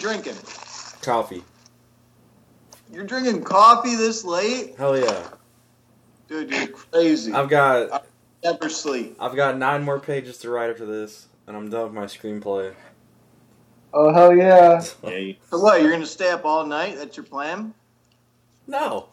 [0.00, 0.34] drinking?
[1.02, 1.44] Coffee.
[2.92, 4.74] You're drinking coffee this late?
[4.76, 5.28] Hell yeah.
[6.28, 7.32] Dude, you're crazy.
[7.32, 8.06] I've got
[8.42, 9.16] Never sleep.
[9.20, 12.74] I've got nine more pages to write after this, and I'm done with my screenplay.
[13.92, 14.82] Oh hell yeah!
[15.04, 15.38] Yay.
[15.50, 16.96] So what, you're gonna stay up all night?
[16.96, 17.74] That's your plan?
[18.66, 19.08] No.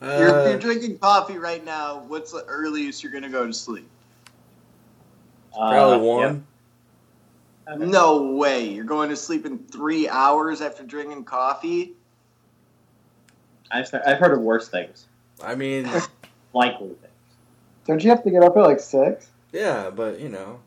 [0.00, 2.04] you're, Uh, you're drinking coffee right now.
[2.06, 3.88] What's the earliest you're gonna go to sleep?
[5.52, 6.20] probably Uh, one.
[6.22, 6.40] yeah.
[7.76, 8.68] No way.
[8.68, 11.92] You're going to sleep in three hours after drinking coffee?
[13.70, 15.06] I've, I've heard of worse things.
[15.42, 15.88] I mean,
[16.54, 17.12] Likely things.
[17.86, 19.28] Don't you have to get up at like six?
[19.52, 20.60] yeah, but you know,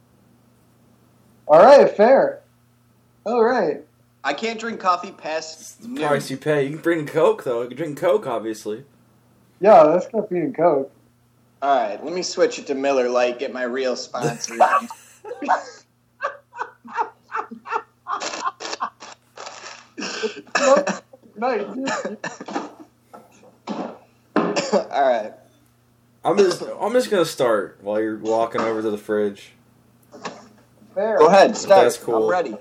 [1.48, 2.42] All right, fair.
[3.26, 3.82] All right.
[4.24, 6.08] I can't drink coffee past the noon.
[6.08, 6.64] price you pay.
[6.64, 7.64] You can bring Coke though.
[7.64, 8.86] You can drink Coke, obviously.
[9.60, 10.92] Yeah, that's caffeine and coke.
[11.62, 13.38] All right, let me switch it to Miller Lite.
[13.40, 14.58] Get my real sponsor.
[21.36, 21.66] Nice.
[23.68, 25.34] All right.
[26.24, 29.54] I'm just I'm just gonna start while you're walking over to the fridge.
[30.94, 31.18] Fair.
[31.18, 31.58] Go ahead.
[31.58, 31.84] Start.
[31.84, 32.26] That's cool.
[32.26, 32.56] I'm ready.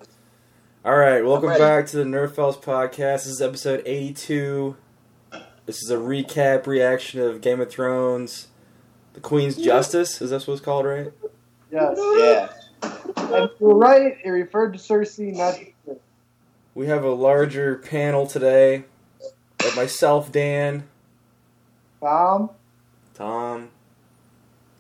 [0.82, 3.24] All right, welcome back to the Nerdfells podcast.
[3.24, 4.76] This is episode 82.
[5.66, 8.48] This is a recap reaction of Game of Thrones,
[9.12, 10.22] The Queen's Justice.
[10.22, 11.12] Is that what it's called, right?
[11.70, 11.98] Yes.
[11.98, 12.48] Yeah.
[13.16, 14.16] And you're right.
[14.24, 15.58] It referred to Cersei, not.
[16.74, 18.84] To- We have a larger panel today.
[19.64, 20.84] of myself, Dan,
[22.00, 22.50] Tom.
[23.14, 23.68] Tom,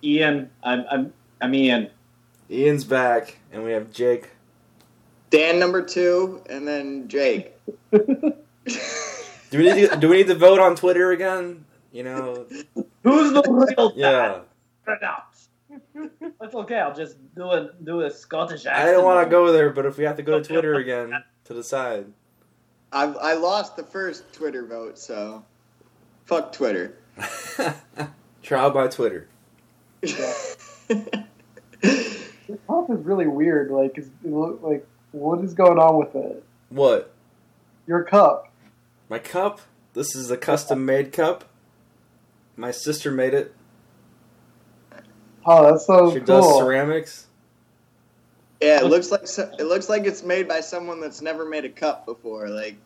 [0.02, 1.90] Ian, I'm, I'm, I'm Ian.
[2.50, 4.30] Ian's back, and we have Jake.
[5.28, 7.52] Dan number two, and then Jake.
[7.92, 8.32] Do
[9.52, 11.64] we need to, do we need to vote on Twitter again?
[11.92, 12.46] You know,
[13.04, 13.42] Who's the
[13.76, 14.40] real yeah.
[14.86, 15.10] dad?
[16.40, 16.78] That's okay.
[16.78, 18.88] I'll just do a do a Scottish accent.
[18.88, 21.22] I don't want to go there, but if we have to go to Twitter again
[21.50, 22.06] to decide,
[22.92, 25.44] I I lost the first Twitter vote, so
[26.24, 26.96] fuck Twitter.
[28.42, 29.28] trial by Twitter.
[32.50, 33.70] This pump is really weird.
[33.70, 36.42] Like, is, like, what is going on with it?
[36.68, 37.14] What?
[37.86, 38.52] Your cup.
[39.08, 39.60] My cup?
[39.92, 41.44] This is a custom made cup.
[42.56, 43.54] My sister made it.
[45.46, 46.20] Oh, that's so She cool.
[46.20, 47.26] She does ceramics.
[48.60, 51.64] Yeah, it looks like so, it looks like it's made by someone that's never made
[51.64, 52.48] a cup before.
[52.48, 52.76] Like,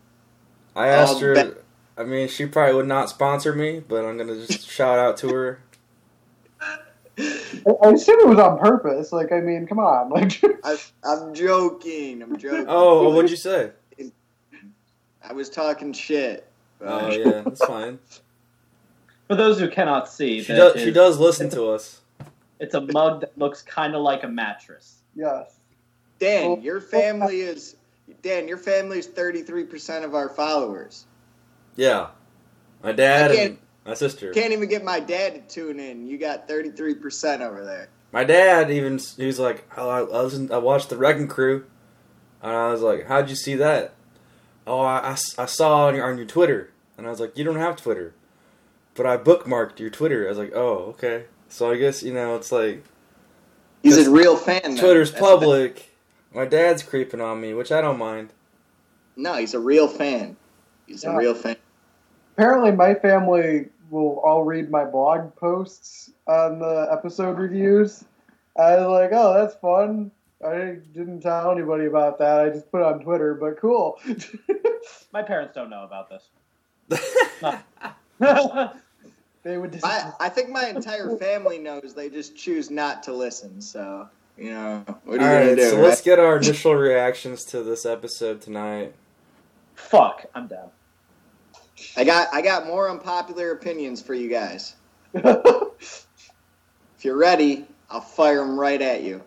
[0.77, 1.35] I um, asked Oh, her.
[1.35, 1.55] bet-
[1.97, 5.29] I mean, she probably would not sponsor me, but I'm gonna just shout out to
[5.29, 5.61] her.
[6.61, 9.13] I, I assume it was on purpose.
[9.13, 10.11] Like, I mean, come on.
[10.11, 12.23] Like, I, I'm joking.
[12.23, 12.67] I'm joking.
[12.69, 13.71] Oh, oh, what'd you say?
[15.27, 16.47] I was talking shit.
[16.83, 17.99] Oh yeah, that's fine.
[19.29, 20.83] For those who cannot see, She that does.
[20.83, 22.01] She does listen to us.
[22.61, 24.97] It's a mug that looks kind of like a mattress.
[25.15, 25.54] yes.
[26.25, 27.77] Dan, your family is
[28.23, 28.49] Dan.
[28.49, 31.07] Your family is 33 percent of our followers.
[31.77, 32.09] Yeah,
[32.83, 34.33] my dad and my sister.
[34.33, 36.07] Can't even get my dad to tune in.
[36.07, 37.89] You got 33 percent over there.
[38.13, 41.67] My dad even he was like, oh, I, I, listened, I watched the Wrecking Crew,
[42.43, 43.95] and I was like, how'd you see that?
[44.67, 47.77] Oh, I saw on your on your Twitter, and I was like, you don't have
[47.77, 48.15] Twitter,
[48.95, 50.27] but I bookmarked your Twitter.
[50.27, 51.25] I was like, oh, okay.
[51.49, 52.85] So I guess you know it's like
[53.85, 54.77] He's Just- a real fan.
[54.77, 55.94] Twitter's That's public.
[56.35, 58.33] My dad's creeping on me, which I don't mind.
[59.17, 60.37] No, he's a real fan.
[60.87, 61.13] He's Yeah.
[61.15, 61.57] a real fan.
[62.37, 68.05] Apparently, my family will all read my blog posts on the episode reviews.
[68.59, 70.11] I was like, oh, that's fun.
[70.45, 72.41] I didn't tell anybody about that.
[72.41, 73.99] I just put it on Twitter, but cool.
[75.13, 76.29] My parents don't know about this.
[79.43, 79.85] they would just.
[79.87, 81.95] I, I think my entire family knows.
[81.95, 83.61] They just choose not to listen.
[83.61, 85.71] So you know, what All are you right, gonna do?
[85.71, 85.89] so right?
[85.89, 88.95] let's get our initial reactions to this episode tonight.
[89.75, 90.71] Fuck, I'm down.
[91.97, 94.75] I got I got more unpopular opinions for you guys.
[96.99, 99.23] If you're ready, I'll fire them right at you.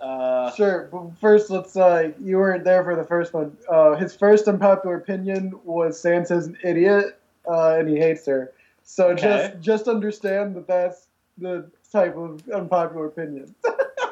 [0.00, 1.76] Uh, Sure, but first let's.
[1.76, 3.56] Uh, you weren't there for the first one.
[3.68, 7.20] Uh, his first unpopular opinion was Sansa's an idiot,
[7.50, 8.52] uh, and he hates her.
[8.84, 9.52] So Okay.
[9.52, 11.08] just just understand that that's
[11.38, 13.54] the type of unpopular opinion.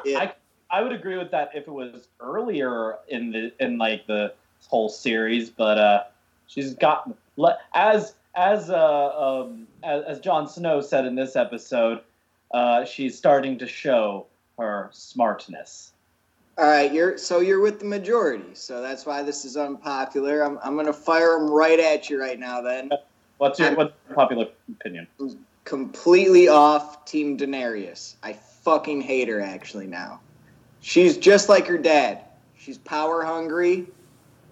[0.05, 0.31] Yeah.
[0.69, 4.33] I would agree with that if it was earlier in the in like the
[4.67, 6.03] whole series, but uh,
[6.47, 7.09] she's got
[7.73, 12.01] as as uh, um, as, as Jon Snow said in this episode,
[12.51, 14.25] uh, she's starting to show
[14.57, 15.91] her smartness.
[16.57, 18.55] All right, you're so you're with the majority.
[18.55, 20.41] So that's why this is unpopular.
[20.41, 22.61] I'm I'm gonna fire them right at you right now.
[22.61, 22.91] Then
[23.37, 25.07] What's your what's your popular opinion?
[25.65, 28.15] completely off Team Daenerys.
[28.23, 28.33] I
[28.65, 30.19] fucking hate her actually now.
[30.81, 32.25] She's just like her dad.
[32.57, 33.87] She's power hungry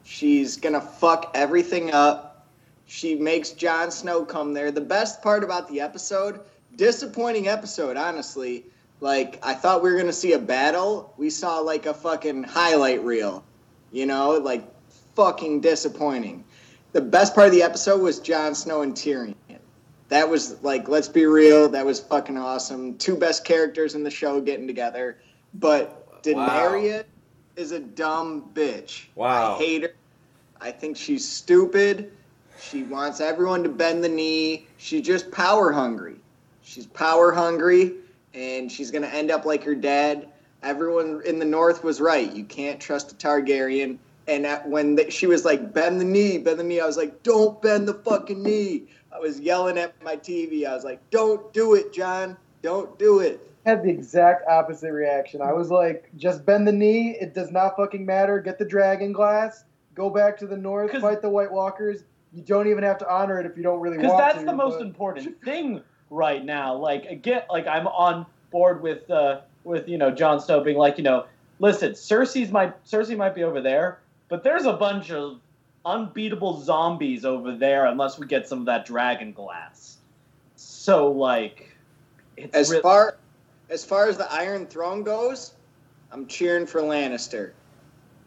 [0.03, 2.45] She's gonna fuck everything up.
[2.85, 4.71] She makes Jon Snow come there.
[4.71, 6.41] The best part about the episode,
[6.75, 8.65] disappointing episode, honestly.
[8.99, 11.13] Like I thought we were gonna see a battle.
[11.17, 13.43] We saw like a fucking highlight reel.
[13.91, 14.63] You know, like
[15.15, 16.43] fucking disappointing.
[16.91, 19.35] The best part of the episode was Jon Snow and Tyrion.
[20.13, 22.99] That was like, let's be real, that was fucking awesome.
[22.99, 25.17] Two best characters in the show getting together.
[25.55, 27.05] But Daenerys
[27.55, 29.05] is a dumb bitch.
[29.15, 29.55] Wow.
[29.55, 29.95] I hate her.
[30.61, 32.11] I think she's stupid.
[32.61, 34.67] She wants everyone to bend the knee.
[34.77, 36.17] She's just power hungry.
[36.61, 37.93] She's power hungry,
[38.35, 40.27] and she's gonna end up like her dad.
[40.61, 42.31] Everyone in the North was right.
[42.31, 43.97] You can't trust a Targaryen.
[44.27, 46.97] And at, when the, she was like, bend the knee, bend the knee, I was
[46.97, 48.83] like, don't bend the fucking knee.
[49.13, 50.65] I was yelling at my TV.
[50.65, 52.35] I was like, don't do it, Jon.
[52.61, 53.51] Don't do it.
[53.65, 55.41] had the exact opposite reaction.
[55.41, 57.17] I was like, just bend the knee.
[57.19, 58.39] It does not fucking matter.
[58.39, 59.65] Get the dragon glass.
[59.95, 60.91] Go back to the north.
[60.99, 62.03] Fight the White Walkers.
[62.33, 64.45] You don't even have to honor it if you don't really want to." because that's
[64.45, 66.75] the most but- important thing right now.
[66.75, 70.97] Like again, like I'm on board with uh, with you know Jon Snow being like,
[70.97, 71.25] you know,
[71.59, 73.99] listen, Cersei's might Cersei might be over there,
[74.29, 75.39] but there's a bunch of
[75.85, 79.97] unbeatable zombies over there unless we get some of that dragon glass.
[80.55, 81.75] So like,
[82.37, 83.17] it's As re- far
[83.69, 85.53] as far as the Iron Throne goes,
[86.11, 87.51] I'm cheering for Lannister.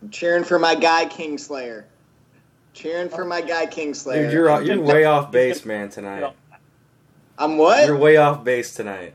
[0.02, 1.84] I'm cheering for my guy Kingslayer.
[2.72, 4.24] Cheering for my guy Kingslayer.
[4.24, 5.88] Dude, you're you're way off base, man.
[5.88, 6.34] Tonight,
[7.38, 7.86] I'm what?
[7.86, 9.14] you're way off base tonight.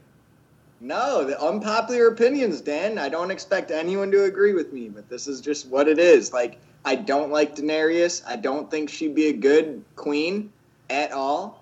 [0.80, 2.98] No, the unpopular opinions, Dan.
[2.98, 6.34] I don't expect anyone to agree with me, but this is just what it is.
[6.34, 8.24] Like, I don't like Daenerys.
[8.28, 10.52] I don't think she'd be a good queen
[10.90, 11.60] at all.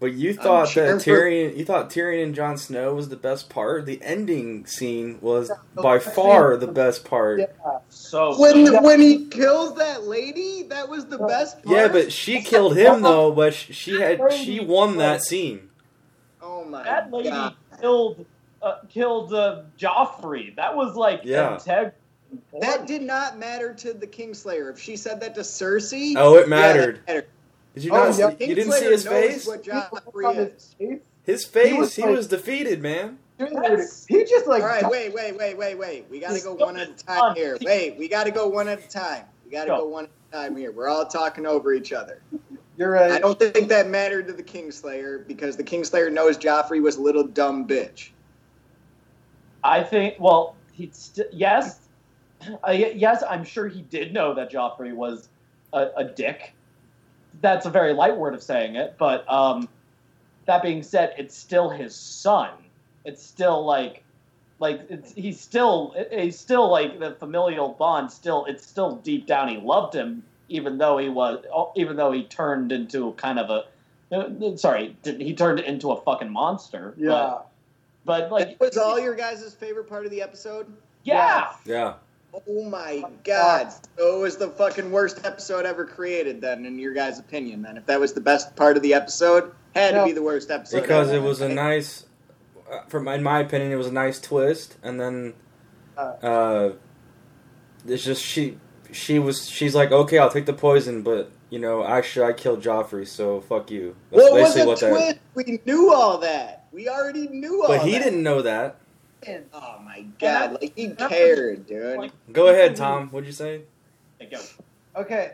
[0.00, 3.16] But you thought cheering that for- Tyrion, you thought Tyrion and Jon Snow was the
[3.16, 3.86] best part.
[3.86, 7.38] The ending scene was Yeah, by far the best part.
[7.38, 7.46] Yeah.
[7.88, 11.76] so When when he kills that lady, that was the best part.
[11.76, 13.30] Yeah, but she killed him though.
[13.30, 15.70] But sh- she had she won that scene.
[16.42, 16.86] oh my god.
[16.86, 17.54] that lady god.
[17.80, 18.26] killed
[18.60, 20.56] uh, killed uh, Joffrey.
[20.56, 21.56] That was like Yeah.
[21.58, 21.92] integ-
[22.60, 24.70] That did not matter to the Kingslayer.
[24.70, 26.96] If she said that to Cersei, Oh, it mattered.
[27.06, 27.26] that mattered.
[27.74, 28.18] Did you Oh, not?
[28.18, 28.30] yeah.
[28.36, 29.46] see, you didn't see his face.
[29.46, 31.76] What From Joffrey his face, His face.
[31.78, 33.18] was He like- was defeated, man.
[33.38, 33.50] dude,
[34.08, 36.06] he just like All right, wait, wait, wait, wait, wait.
[36.10, 36.96] We gotta go one at a on.
[36.96, 37.56] time here.
[37.62, 39.24] Wait, we gotta go one at a time.
[39.44, 39.78] We gotta Go.
[39.78, 40.70] go one at a time here.
[40.70, 42.20] We're all talking over each other.
[42.76, 43.10] You're right.
[43.10, 47.02] I don't think that mattered to the Kingslayer because the Kingslayer knows Joffrey was a
[47.02, 48.10] little dumb bitch.
[49.64, 50.16] I think.
[50.18, 51.81] Well, he st- yes,
[52.66, 53.22] uh, yes.
[53.28, 55.28] I'm sure he did know that Joffrey was
[55.72, 56.52] a, a dick.
[57.40, 59.68] That's a very light word of saying it, but um,
[60.46, 62.50] that being said, it's still his son.
[63.04, 64.04] It's still like,
[64.58, 68.12] like it's he's still he's still like the familial bond.
[68.12, 72.24] Still, it's still deep down he loved him, even though he was even though he
[72.24, 74.14] turned into kind of a.
[74.14, 76.94] uh, Sorry, he turned into a fucking monster.
[76.96, 77.08] Yeah.
[77.08, 77.50] But,
[78.04, 80.66] but like That was all your guys' favorite part of the episode?
[81.02, 81.54] yeah.
[81.64, 81.94] Yeah.
[82.34, 83.72] Oh my god.
[83.98, 87.76] So it was the fucking worst episode ever created then in your guys' opinion then.
[87.76, 90.00] If that was the best part of the episode, had No.
[90.00, 90.80] to be the worst episode.
[90.80, 91.18] because ever.
[91.18, 92.06] it was a nice
[92.70, 95.34] uh, from in my opinion it was a nice twist and then
[95.98, 96.70] uh
[97.86, 98.56] it's just she
[98.92, 102.62] she was she's like okay i'll take the poison but you know actually i killed
[102.62, 105.18] joffrey so fuck you that's What was basically a what that twist?
[105.34, 106.66] We knew all that.
[106.72, 108.04] We already knew all but he that.
[108.04, 108.76] didn't know that
[109.52, 111.98] Oh my god, I- like he and I- cared, dude.
[111.98, 113.62] Like, go ahead tom what'd you say
[114.20, 114.34] Like,
[114.96, 115.32] Okay,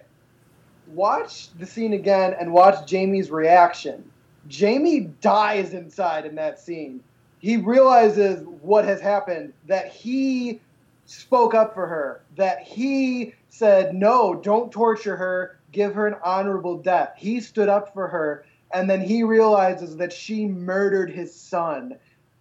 [0.88, 4.08] watch the scene again and watch Jaime's reaction.
[4.52, 7.02] Jaime dies inside in that scene.
[7.40, 10.60] He realizes what has happened, that he
[11.06, 16.78] spoke up for her, that he said, No, don't torture her, give her an honorable
[16.78, 17.12] death.
[17.16, 21.96] He stood up for her, and then he realizes that she murdered his son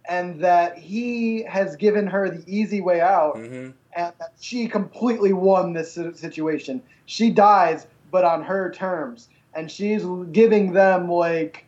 [0.08, 5.32] and that he has given her the easy way out mm-hmm and that she completely
[5.32, 6.80] won this situation.
[7.06, 11.64] She dies, but on her terms, and she's giving them like,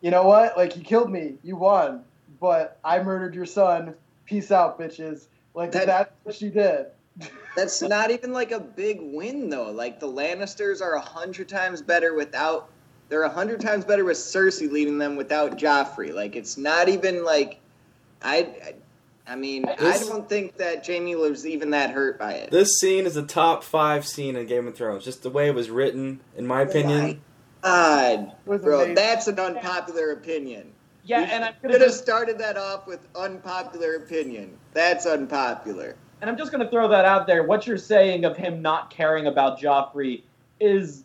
[0.00, 0.56] you know what?
[0.56, 2.04] Like you killed me, you won,
[2.40, 3.94] but I murdered your son.
[4.24, 5.26] Peace out, bitches.
[5.54, 6.86] Like That- that's what she did.
[7.54, 9.70] That's not even like a big win though.
[9.70, 12.70] Like the Lannisters are a hundred times better without.
[13.12, 16.14] They're a hundred times better with Cersei leading them without Joffrey.
[16.14, 17.60] Like it's not even like,
[18.22, 18.74] I, I,
[19.26, 22.50] I mean, I don't think that Jaime was even that hurt by it.
[22.50, 25.54] this scene is a top five scene in game of thrones just the way it
[25.54, 27.20] was written in my opinion
[27.62, 28.94] God, bro, amazing.
[28.94, 30.72] that's an unpopular opinion.
[31.04, 34.56] yeah, You and I'm gonna have just started that off with unpopular opinion.
[34.72, 35.96] That's unpopular.
[36.22, 37.42] and I'm just going to throw that out there.
[37.42, 40.22] What you're saying of him not caring about Joffrey
[40.58, 41.04] is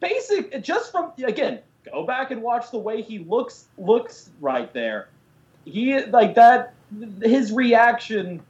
[0.00, 0.62] basic.
[0.62, 1.60] Just from again,
[1.90, 5.08] go back and watch the way he looks looks right there.
[5.64, 6.74] He like that.
[7.22, 8.42] His reaction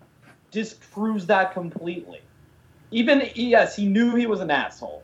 [0.51, 2.21] disproves that completely.
[2.91, 5.03] Even yes, he knew he was an asshole.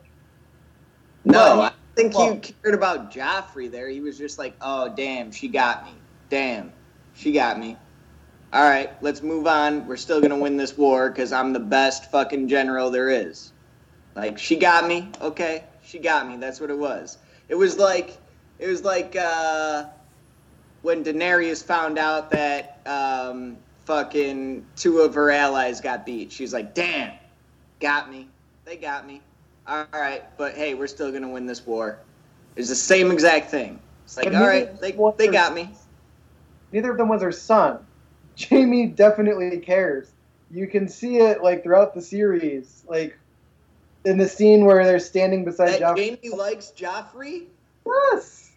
[1.25, 3.89] No, he- I think well- he cared about Joffrey there.
[3.89, 5.91] He was just like, oh, damn, she got me.
[6.29, 6.71] Damn,
[7.15, 7.77] she got me.
[8.53, 9.87] All right, let's move on.
[9.87, 13.53] We're still going to win this war because I'm the best fucking general there is.
[14.15, 15.09] Like, she got me.
[15.21, 16.37] Okay, she got me.
[16.37, 17.17] That's what it was.
[17.49, 18.17] It was like,
[18.59, 19.85] it was like uh,
[20.83, 26.31] when Daenerys found out that um, fucking two of her allies got beat.
[26.31, 27.11] She's like, damn,
[27.81, 28.27] got me.
[28.65, 29.21] They got me.
[29.67, 31.99] All right, but hey, we're still gonna win this war.
[32.55, 33.79] It's the same exact thing.
[34.05, 34.31] It's like, all
[34.81, 35.69] they, they her- got me.
[36.71, 37.79] Neither of them was her son.
[38.49, 40.11] Jaime definitely cares.
[40.49, 43.17] You can see it like throughout the series, like
[44.05, 46.17] in the scene where they're standing beside That Joffrey.
[46.23, 47.45] Jaime likes Joffrey.
[47.85, 48.51] Yes.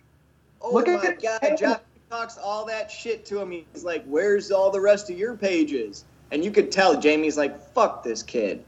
[0.60, 3.50] Oh Look my at god, Joffrey talks all that shit to him.
[3.50, 7.58] He's like, "Where's all the rest of your pages?" And you could tell Jaime's like,
[7.74, 8.64] "Fuck this kid."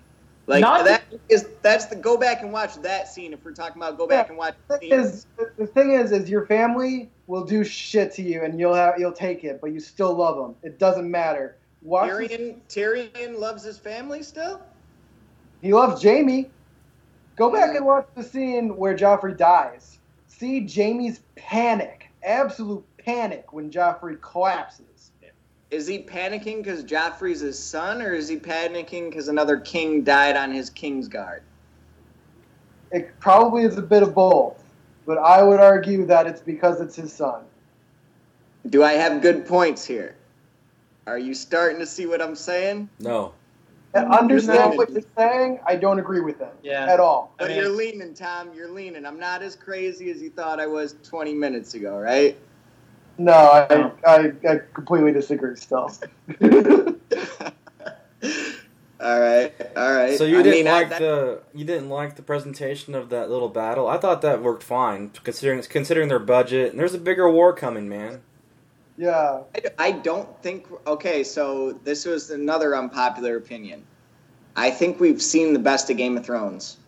[0.47, 3.33] Like Not- that is that's the go back and watch that scene.
[3.33, 6.13] If we're talking about go back Yeah, and watch The thing is, the thing is,
[6.13, 9.73] is your family will do shit to you, and you'll have you'll take it, but
[9.73, 10.55] you still love them.
[10.63, 11.57] It doesn't matter.
[11.83, 12.11] Watch.
[12.11, 14.61] Tyrion, Tyrion loves his family still.
[15.63, 16.51] He loves Jaime.
[17.37, 19.99] Go back and watch the scene where Joffrey dies.
[20.27, 25.13] See Jaime's panic, absolute panic when Joffrey collapses.
[25.71, 30.37] Is he panicking because Joffrey's his son, or is he panicking because another king died
[30.37, 31.43] on his king's guard?
[32.93, 34.63] It probably is a bit of both,
[35.05, 37.43] but I would argue that it's because it's his son.
[38.69, 40.17] Do I have good points here?
[41.07, 42.89] Are you starting to see what I'm saying?
[42.99, 43.33] No.
[44.05, 45.61] I understand what you're saying.
[45.67, 46.87] I don't agree with it Yeah.
[46.93, 47.33] at all.
[47.39, 48.51] I But mean- you're leaning, Tom.
[48.55, 49.05] You're leaning.
[49.07, 52.37] I'm not as crazy as you thought I was 20 minutes ago, right?
[53.19, 55.91] No, I, I, I completely disagree still.
[59.01, 60.17] all right, all right.
[60.19, 63.09] So you I didn't mean, I- like that- the you didn't like the presentation of
[63.11, 63.87] that little battle?
[63.89, 66.71] I thought that worked fine considering considering their budget.
[66.73, 68.21] And there's a bigger war coming, man.
[68.97, 69.43] Yeah.
[69.79, 70.67] I- don't think.
[70.87, 73.83] Okay, so this was another unpopular opinion.
[74.57, 76.79] I think we've seen the best of Game of Thrones.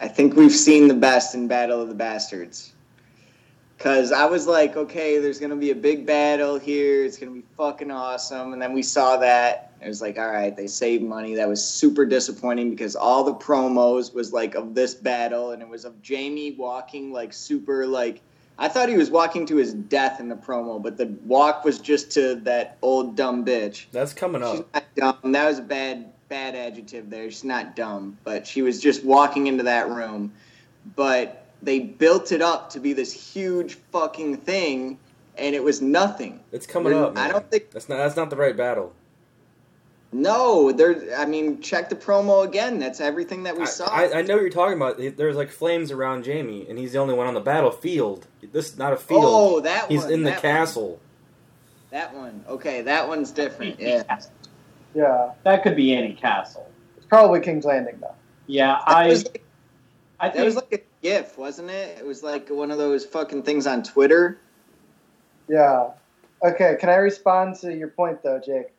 [0.00, 2.72] I think we've seen the best in Battle of the Bastards.
[3.78, 7.04] Cause I was like, okay, there's gonna be a big battle here.
[7.04, 8.52] It's gonna be fucking awesome.
[8.52, 9.72] And then we saw that.
[9.80, 11.34] It was like, all right, they saved money.
[11.34, 15.68] That was super disappointing because all the promos was like of this battle, and it
[15.68, 18.22] was of Jaime walking like super like.
[18.58, 21.78] I thought he was walking to his death in the promo, but the walk was
[21.78, 23.86] just to that old dumb bitch.
[23.92, 24.74] That's coming She's up.
[24.96, 25.32] not dumb.
[25.32, 27.30] That was a bad bad adjective there.
[27.30, 30.32] She's not dumb, but she was just walking into that room.
[30.96, 34.98] But they built it up to be this huge fucking thing,
[35.36, 36.40] and it was nothing.
[36.52, 37.14] It's coming We're- up.
[37.14, 37.28] Man.
[37.28, 37.70] I don't think.
[37.70, 38.92] that's not that's not the right battle.
[40.14, 41.16] No, there.
[41.16, 42.78] I mean, check the promo again.
[42.78, 43.86] That's everything that we I, saw.
[43.86, 44.98] I, I know what you're talking about.
[45.16, 48.26] There's like flames around Jaime, and he's the only one on the battlefield.
[48.52, 49.24] This is not a field.
[49.24, 50.12] oh, that one he's one.
[50.12, 50.88] in the that castle.
[50.90, 50.98] One.
[51.92, 52.44] That one.
[52.48, 53.80] Okay, that one's different.
[53.80, 54.02] Yeah.
[54.94, 55.32] Yeah.
[55.44, 56.70] That could be any castle.
[56.96, 58.14] It's probably King's Landing, though.
[58.46, 59.44] Yeah, That I was, like,
[60.20, 61.98] I that was like a GIF, wasn't it?
[61.98, 64.38] It was like one of those fucking things on Twitter.
[65.48, 65.90] Yeah.
[66.44, 68.72] Okay, can I respond to your point, though, Jake?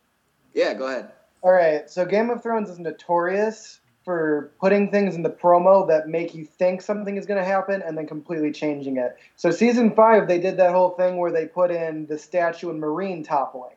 [0.53, 1.11] Yeah, go ahead.
[1.43, 6.07] All right, so Game of Thrones is notorious for putting things in the promo that
[6.07, 9.17] make you think something is going to happen and then completely changing it.
[9.35, 12.81] So season five, they did that whole thing where they put in the statue and
[12.81, 13.75] Meereen toppling,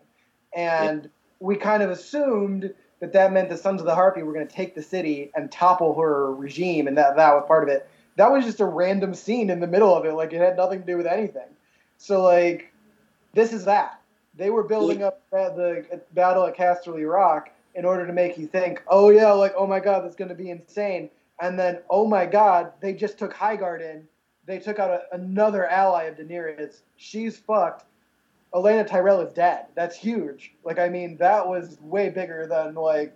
[0.55, 4.47] and we kind of assumed that that meant the Sons of the Harpy were going
[4.47, 7.89] to take the city and topple her regime, and that that was part of it.
[8.15, 10.83] That was just a random scene in the middle of it, like it had nothing
[10.83, 11.49] to do with anything.
[11.99, 12.73] So like,
[13.35, 14.01] this is that
[14.37, 18.83] they were building up the battle at Casterly Rock in order to make you think,
[18.89, 21.11] oh yeah, like oh my god, that's going to be insane.
[21.41, 24.03] And then oh my god, they just took Highgarden.
[24.47, 26.81] They took out a, another ally of Daenerys.
[26.97, 27.85] She's fucked.
[28.55, 29.67] Olenna Tyrell is dead.
[29.75, 30.53] That's huge.
[30.65, 33.15] Like I mean, that was way bigger than like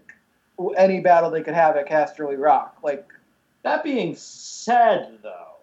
[0.77, 2.77] any battle they could have at Casterly Rock.
[2.83, 3.09] Like
[3.63, 5.57] That being said, though,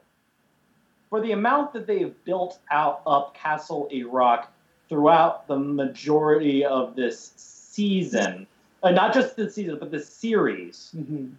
[1.10, 4.52] for the amount that they've built out up Casterly Rock
[4.90, 8.48] throughout the majority of this season,
[8.88, 11.34] uh, not just the season, but the series, mhm.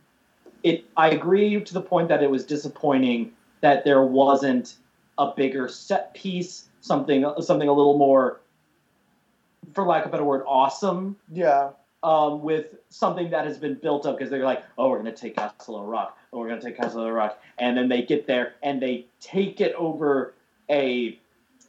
[0.62, 4.76] it I agree to the point that it was disappointing that there wasn't
[5.18, 8.40] a bigger set piece, something something a little more,
[9.74, 11.16] for lack of a better word, awesome.
[11.32, 11.70] Yeah,
[12.02, 15.20] um, with something that has been built up because they're like, oh, we're going to
[15.20, 18.54] take Casterly Rock, oh, we're going to take Casterly Rock, and then they get there
[18.62, 20.34] and they take it over
[20.70, 21.18] a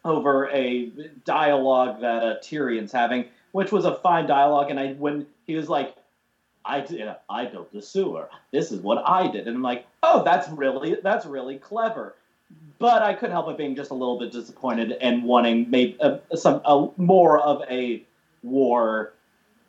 [0.06, 0.86] over a
[1.26, 4.70] dialogue that uh, Tyrion's having, which was a fine dialogue.
[4.70, 5.96] And I when he was like,
[6.64, 8.30] I did, I built the sewer.
[8.52, 12.16] This is what I did, and I'm like, oh, that's really that's really clever.
[12.78, 16.20] But I couldn't help but being just a little bit disappointed and wanting maybe uh,
[16.36, 18.04] some uh, more of a
[18.44, 19.14] war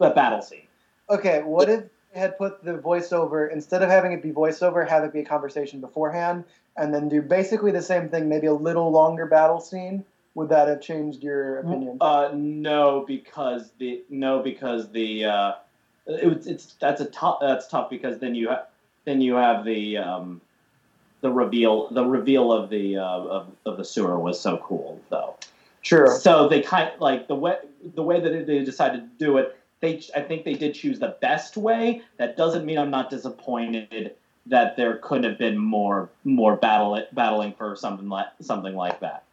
[0.01, 0.67] a battle scene.
[1.09, 5.03] Okay, what if they had put the voiceover instead of having it be voiceover, have
[5.05, 6.45] it be a conversation beforehand,
[6.77, 10.05] and then do basically the same thing, maybe a little longer battle scene?
[10.35, 11.97] Would that have changed your opinion?
[12.01, 15.53] Uh, no, because the no because the uh,
[16.11, 18.67] it, it's that's a tough that's tough because then you have
[19.05, 20.41] then you have the um,
[21.21, 25.37] the reveal the reveal of the uh, of, of the sewer was so cool though.
[25.83, 26.19] Sure.
[26.19, 27.57] So they kind like the way
[27.95, 29.57] the way that they decided to do it.
[29.81, 32.03] They I think they did choose the best way.
[32.19, 34.15] That doesn't mean I'm not disappointed
[34.47, 39.25] that there couldn't have been more more battle battling for something like something like that.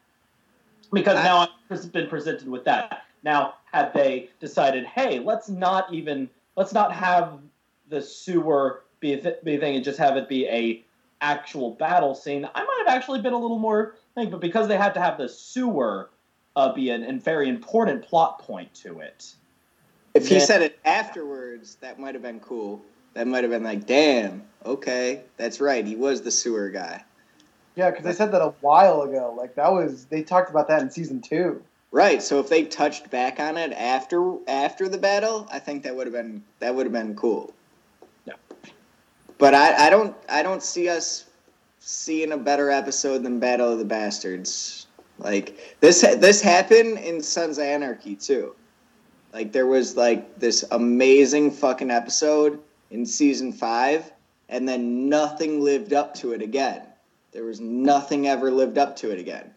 [0.93, 3.03] Because now I've been presented with that.
[3.23, 7.39] Now, had they decided, hey, let's not even let's not have
[7.87, 10.83] the sewer be a, th- be a thing and just have it be a
[11.21, 14.29] actual battle scene, I might have actually been a little more thing.
[14.29, 16.09] But because they had to have the sewer
[16.55, 19.33] uh, be an, a very important plot point to it.
[20.13, 22.81] If he said it afterwards, that might have been cool.
[23.13, 25.85] That might have been like, damn, okay, that's right.
[25.85, 27.03] He was the sewer guy.
[27.75, 29.35] Yeah, because they said that a while ago.
[29.37, 31.61] Like that was they talked about that in season two.
[31.91, 32.21] Right.
[32.21, 36.05] So if they touched back on it after after the battle, I think that would
[36.07, 37.53] have been that would have been cool.
[38.25, 38.33] Yeah.
[39.37, 41.25] But I, I don't I don't see us
[41.79, 44.87] seeing a better episode than Battle of the Bastards.
[45.17, 48.53] Like this this happened in Sons of Anarchy too.
[49.33, 52.59] Like there was like this amazing fucking episode
[52.91, 54.11] in season 5
[54.49, 56.81] and then nothing lived up to it again.
[57.31, 59.51] There was nothing ever lived up to it again.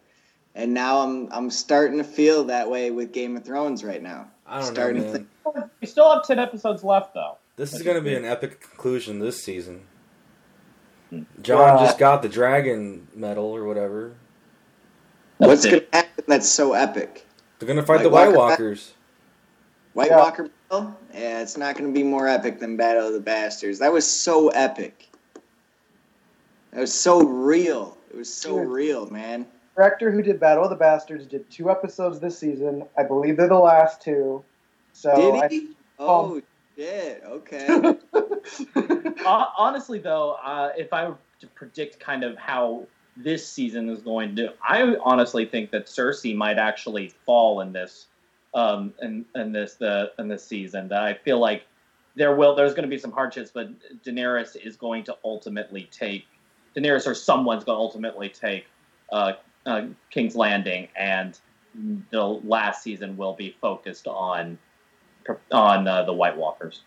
[0.55, 4.27] And now I'm I'm starting to feel that way with Game of Thrones right now.
[4.45, 5.27] I don't starting know, man.
[5.53, 7.37] To We still have ten episodes left, though.
[7.55, 9.81] This is going to be an epic conclusion this season.
[11.09, 11.21] Hmm.
[11.41, 11.85] Jon Yeah.
[11.85, 14.13] just got the dragon medal or whatever.
[15.37, 17.25] What's going to happen that's so epic?
[17.59, 18.93] They're going to fight White the White Walker- Walkers.
[19.93, 20.17] White Yeah.
[20.17, 20.97] Walker Battle?
[21.13, 23.79] Yeah, it's not going to be more epic than Battle of the Bastards.
[23.79, 25.09] That was so epic.
[26.71, 27.97] That was so real.
[28.09, 29.45] It was so real, man.
[29.81, 32.83] Director who did Battle of the Bastards did two episodes this season.
[32.99, 34.43] I believe they're the last two.
[34.93, 35.69] So Did he?
[35.97, 36.39] Oh,
[36.77, 37.23] shit.
[37.25, 37.95] Okay.
[39.25, 42.85] Honestly, though, uh, if I were to predict kind of how
[43.17, 48.05] this season is going to, I honestly think that Cersei might actually fall in this,
[48.53, 50.89] um, in, in this the in this season.
[50.89, 51.63] That I feel like
[52.15, 53.69] there will there's going to be some hardships, but
[54.05, 56.27] Daenerys is going to ultimately take
[56.75, 58.67] Daenerys or someone's going to ultimately take
[59.11, 59.33] uh,
[59.65, 61.39] uh, King's Landing, and
[62.09, 64.57] the last season will be focused on
[65.51, 66.81] on uh, the White Walkers.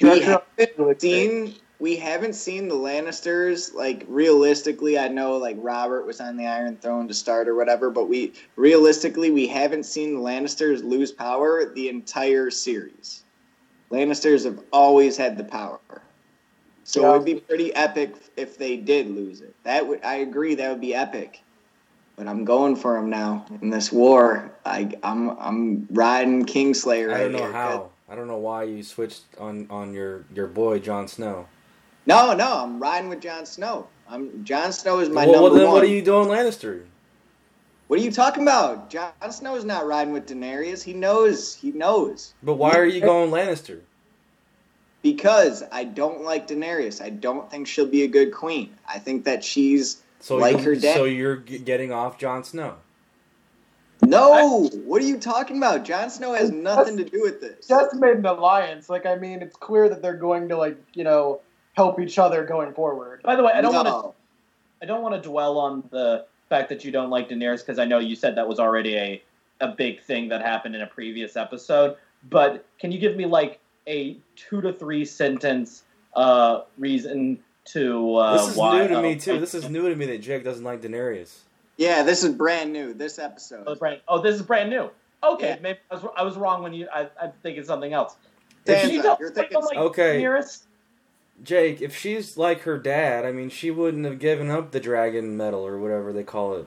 [0.00, 4.98] we haven't seen we haven't seen the Lannisters like realistically.
[4.98, 8.32] I know like Robert was on the Iron Throne to start or whatever, but we
[8.56, 13.24] realistically we haven't seen the Lannisters lose power the entire series.
[13.90, 15.80] Lannisters have always had the power,
[16.84, 17.08] so Yeah.
[17.08, 19.54] it would be pretty epic if they did lose it.
[19.64, 21.43] That would I agree that would be epic.
[22.16, 24.52] But I'm going for him now in this war.
[24.64, 27.12] I, I'm I'm riding Kingslayer.
[27.12, 27.52] I don't know here.
[27.52, 27.90] how.
[28.08, 31.46] I don't know why you switched on, on your, your boy, Jon Snow.
[32.06, 33.88] No, no, I'm riding with Jon Snow.
[34.08, 35.74] I'm Jon Snow is my well, number then one.
[35.74, 36.84] what are you doing, Lannister?
[37.86, 38.90] What are you talking about?
[38.90, 40.82] Jon Snow is not riding with Daenerys.
[40.82, 41.54] He knows.
[41.54, 42.34] He knows.
[42.42, 43.80] But why are you going Lannister?
[45.02, 47.02] Because I don't like Daenerys.
[47.02, 48.74] I don't think she'll be a good queen.
[48.86, 50.94] I think that she's So Like you, her dad.
[50.94, 52.76] So you're g- getting off Jon Snow.
[54.00, 54.70] no.
[54.86, 55.84] what are you talking about?
[55.84, 57.68] Jon Snow has nothing to do with this.
[57.68, 58.88] just made an alliance.
[58.88, 61.42] Like I mean, it's clear that they're going to like you know
[61.74, 63.22] help each other going forward.
[63.22, 64.14] By the way, I don't want to
[64.82, 67.84] I don't want to dwell on the fact that you don't like Daenerys because I
[67.84, 69.22] know you said that was already a
[69.60, 71.96] a big thing that happened in a previous episode.
[72.30, 75.82] But can you give me like a two to three sentence
[76.14, 78.82] uh, reason to uh, this is why?
[78.82, 79.40] new to uh, me too.
[79.40, 81.34] This is new to me that Jake doesn't like Daenerys.
[81.76, 82.94] Yeah, this is brand new.
[82.94, 83.64] This episode.
[83.66, 84.90] Oh, brand- oh, this is brand new.
[85.22, 85.56] Okay, Yeah.
[85.62, 86.88] maybe I was, I was wrong when you.
[86.92, 88.14] I, I'm thinking something else.
[88.66, 90.22] Sansa, you you're thinking like Okay.
[90.22, 90.62] Daenerys?
[91.42, 95.36] Jake, if she's like her dad, I mean, she wouldn't have given up the dragon
[95.36, 96.66] medal or whatever they call it.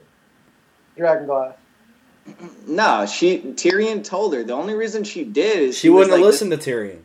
[0.98, 1.54] Dragon Glass.
[2.68, 4.44] No, she Tyrion told her.
[4.44, 7.00] The only reason she did is She he was wouldn't have like, listened to Tyrion.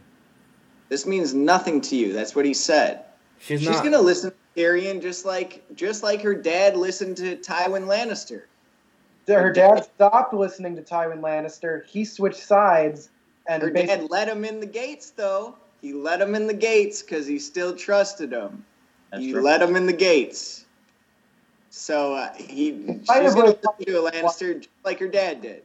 [0.88, 2.12] This, this means nothing to you.
[2.12, 3.04] That's what he said.
[3.42, 3.82] She's, She's, not.
[3.82, 8.42] gonna listen to Tyrion just like just like her dad listened to Tywin Lannister.
[9.26, 11.84] Her dad stopped listening to Tywin Lannister.
[11.86, 13.10] He switched sides
[13.48, 15.56] and Her basically dad let him in the gates though.
[15.80, 18.64] He let him in the gates because he still trusted him.
[19.10, 19.42] That's he true.
[19.42, 20.66] let him in the gates.
[21.70, 25.08] So uh, he Might she's have gonna really- listen to a Lannister just like her
[25.08, 25.64] dad did.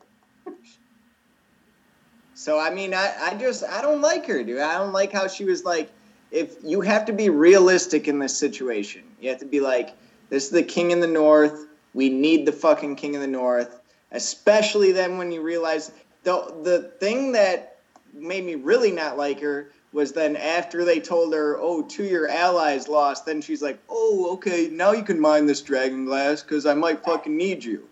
[2.34, 4.62] So I mean, I, I just I don't like her, dude.
[4.62, 5.92] I don't like how she was like.
[6.32, 9.96] If you have to be realistic in this situation, you have to be like,
[10.30, 11.68] this is the king in the north.
[11.94, 13.80] We need the fucking king of the north.
[14.12, 15.92] Especially then when you realize
[16.24, 17.78] the the thing that
[18.14, 22.12] made me really not like her was then after they told her, oh, two of
[22.12, 26.44] your allies lost, then she's like, oh, okay, now you can mine this dragon glass
[26.44, 27.88] because I might fucking need you.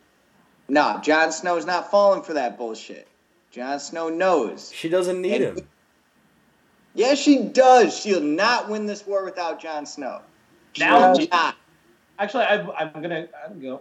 [0.67, 3.07] Nah, Jon Snow's not falling for that bullshit.
[3.51, 4.71] Jon Snow knows.
[4.73, 5.67] She doesn't need And- him.
[6.95, 7.95] Yes, she does.
[7.95, 10.21] She'll not win this war without Jon Snow.
[10.73, 11.55] She Now- not.
[12.17, 13.27] Actually, I, I'm gonna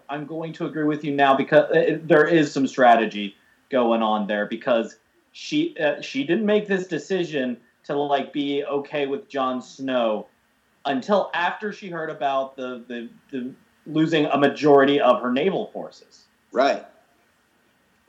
[0.08, 3.36] I'm, going to agree with you now because uh, there is some strategy
[3.70, 4.96] going on there because
[5.30, 10.26] she uh, she didn't make this decision to like be okay with Jon Snow
[10.84, 13.54] until after she heard about the the, the
[13.86, 16.24] losing a majority of her naval forces.
[16.50, 16.84] Right.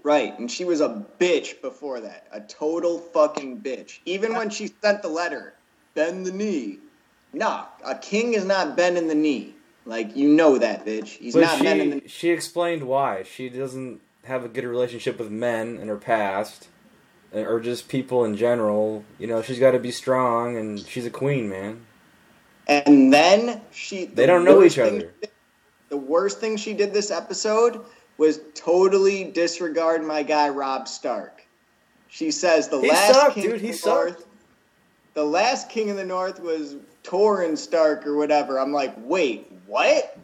[0.05, 0.37] Right.
[0.37, 2.27] And she was a bitch before that.
[2.31, 4.01] A total fucking bitch.
[4.05, 5.55] Even when she sent the letter,
[5.95, 6.77] bend the knee.
[7.33, 9.55] Nah, a king is not bending the knee.
[9.83, 11.07] Like, you know that, bitch.
[11.07, 15.17] He's But not bending the she she explained why she doesn't have a good relationship
[15.17, 16.67] with men in her past,
[17.33, 19.03] uh, or just people in general.
[19.17, 21.83] You know, she's got to be strong, and she's a queen, man.
[22.67, 24.05] And then she.
[24.05, 24.99] They the don't know each other.
[25.19, 25.31] did-
[25.89, 27.85] the worst thing she did this episode
[28.17, 31.45] was totally disregard my guy Robb Stark.
[32.07, 33.55] She says the He last sucked, king dude.
[33.55, 34.09] of He the sucked.
[34.11, 34.25] North,
[35.15, 38.59] the last king of the North was Torrhen Stark or whatever.
[38.59, 40.17] I'm like, wait, what?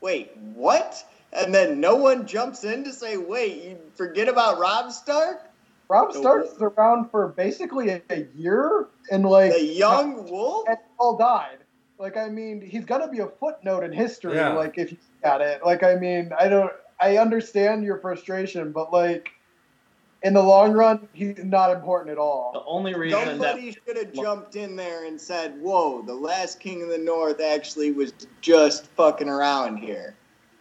[0.00, 1.04] Wait, what?
[1.32, 5.50] And then no one jumps in to say, wait, you forget about Robb Stark,
[5.88, 10.66] Robb The Stark's around for basically a, a year and like the young wolf.
[10.68, 11.58] and all died.
[11.98, 14.36] Like I mean, he's gonna be a footnote in history.
[14.36, 14.50] Yeah.
[14.52, 18.72] Like if you look at it, like I mean, I don't, I understand your frustration,
[18.72, 19.30] but like
[20.22, 22.52] in the long run, he's not important at all.
[22.52, 26.60] The only reason that Somebody should have jumped in there and said, "Whoa, the last
[26.60, 30.16] king of the North actually was just fucking around here,"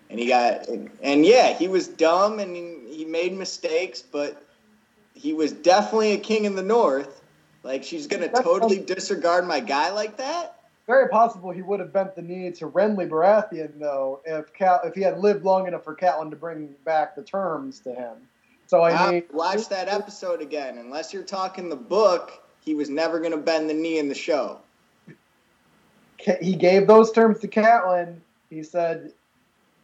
[0.10, 4.44] and he got and, and yeah, he was dumb and he, he made mistakes, but
[5.14, 7.22] he was definitely a king in the North.
[7.64, 10.60] Like she's gonna That's- totally disregard my guy like that?
[10.86, 14.96] Very possible he would have bent the knee to Renly Baratheon though, if Cal, if
[14.96, 18.18] he had lived long enough for Catelyn to bring back the terms to him.
[18.68, 20.78] So I mean, watch that episode again.
[20.78, 24.60] Unless you're talking the book, he was never gonna bend the knee in the show.
[26.42, 28.18] He gave those terms to Catelyn.
[28.50, 29.12] He said,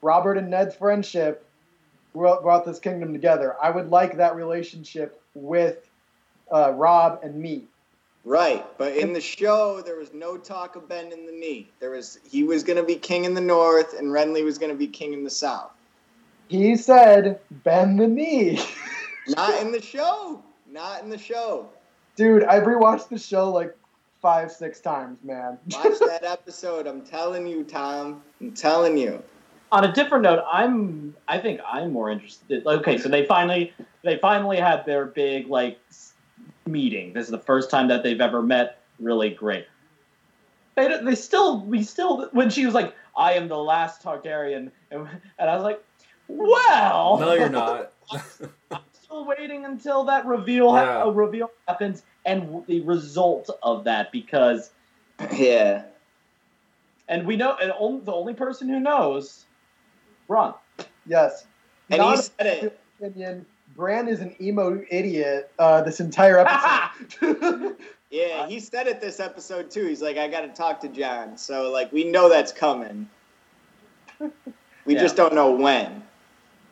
[0.02, 1.46] Robert and Ned's friendship
[2.14, 3.56] brought brought this kingdom together.
[3.62, 5.90] I would like that relationship with
[6.52, 7.66] uh, Robb and me.
[8.30, 11.72] Right, but in the show there was no talk of bending the knee.
[11.80, 14.72] There was he was going to be king in the north and Renly was going
[14.72, 15.72] to be king in the south.
[16.48, 18.60] He said, bend the knee.
[19.30, 20.44] Not in the show.
[20.72, 21.70] Not in the show.
[22.16, 23.76] Dude, I've rewatched the show like
[24.22, 25.58] five, six times, man.
[25.72, 26.86] Watch that episode.
[26.86, 28.22] I'm telling you, Tom.
[28.42, 29.24] I'm telling you.
[29.72, 32.64] on a different note, I'm I think I'm more interested.
[32.64, 36.14] Okay, so they finally they finally had their big like s-
[36.72, 37.14] meeting.
[37.14, 38.80] This is the first time that they've ever met.
[39.00, 39.66] Really great.
[40.76, 45.08] They they still we still when she was like I am the last Targaryen and,
[45.38, 45.84] and I was like
[46.28, 47.92] well No, you're not.
[48.72, 51.10] I'm still waiting until that reveal Yeah.
[51.14, 54.72] reveal happens and w- the result of that because
[55.34, 55.84] Yeah.
[57.08, 59.46] and we know and on, the only person who knows
[60.28, 60.54] Ron.
[61.06, 61.46] Yes.
[61.90, 62.80] And Not he said it.
[63.02, 63.46] opinion.
[63.80, 67.78] Bran is an emo idiot uh, this entire episode.
[68.12, 69.86] Yeah, he said it this episode too.
[69.86, 71.38] He's like, I got to talk to Jon.
[71.38, 73.08] So like, we know that's coming.
[74.20, 75.00] We Yeah.
[75.00, 76.02] just don't know when.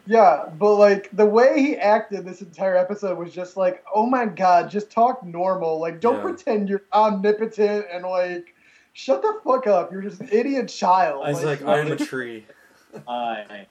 [0.08, 4.26] yeah, but like the way he acted this entire episode was just like, oh my
[4.26, 5.80] god, just talk normal.
[5.80, 6.22] Like, don't Yeah.
[6.24, 8.56] pretend you're omnipotent and like,
[8.94, 9.92] shut the fuck up.
[9.92, 11.24] You're just an idiot child.
[11.24, 12.46] I was like, I am a tree.
[13.08, 13.68] I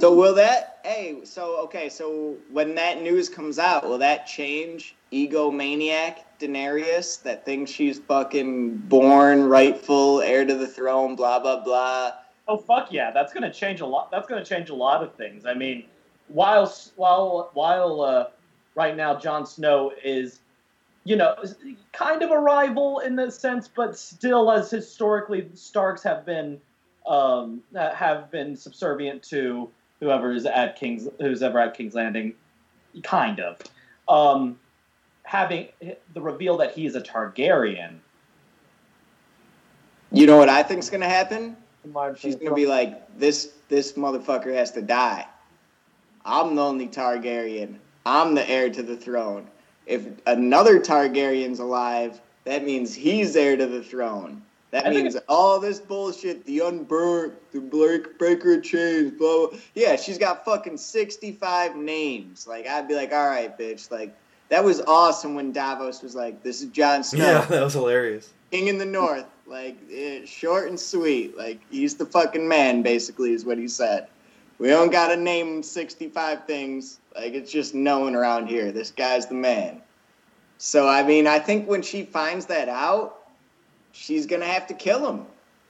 [0.00, 0.80] So will that?
[0.84, 7.44] Hey, so okay, so when that news comes out, will that change egomaniac Daenerys that
[7.44, 11.16] thinks she's fucking born rightful heir to the throne?
[11.16, 12.12] Blah blah blah.
[12.46, 14.10] Oh fuck yeah, that's gonna change a lot.
[14.10, 15.46] That's gonna change a lot of things.
[15.46, 15.84] I mean,
[16.28, 18.26] while while while uh,
[18.74, 20.40] right now Jon Snow is,
[21.04, 21.36] you know,
[21.92, 26.60] kind of a rival in this sense, but still, as historically Starks have been
[27.06, 32.34] um, have been subservient to whoever is at King's who's ever at King's Landing,
[33.02, 33.60] kind of.
[34.08, 34.58] Um,
[35.24, 35.68] having
[36.12, 37.98] the reveal that he is a Targaryen.
[40.12, 41.56] You know what I think's gonna happen?
[42.16, 45.26] She's gonna be like, this this motherfucker has to die.
[46.24, 47.76] I'm the only Targaryen.
[48.06, 49.46] I'm the heir to the throne.
[49.86, 54.42] If another Targaryen's alive, that means he's heir to the throne.
[54.74, 59.58] That I means all this bullshit, the unburnt, the break, breaker of chains, blah, blah.
[59.76, 62.48] Yeah, she's got fucking 65 names.
[62.48, 63.88] Like, I'd be like, all right, bitch.
[63.92, 64.16] Like,
[64.48, 67.24] that was awesome when Davos was like, this is Jon Snow.
[67.24, 68.32] Yeah, that was hilarious.
[68.50, 69.26] King in the North.
[69.46, 71.38] Like, eh, short and sweet.
[71.38, 74.08] Like, he's the fucking man, basically, is what he said.
[74.58, 76.98] We don't gotta name 65 things.
[77.14, 78.72] Like, it's just known around here.
[78.72, 79.80] This guy's the man.
[80.58, 83.20] So, I mean, I think when she finds that out,
[83.94, 85.24] she's gonna have to kill him.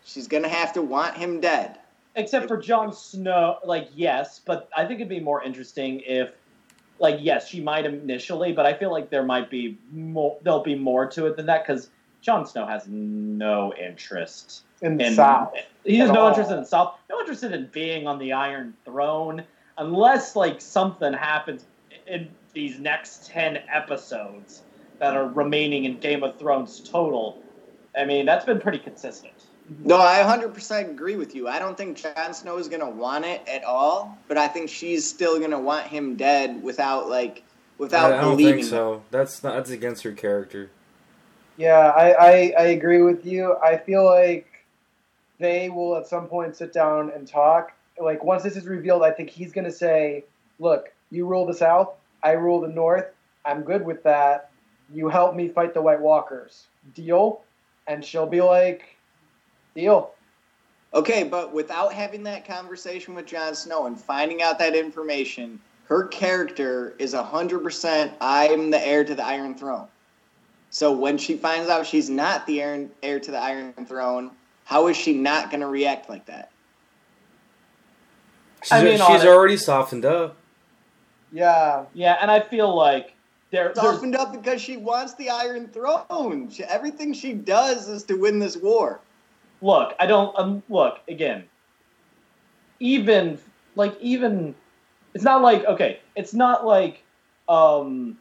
[0.04, 1.78] She's gonna have to want him dead.
[2.16, 6.32] Except for Jon Snow, like yes, but I think it'd be more interesting if,
[6.98, 10.37] like yes, she might initially, but I feel like there might be more.
[10.42, 15.06] There'll be more to it than that because Jon Snow has no interest in the
[15.06, 15.54] in South.
[15.84, 16.28] He has no all.
[16.28, 16.96] interest in the South.
[17.10, 19.44] No interest in being on the Iron Throne
[19.76, 21.64] unless like something happens
[22.06, 24.62] in these next ten episodes
[24.98, 27.42] that are remaining in Game of Thrones total.
[27.96, 29.33] I mean, that's been pretty consistent.
[29.83, 31.48] No, I 100% agree with you.
[31.48, 35.09] I don't think Jon Snow is gonna want it at all, but I think she's
[35.09, 37.42] still gonna want him dead without like
[37.78, 38.61] without I, I don't believing.
[38.61, 39.02] think so.
[39.11, 40.70] That's not, that's against her character.
[41.57, 43.57] Yeah, I, I, I agree with you.
[43.62, 44.46] I feel like
[45.38, 47.72] they will at some point sit down and talk.
[47.98, 50.24] Like once this is revealed, I think he's gonna say,
[50.59, 53.07] "Look, you rule the South, I rule the North.
[53.46, 54.50] I'm good with that.
[54.92, 56.66] You help me fight the White Walkers.
[56.92, 57.43] Deal?"
[57.87, 58.97] And she'll be like,
[59.75, 60.12] "Deal."
[60.94, 66.07] Okay, but without having that conversation with Jon Snow and finding out that information, her
[66.07, 69.88] character is 100% I'm the heir to the Iron Throne.
[70.70, 74.31] So when she finds out she's not the heir, heir to the Iron Throne,
[74.64, 76.51] how is she not going to react like that?
[78.62, 80.37] She's, I mean, she's on it- already softened up.
[81.33, 83.13] Yeah, Yeah, and I feel like
[83.55, 86.51] there, Softened up because she wants the Iron Throne.
[86.51, 89.01] She, everything she does is to win this war.
[89.62, 91.45] look, I don't um, look again.
[92.81, 93.38] Even
[93.77, 94.55] like even,
[95.14, 97.03] it's not like okay, it's not like
[97.49, 98.19] um.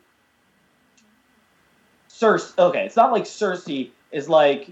[2.09, 2.57] Cersei.
[2.59, 4.69] Okay, it's not like Cersei is like,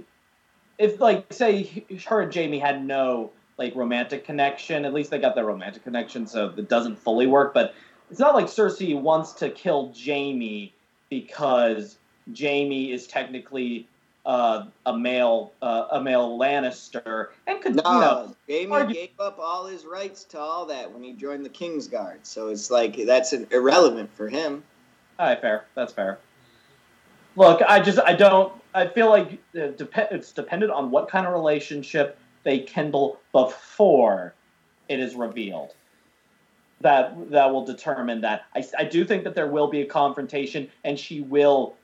[0.78, 4.86] if like say her and Jaime had no like romantic connection.
[4.86, 7.54] At least they got their romantic connection, so it doesn't fully work.
[7.54, 7.74] But
[8.12, 10.74] it's not like Cersei wants to kill Jaime
[11.10, 11.98] because
[12.38, 13.88] Jaime is technically
[14.26, 19.20] uh, a male uh, a male Lannister and could No, you know Jaime argue- gave
[19.20, 22.20] up all his rights to all that when he joined the Kingsguard.
[22.24, 24.64] So it's like that's an irrelevant for him.
[25.18, 25.66] All right, fair.
[25.74, 26.20] That's fair.
[27.36, 28.54] Look, I just I don't.
[28.74, 34.34] I feel like it dep- it's dependent on what kind of relationship they kindle before
[34.90, 35.74] it is revealed.
[36.82, 38.46] That that will determine that.
[38.56, 41.76] I, I do think that there will be a confrontation, and she will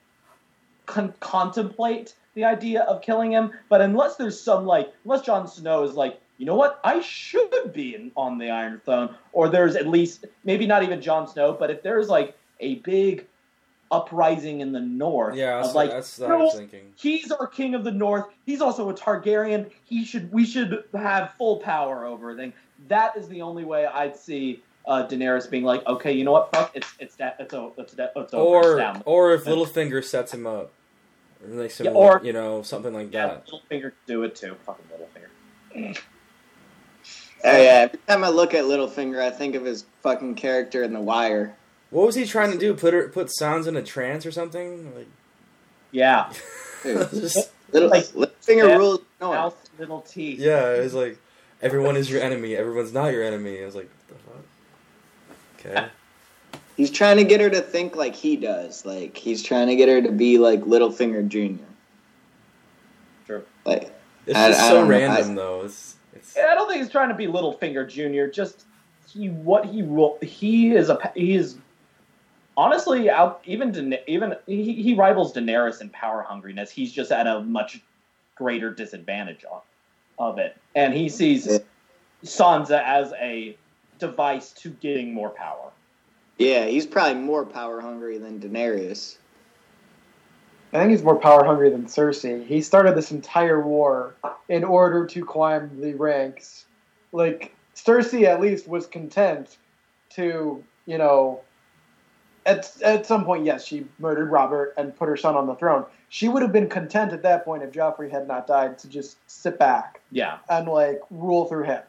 [0.86, 3.52] con- contemplate the idea of killing him.
[3.70, 7.74] But unless there's some like, unless Jon Snow is like, you know what, I should
[7.74, 11.54] be in, on the Iron Throne, or there's at least maybe not even Jon Snow,
[11.54, 13.26] but if there's like a big
[13.92, 16.94] uprising in the north, Yeah, that's, of like that's what I was thinking.
[16.96, 18.26] he's our king of the north.
[18.46, 19.70] He's also a Targaryen.
[19.86, 22.54] He should we should have full power over thing.
[22.88, 26.52] That is the only way I'd see uh, Daenerys being like, okay, you know what,
[26.56, 28.60] fuck, it's it's that it's o- it's it's, it's over.
[28.60, 29.04] It's Or down.
[29.06, 30.72] or if Littlefinger sets him up,
[31.44, 33.48] or makes him, Yeah, or- you know, something like yeah, that.
[33.48, 34.56] Littlefinger could do it too.
[34.66, 35.98] Fucking Littlefinger.
[37.44, 40.92] Oh yeah, every time I look at Littlefinger, I think of his fucking character in
[40.94, 41.56] The Wire.
[41.92, 42.74] What was he trying to do?
[42.74, 44.94] Put her, put Sansa in a trance or something?
[44.96, 45.08] Like,
[45.92, 46.34] Yeah,
[46.84, 50.40] just, Little Like, Littlefinger yeah, rules no mouth, little teeth.
[50.40, 51.18] yeah, it was like
[51.62, 52.56] everyone is your enemy.
[52.56, 53.62] Everyone's not your enemy.
[53.62, 54.44] I was like, what the fuck?
[55.60, 55.88] Okay.
[56.76, 58.86] He's trying to get her to think like he does.
[58.86, 61.64] Like he's trying to get her to be like Littlefinger Jr.
[63.26, 63.44] True.
[63.66, 63.92] Like
[64.26, 64.90] It's I- just I so don't know.
[64.98, 65.62] random I- though.
[65.66, 68.32] It's it's I don't think he's trying to be Littlefinger Jr.
[68.32, 68.66] Just
[69.10, 71.58] he what he will he is a he is
[72.56, 76.70] honestly out even Daener- even he, he rivals Daenerys in power hungriness.
[76.70, 77.82] He's just at a much
[78.36, 79.64] greater disadvantage of,
[80.20, 81.58] of it, and he sees Yeah.
[82.24, 83.58] Sansa as a
[84.00, 85.72] device to getting more power.
[86.38, 89.18] Yeah, he's probably more power hungry than Daenerys.
[90.74, 92.46] I think he's more power hungry than Cersei.
[92.46, 94.16] He started this entire war
[94.50, 96.66] in order to climb the ranks.
[97.12, 99.58] Like Cersei, at least, was content
[100.12, 101.42] to, you know,
[102.46, 105.86] at at some point, yes, she murdered Robert and put her son on the throne.
[106.10, 109.18] She would have been content at that point if Joffrey had not died to just
[109.28, 111.82] sit back Yeah, and like rule through him.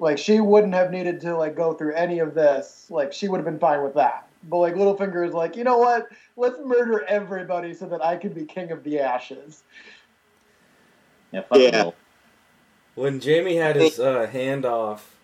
[0.00, 2.86] Like she wouldn't have needed to like go through any of this.
[2.88, 4.26] Like she would have been fine with that.
[4.44, 6.08] But like Littlefinger is like, you know what?
[6.36, 9.62] Let's murder everybody so that I can be king of the ashes.
[11.30, 11.90] yeah, fuck Yeah.
[12.94, 15.14] When Jaime had his uh, hand off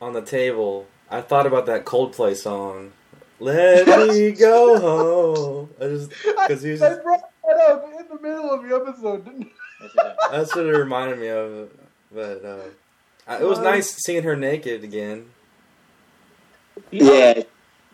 [0.00, 2.92] on the table, I thought about that Coldplay song.
[3.40, 5.70] Let me go home.
[5.80, 9.24] I just because he was I brought that up in the middle of the episode,
[9.24, 10.12] didn't Yes, it is.
[10.30, 11.70] that's what it reminded me of.
[12.12, 12.62] But uh,
[13.26, 15.30] I- it was nice seeing her naked again.
[16.90, 17.42] Yeah.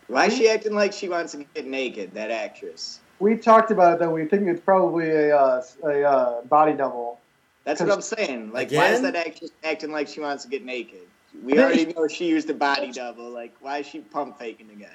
[0.07, 3.01] Why is she acting like she wants to get naked, that actress?
[3.19, 4.11] we talked about it though.
[4.11, 7.19] We think it's probably a uh, a uh, body double.
[7.63, 8.51] That's what I'm saying.
[8.51, 11.01] Like, why is that actress acting like she wants to get naked?
[11.43, 13.29] We already know she used a body double.
[13.29, 14.89] Like, why is she pump faking again?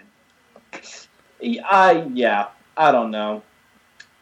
[1.69, 3.43] I yeah, I don't know.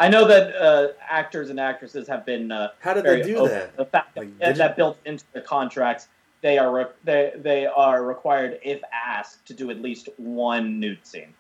[0.01, 3.51] I know that uh, actors and actresses have been uh, How did they do open
[3.53, 3.77] that?
[3.77, 6.09] The fact Like, that, that you- built into the contracts,
[6.41, 11.07] they are re- they they are required, if asked, to do at least one nude
[11.07, 11.35] scene.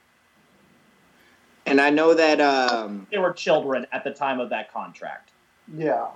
[1.66, 5.30] And I know that um, They were children at the time of that contract.
[5.76, 6.08] Yeah.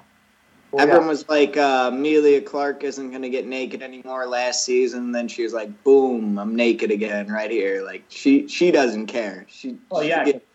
[0.71, 1.09] Well, everyone yeah.
[1.09, 5.13] was like, uh, Emilia Clarke isn't going to get naked anymore last season.
[5.13, 7.83] Then she was like, boom, I'm naked again right here.
[7.85, 9.47] Like, she she doesn't care.
[9.49, 10.47] She, Oh she yeah, get-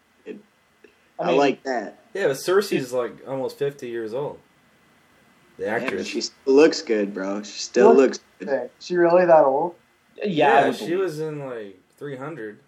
[1.20, 2.00] I, I, like that.
[2.14, 4.40] Yeah, but Cersei's like almost fifty years old.
[5.58, 6.08] The Yeah, but actress.
[6.08, 7.44] she still looks good, bro.
[7.44, 7.98] She still What?
[7.98, 8.48] looks good.
[8.48, 9.76] Dang, She really that old?
[10.22, 12.60] Uh, yeah, yeah, she was in like three hundred.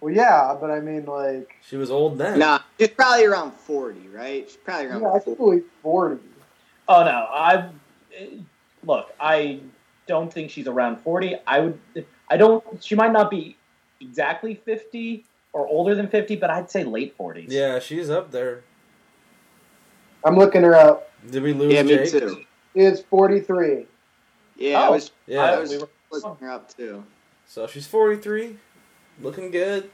[0.00, 2.38] Well, yeah, but I mean, like, She was old then.
[2.38, 4.48] Nah, she's probably around 40, right?
[4.48, 5.24] She's probably around yeah, I 40.
[5.24, 6.20] can believe forty.
[6.88, 7.68] Oh no, I
[8.84, 9.14] look.
[9.20, 9.60] I
[10.06, 11.36] don't think she's around forty.
[11.46, 11.78] I would.
[12.28, 12.64] I don't.
[12.82, 13.56] She might not be
[14.00, 17.52] exactly fifty or older than fifty, but I'd say late forties.
[17.52, 18.62] Yeah, she's up there.
[20.24, 21.10] I'm looking her up.
[21.30, 22.10] Did we lose Yeah, me Jake?
[22.10, 22.44] too.
[22.74, 23.86] She is forty-three.
[24.56, 24.90] Yeah, I Oh.
[24.92, 25.42] was, Yeah.
[25.44, 27.02] I I, was we were, looking her up too.
[27.46, 28.58] So she's 43,
[29.20, 29.90] looking good.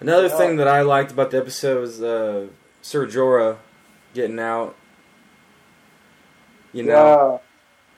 [0.00, 0.36] Another Yeah.
[0.36, 2.48] thing that I liked about the episode was uh,
[2.82, 3.56] Sir Jorah
[4.12, 4.76] getting out.
[6.72, 7.40] You know,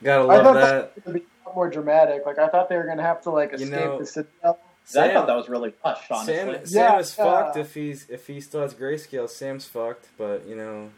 [0.02, 0.04] yeah.
[0.04, 1.04] gotta I love thought that.
[1.04, 1.22] that
[1.56, 2.26] would be a lot more dramatic.
[2.26, 4.58] Like I thought they were gonna have to like You escape know, the citadel.
[4.96, 6.10] I thought that was really pushed.
[6.10, 7.24] Honestly, Sam, Yeah, Sam is yeah.
[7.24, 9.28] fucked if he's if he still has grayscale.
[9.28, 10.90] Sam's fucked, but you know,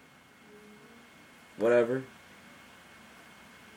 [1.58, 2.02] whatever.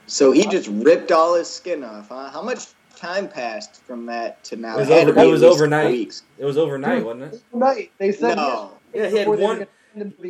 [0.08, 2.30] So he just ripped all his skin off, huh?
[2.30, 2.60] How much
[2.98, 4.76] time passed from that to now?
[4.76, 5.92] It was over- it was overnight.
[5.92, 6.24] Weeks.
[6.38, 7.42] It was overnight, wasn't it?
[7.54, 7.92] Night.
[7.98, 8.72] They said No.
[8.94, 9.58] Yeah, he had before they were one.
[9.60, 10.30] gonna send him to the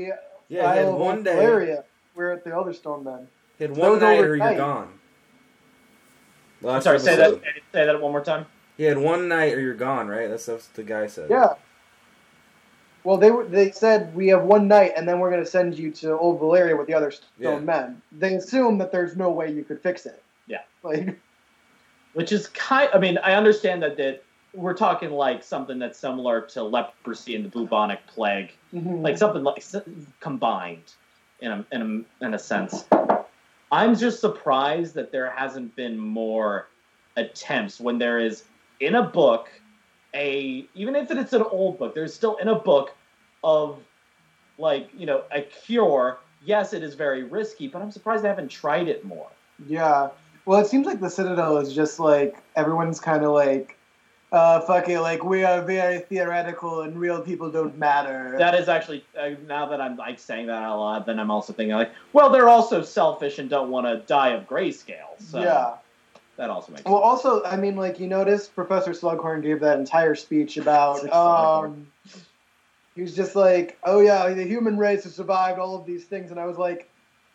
[0.50, 1.36] Yeah, he had one day.
[1.36, 1.84] Valyria.
[2.14, 3.28] We're at the Elderstone then.
[3.58, 5.00] He had one was night, or you're gone.
[6.62, 7.00] I'm Last sorry.
[7.00, 7.42] Say that.
[7.72, 8.46] Say that one more time.
[8.78, 10.08] He had one night, or you're gone.
[10.08, 10.30] Right?
[10.30, 11.30] That's what the guy said.
[11.30, 11.54] Yeah.
[13.04, 15.78] Well, they were, they said we have one night, and then we're going to send
[15.78, 17.60] you to Old Valyria with the other stone Yeah.
[17.60, 18.02] men.
[18.12, 20.22] They assume that there's no way you could fix it.
[20.46, 20.62] Yeah.
[20.84, 21.20] Like,
[22.14, 22.90] Which is kind.
[22.94, 27.46] I mean, I understand that that we're talking like something that's similar to leprosy and
[27.46, 29.02] the bubonic plague, mhm.
[29.02, 29.64] like something like
[30.20, 30.94] combined
[31.40, 32.84] in a, in a in a sense.
[33.72, 36.68] I'm just surprised that there hasn't been more
[37.16, 38.44] attempts when there is
[38.80, 39.50] in a book
[40.14, 42.94] a even if it's an old book, there's still in a book
[43.44, 43.80] of
[44.58, 46.20] like you know a cure.
[46.44, 49.30] Yes, it is very risky, but I'm surprised they haven't tried it more.
[49.68, 50.10] yeah.
[50.46, 53.78] Well, it seems like the Citadel is just like everyone's kind of like,
[54.32, 58.36] uh, fuck it, like we are very theoretical and real people don't matter.
[58.38, 61.52] That is actually uh, now that I'm like saying that out loud, then I'm also
[61.52, 65.20] thinking like, well, they're also selfish and don't want to die of grayscale.
[65.20, 65.76] So yeah.
[66.38, 66.92] that also makes sense.
[66.92, 71.02] Well, also, I mean, like you notice, Professor Slughorn gave that entire speech about.
[71.12, 71.88] Um,
[72.94, 76.30] he was just like, "Oh yeah, the human race has survived all of these things,"
[76.32, 76.90] and I was like,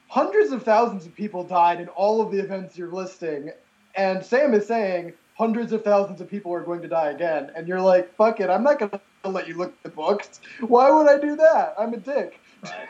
[0.07, 3.51] hundreds of thousands of people died in all of the events you're listing,
[3.95, 7.69] and Sam is saying hundreds of thousands of people are going to die again, and
[7.69, 10.41] you're like, "Fuck it, I'm not gonna let you look at the books.
[10.61, 11.75] Why would I do that?
[11.79, 12.41] I'm a dick."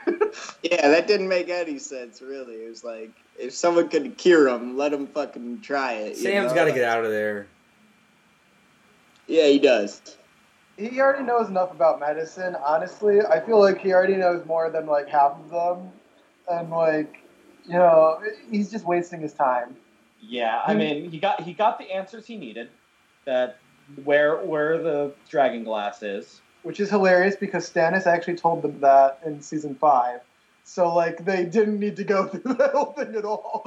[0.62, 2.55] Yeah, that didn't make any sense, really.
[2.55, 6.16] It was like, if someone could cure him, let him fucking try it.
[6.16, 6.57] you Sam's know?
[6.57, 7.47] got to get out of there.
[9.26, 10.16] Yeah, he does.
[10.76, 12.57] He already knows enough about medicine.
[12.64, 15.90] Honestly, I feel like he already knows more than like half of them,
[16.51, 17.22] and like,
[17.66, 18.20] you know,
[18.51, 19.76] he's just wasting his time.
[20.20, 20.78] Yeah, I hmm.
[20.78, 22.68] mean, he got he got the answers he needed.
[23.24, 23.58] That
[24.04, 26.40] where where the dragon glass is.
[26.62, 30.20] which is hilarious because Stannis actually told them that in season five.
[30.64, 33.62] So like they didn't need to go through that whole thing at all.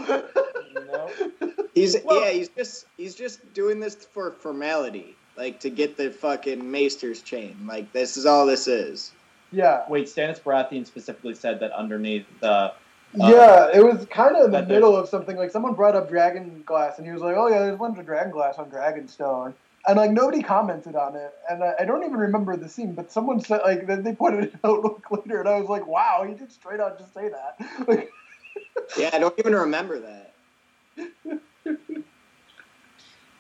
[0.85, 1.09] No.
[1.75, 6.11] He's Well- yeah, he's just he's just doing this for formality, like to get the
[6.11, 7.55] fucking Maester's chain.
[7.65, 9.13] Like this is all this is.
[9.51, 9.83] yeah.
[9.87, 12.73] Wait, Stannis Baratheon specifically said that underneath the.
[13.15, 15.35] Yeah, it was kind of in the middle of something.
[15.37, 17.97] Like someone brought up dragon glass, and he was like, "Oh yeah, there's a bunch
[17.97, 19.53] of dragon glass on Dragonstone,"
[19.87, 21.33] and like nobody commented on it.
[21.49, 24.45] And I, I don't even remember the scene, but someone said like then they pointed
[24.45, 27.29] it out like, later, and I was like, "Wow, he did straight out just say
[27.29, 28.09] that." Like,
[28.97, 30.33] Yeah, I don't even remember that.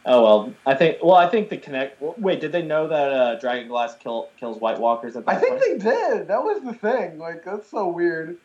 [0.05, 0.97] Oh well, I think.
[1.03, 2.01] Well, I think the connect.
[2.01, 5.39] Wait, did they know that uh, dragon glass kill, kills White Walkers at that I
[5.39, 5.83] think point?
[5.83, 6.27] they did.
[6.27, 7.19] That was the thing.
[7.19, 8.37] Like that's so weird.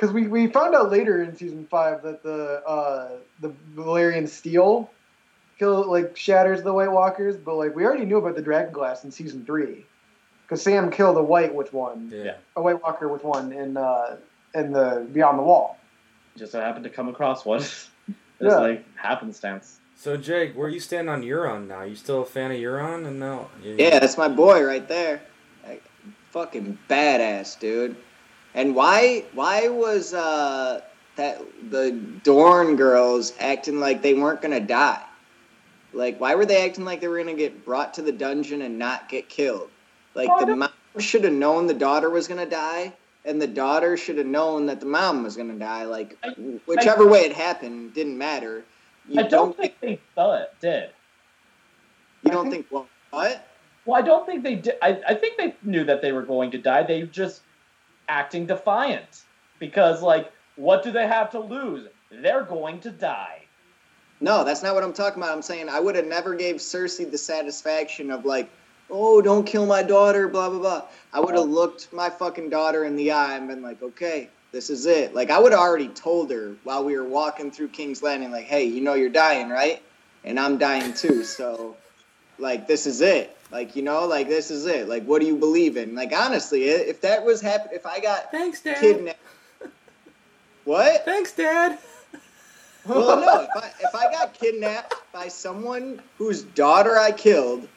[0.00, 4.90] Because we, we found out later in season five that the uh, the Valyrian steel
[5.58, 9.04] kill like shatters the White Walkers, but like we already knew about the Dragon Glass
[9.04, 9.84] in season three.
[10.46, 12.24] Because Sam killed a white with one, Yeah.
[12.24, 12.34] Yeah.
[12.56, 14.16] a White Walker with one in uh,
[14.54, 15.78] in the Beyond the Wall.
[16.34, 17.60] Just so happened to come across one.
[18.42, 18.56] It's Yeah.
[18.56, 19.80] like happenstance.
[19.96, 21.82] So Jake, where are you stand on Euron now?
[21.82, 23.06] You still a fan of Euron?
[23.06, 23.50] And no.
[23.62, 25.20] you- Yeah, that's my boy right there.
[25.68, 25.84] Like,
[26.30, 27.96] fucking badass, dude.
[28.54, 30.80] And why why was uh
[31.16, 31.40] that
[31.70, 31.92] the
[32.24, 35.02] Dorne girls acting like they weren't gonna die?
[35.92, 38.78] Like why were they acting like they were gonna get brought to the dungeon and
[38.78, 39.70] not get killed?
[40.14, 42.92] Like Oh, the mom should have known the daughter was gonna die,
[43.24, 45.84] and the daughter should have known that the mom was gonna die.
[45.84, 46.30] Like I-
[46.66, 48.64] whichever way it happened didn't matter.
[49.08, 50.90] You I don't think they thought did.
[52.22, 52.86] you don't think what?
[53.10, 53.46] What?
[53.84, 54.74] Well, I don't think they did.
[54.82, 56.82] I, I think they knew that they were going to die.
[56.82, 57.40] They just
[58.10, 59.22] acting defiant
[59.58, 61.88] because, like, what do they have to lose?
[62.10, 63.42] They're going to die.
[64.20, 65.32] No, that's not what I'm talking about.
[65.32, 68.50] I'm saying I would have never gave Cersei the satisfaction of like,
[68.90, 70.84] oh, don't kill my daughter, blah blah blah.
[71.12, 74.68] I would have looked my fucking daughter in the eye and been like, okay, this
[74.68, 75.14] is it.
[75.14, 78.44] Like I would have already told her while we were walking through King's Landing, like,
[78.44, 79.82] hey, you know you're dying, right?
[80.24, 81.24] And I'm dying too.
[81.24, 81.76] So,
[82.38, 83.34] like, this is it.
[83.52, 84.88] Like, you know, like this is it.
[84.88, 85.94] Like, what do you believe in?
[85.94, 88.78] Like, honestly, if that was happen, if I got Thanks, Dad.
[88.78, 89.18] kidnapped,
[90.64, 91.04] what?
[91.04, 91.78] Thanks, Dad.
[92.86, 93.40] well, no.
[93.42, 97.68] If I, if I got kidnapped by someone whose daughter I killed,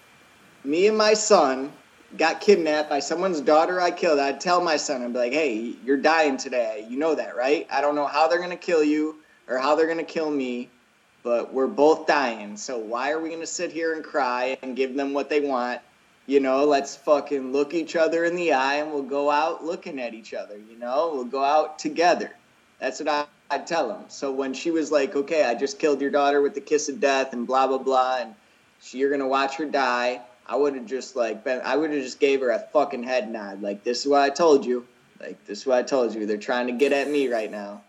[0.64, 1.72] me and my son
[2.18, 5.76] got kidnapped by someone's daughter I killed, I'd tell my son, I'd be like, hey,
[5.84, 6.86] you're dying today.
[6.88, 7.68] You know that, right?
[7.72, 9.18] I don't know how they're going to kill you
[9.48, 10.70] or how they're going to kill me,
[11.24, 12.58] but we're both dying.
[12.58, 15.40] So why are we going to sit here and cry and give them what they
[15.40, 15.82] want?
[16.28, 20.00] You know, let's fucking look each other in the eye and we'll go out looking
[20.00, 21.12] at each other, you know?
[21.14, 22.32] We'll go out together.
[22.80, 24.06] That's what I, I'd tell them.
[24.10, 27.00] So when she was like, okay, I just killed your daughter with the kiss of
[27.00, 28.36] death and blah, blah, blah, and
[28.82, 31.92] she, you're going to watch her die, I would have just like been, I would
[31.92, 33.62] have just gave her a fucking head nod.
[33.62, 34.86] Like, this is what I told you.
[35.20, 36.26] Like, this is what I told you.
[36.26, 37.82] They're trying to get at me right now.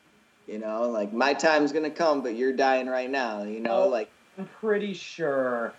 [0.46, 3.42] You know, like my time's going to come, but you're dying right now.
[3.44, 3.88] You know, Oh.
[3.88, 5.72] like, I'm pretty sure.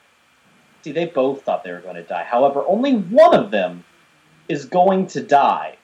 [0.84, 2.24] See, they both thought they were going to die.
[2.24, 3.84] However, only one of them
[4.48, 5.78] is going to die.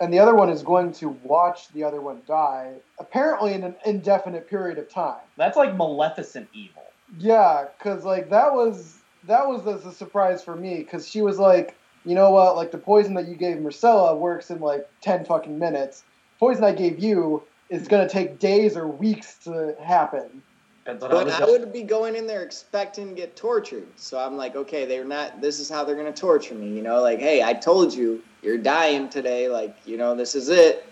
[0.00, 3.74] and the other one is going to watch the other one die, apparently in an
[3.84, 5.20] indefinite period of time.
[5.36, 6.82] That's like Maleficent evil.
[7.18, 11.38] Yeah, because like that was that was the, the surprise for me because she was
[11.38, 15.24] like, you know what, like the poison that you gave Myrcella works in like ten
[15.26, 16.02] fucking minutes.
[16.38, 20.42] Poison I gave you is gonna take days or weeks to happen.
[20.84, 23.86] Depends but I would be going in there expecting to get tortured.
[23.96, 26.68] So I'm like, okay, they're not, this is how they're going to torture me.
[26.76, 29.48] You know, like, hey, I told you, you're dying today.
[29.48, 30.86] Like, you know, this is it.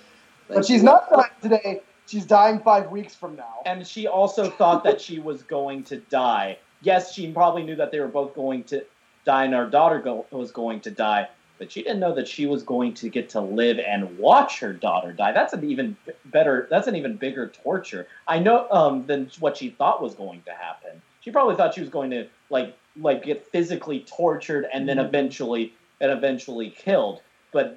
[0.49, 1.83] Like, But she's not dying today.
[2.07, 3.61] She's dying five weeks from now.
[3.67, 6.57] and she also thought that she was going to die.
[6.81, 8.83] Yes, she probably knew that they were both going to
[9.27, 11.29] die, and our daughter go- was going to die.
[11.63, 14.73] But she didn't know that she was going to get to live and watch her
[14.73, 15.31] daughter die.
[15.31, 16.67] That's an even better.
[16.69, 18.09] That's an even bigger torture.
[18.27, 21.01] I know um, than what she thought was going to happen.
[21.21, 25.05] She probably thought she was going to like like get physically tortured and then Mhm.
[25.07, 27.23] eventually and eventually killed.
[27.53, 27.77] But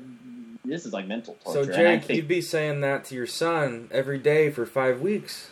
[0.65, 1.65] this is like mental torture.
[1.65, 5.51] So Jake, think- you'd be saying that to your son every day for five weeks.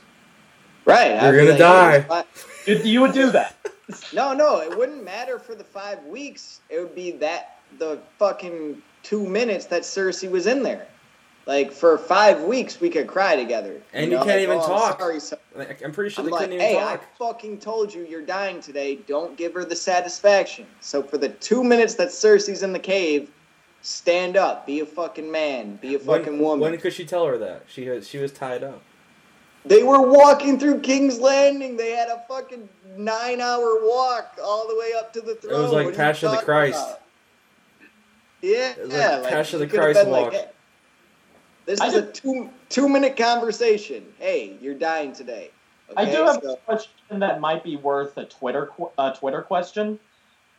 [0.86, 1.10] Right.
[1.22, 2.00] You're I'd gonna like, die.
[2.00, 2.28] hey, what?
[2.66, 3.56] you, you would do that.
[4.14, 6.62] No, no, it wouldn't matter for the five weeks.
[6.70, 10.88] It would be that the fucking two minutes that Cersei was in there.
[11.46, 13.82] Like for five weeks, we could cry together.
[13.92, 16.24] And you know, can't like, even "Oh, I'm talk." Sorry, so- Like, I'm pretty sure
[16.24, 17.02] I'm they like, couldn't even hey, talk.
[17.04, 18.96] I fucking told you you're dying today.
[19.08, 20.66] Don't give her the satisfaction.
[20.80, 23.30] So for the two minutes that Cersei's in the cave,
[23.82, 26.60] stand up, be a fucking man, be a fucking when, woman.
[26.72, 28.82] When could she tell her that she was she was tied up?
[29.66, 31.76] They were walking through King's Landing.
[31.78, 32.68] They had a fucking
[32.98, 35.60] nine-hour walk all the way up to the throne.
[35.60, 36.78] It was like What Passion of the Christ.
[36.86, 37.02] about?
[38.44, 40.48] Yeah, It was like like, Passion of the Christ been like, "Hey,
[41.66, 44.04] this I is a two two minute conversation.
[44.20, 45.52] Hey, you're dying today.
[45.96, 49.42] I do have so- a question that might be worth a Twitter qu- uh, Twitter
[49.42, 49.98] question.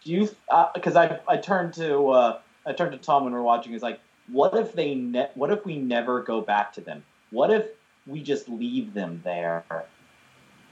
[0.03, 0.30] Do you?
[0.74, 3.72] Because I I turned to uh, I turned to Tom when we are watching.
[3.72, 4.01] He's like,
[4.32, 7.05] what if they ne- What if we never go back to them?
[7.32, 7.66] What if
[8.07, 9.62] we just leave them there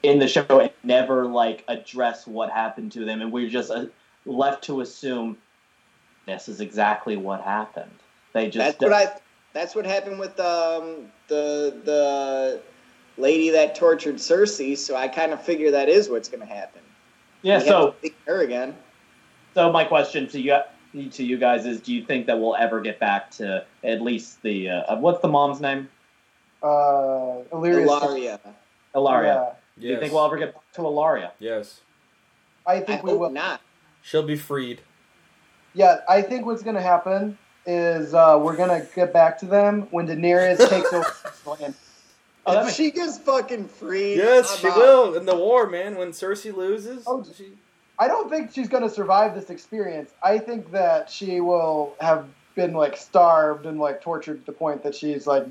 [0.03, 3.85] in the show and never like address what happened to them, and we're just uh,
[4.25, 5.37] left to assume
[6.27, 7.91] this is exactly what happened.
[8.33, 9.21] They just That's what I.
[9.53, 12.63] That's what happened with um, the the
[13.19, 14.77] lady that tortured Cersei.
[14.79, 16.81] So I kind of figure that is what's going to happen.
[17.43, 17.59] yeah.
[17.59, 17.95] We So
[18.27, 18.75] her again.
[19.55, 20.59] So my question to you
[21.11, 24.41] to you guys is: Do you think that we'll ever get back to at least
[24.43, 25.89] the uh, what's the mom's name?
[26.63, 27.87] Uh, Illyria.
[27.87, 28.41] Ellaria.
[28.95, 29.25] Ellaria.
[29.25, 29.53] Yeah.
[29.81, 31.33] Do you think we'll ever get back to Ellaria?
[31.39, 31.81] Yes.
[32.67, 33.31] I I think we hope will.
[33.31, 33.61] not.
[34.03, 34.81] She'll be freed.
[35.75, 39.47] Yeah, I think what's going to happen is uh, we're going to get back to
[39.47, 41.07] them when Daenerys takes over.
[41.61, 41.75] land.
[42.45, 44.17] Oh, that if makes- she gets fucking free.
[44.17, 44.77] Yes, I'm she out.
[44.77, 45.97] will in the war, man.
[45.97, 47.53] When Cersei loses, Oh, she,
[47.99, 50.11] I don't think she's going to survive this experience.
[50.23, 54.83] I think that she will have been like starved and like tortured to the point
[54.83, 55.47] that she's like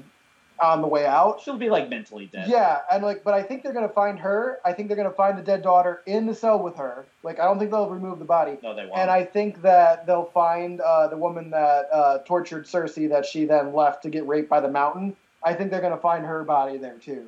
[0.61, 1.41] on the way out.
[1.41, 2.47] She'll be like mentally dead.
[2.47, 4.59] Yeah, and like, but I think they're gonna find her.
[4.63, 7.05] I think they're gonna find the dead daughter in the cell with her.
[7.23, 8.57] Like, I don't think they'll remove the body.
[8.61, 8.97] No, they won't.
[8.97, 13.45] And I think that they'll find uh, the woman that uh, tortured Cersei that she
[13.45, 15.15] then left to get raped by the mountain.
[15.43, 17.27] I think they're gonna find her body there too.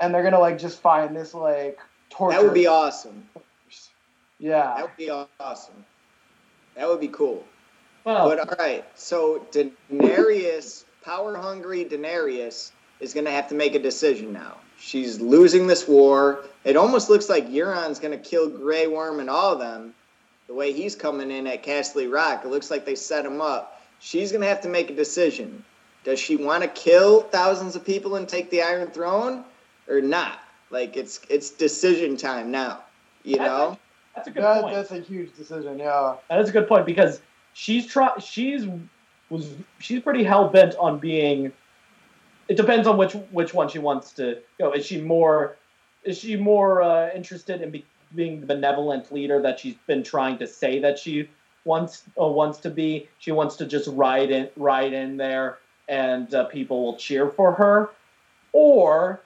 [0.00, 1.78] And they're gonna like just find this like
[2.10, 2.36] torture.
[2.36, 3.28] That would be awesome.
[4.38, 4.74] yeah.
[4.76, 5.84] That would be awesome.
[6.76, 7.44] That would be cool.
[8.04, 13.74] well, But all right, so Daenerys, power hungry Daenerys, is going to have to make
[13.74, 14.58] a decision now.
[14.78, 16.44] She's losing this war.
[16.64, 19.94] It almost looks like Euron's going to kill Grey Worm and all of them.
[20.48, 23.80] The way he's coming in at Casterly Rock, it looks like they set him up.
[24.00, 25.64] She's going to have to make a decision.
[26.04, 29.44] Does she want to kill thousands of people and take the Iron Throne,
[29.88, 30.40] or not?
[30.70, 32.80] Like it's it's decision time now.
[33.24, 33.78] You That's know.
[34.14, 34.74] that's a good That, point.
[34.74, 35.78] that's a huge decision.
[35.78, 36.16] Yeah.
[36.28, 37.20] That is a good point because
[37.54, 38.66] she's try she's
[39.30, 41.52] was she's pretty hell bent on being.
[42.48, 44.72] It depends on which which one she wants to go.
[44.72, 45.56] Is she more
[46.04, 50.38] is she more uh, interested in be, being the benevolent leader that she's been trying
[50.38, 51.28] to say that she
[51.64, 53.08] wants uh, wants to be?
[53.18, 55.58] She wants to just ride in ride in there
[55.88, 57.90] and uh, people will cheer for her,
[58.52, 59.20] or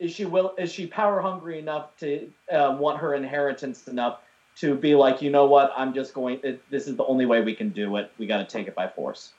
[0.00, 4.20] is she will is she power hungry enough to uh, want her inheritance enough
[4.56, 6.40] to be like, you know what, I'm just going.
[6.42, 8.10] It, this is the only way we can do it.
[8.18, 9.32] We got to take it by force.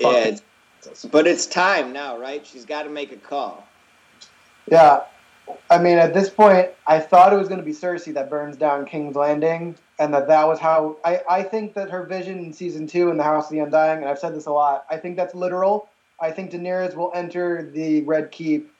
[0.00, 0.42] Yeah, Fuck it's-
[1.10, 2.46] but it's time now, right?
[2.46, 3.66] She's got to make a call.
[4.70, 5.04] Yeah.
[5.70, 8.56] I mean, at this point, I thought it was going to be Cersei that burns
[8.56, 10.96] down King's Landing, and that that was how.
[11.04, 14.00] I, I think that her vision in season two in the House of the Undying,
[14.00, 15.88] and I've said this a lot, I think that's literal.
[16.20, 18.70] I think Daenerys will enter the Red Keep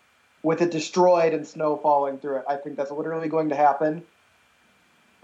[0.42, 2.44] with it destroyed and snow falling through it.
[2.48, 4.02] I think that's literally going to happen.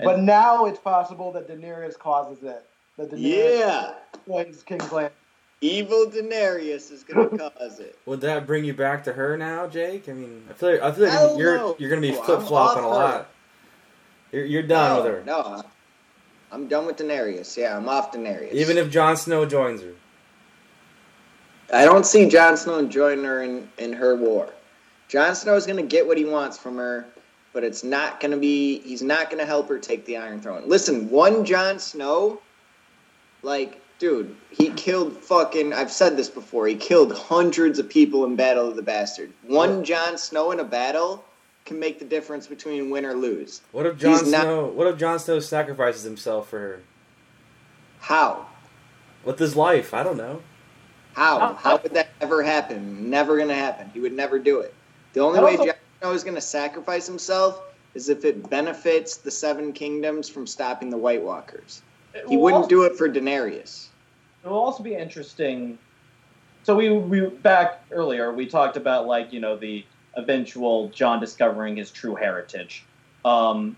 [0.04, 2.64] But now it's possible that Daenerys causes it.
[2.96, 5.12] That Daenerys Yeah, destroys King's Landing.
[5.60, 7.98] evil Daenerys is going to cause it.
[8.06, 10.08] would that bring you back to her now, Jake?
[10.08, 11.76] I mean, I feel like, I feel like Hell you're no.
[11.78, 13.28] you're gonna be flip flopping a lot.
[14.32, 15.62] You're you're done no, with her, No,
[16.52, 17.56] I'm done with Daenerys.
[17.56, 18.52] Yeah, I'm off Daenerys.
[18.52, 19.92] even if Jon Snow joins her.
[21.72, 24.48] I don't see Jon Snow joining her in, in her war.
[25.08, 27.06] Jon Snow is going to get what he wants from her,
[27.52, 28.78] but it's not going to be.
[28.80, 30.62] He's not going to help her take the Iron Throne.
[30.66, 32.40] Listen, one Jon Snow,
[33.42, 35.72] like, dude, he killed fucking.
[35.72, 36.66] I've said this before.
[36.68, 39.32] He killed hundreds of people in Battle of the Bastard.
[39.46, 41.24] One Jon Snow in a battle
[41.66, 43.60] can make the difference between win or lose.
[43.72, 44.66] What if Jon He's not- Snow?
[44.66, 46.80] What if Jon Snow sacrifices himself for her
[48.00, 48.46] How?
[49.24, 49.92] with his life?
[49.92, 50.42] I don't know.
[51.12, 51.38] How?
[51.38, 53.10] How- How would that ever happen?
[53.10, 53.90] Never gonna happen.
[53.92, 54.72] He would never do it.
[55.12, 57.62] The only way Jon Snow is gonna sacrifice himself
[57.94, 61.82] is if it benefits the Seven Kingdoms from stopping the White Walkers.
[62.28, 63.88] He wouldn't also- do it for Daenerys.
[64.42, 65.78] It will also be interesting.
[66.62, 69.84] So we we back earlier we talked about like you know the
[70.16, 72.84] eventual Jon discovering his true heritage.
[73.24, 73.76] Um,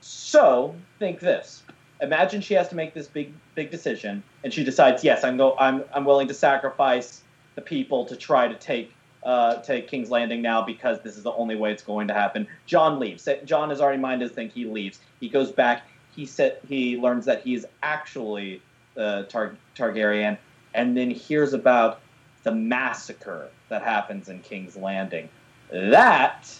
[0.00, 1.64] so think this:
[2.00, 5.56] imagine she has to make this big big decision, and she decides, yes, I'm go
[5.58, 7.22] I'm I'm willing to sacrifice
[7.56, 8.92] the people to try to take
[9.24, 12.46] uh, take King's Landing now because this is the only way it's going to happen.
[12.66, 13.28] Jon leaves.
[13.44, 14.50] Jon has already minded his thing.
[14.50, 15.00] He leaves.
[15.20, 15.86] He goes back.
[16.14, 18.60] He said he learns that he's actually
[18.96, 20.38] uh, Tar- Targaryen,
[20.74, 22.00] and then hears about
[22.44, 25.28] the massacre that happens in King's Landing.
[25.70, 26.54] That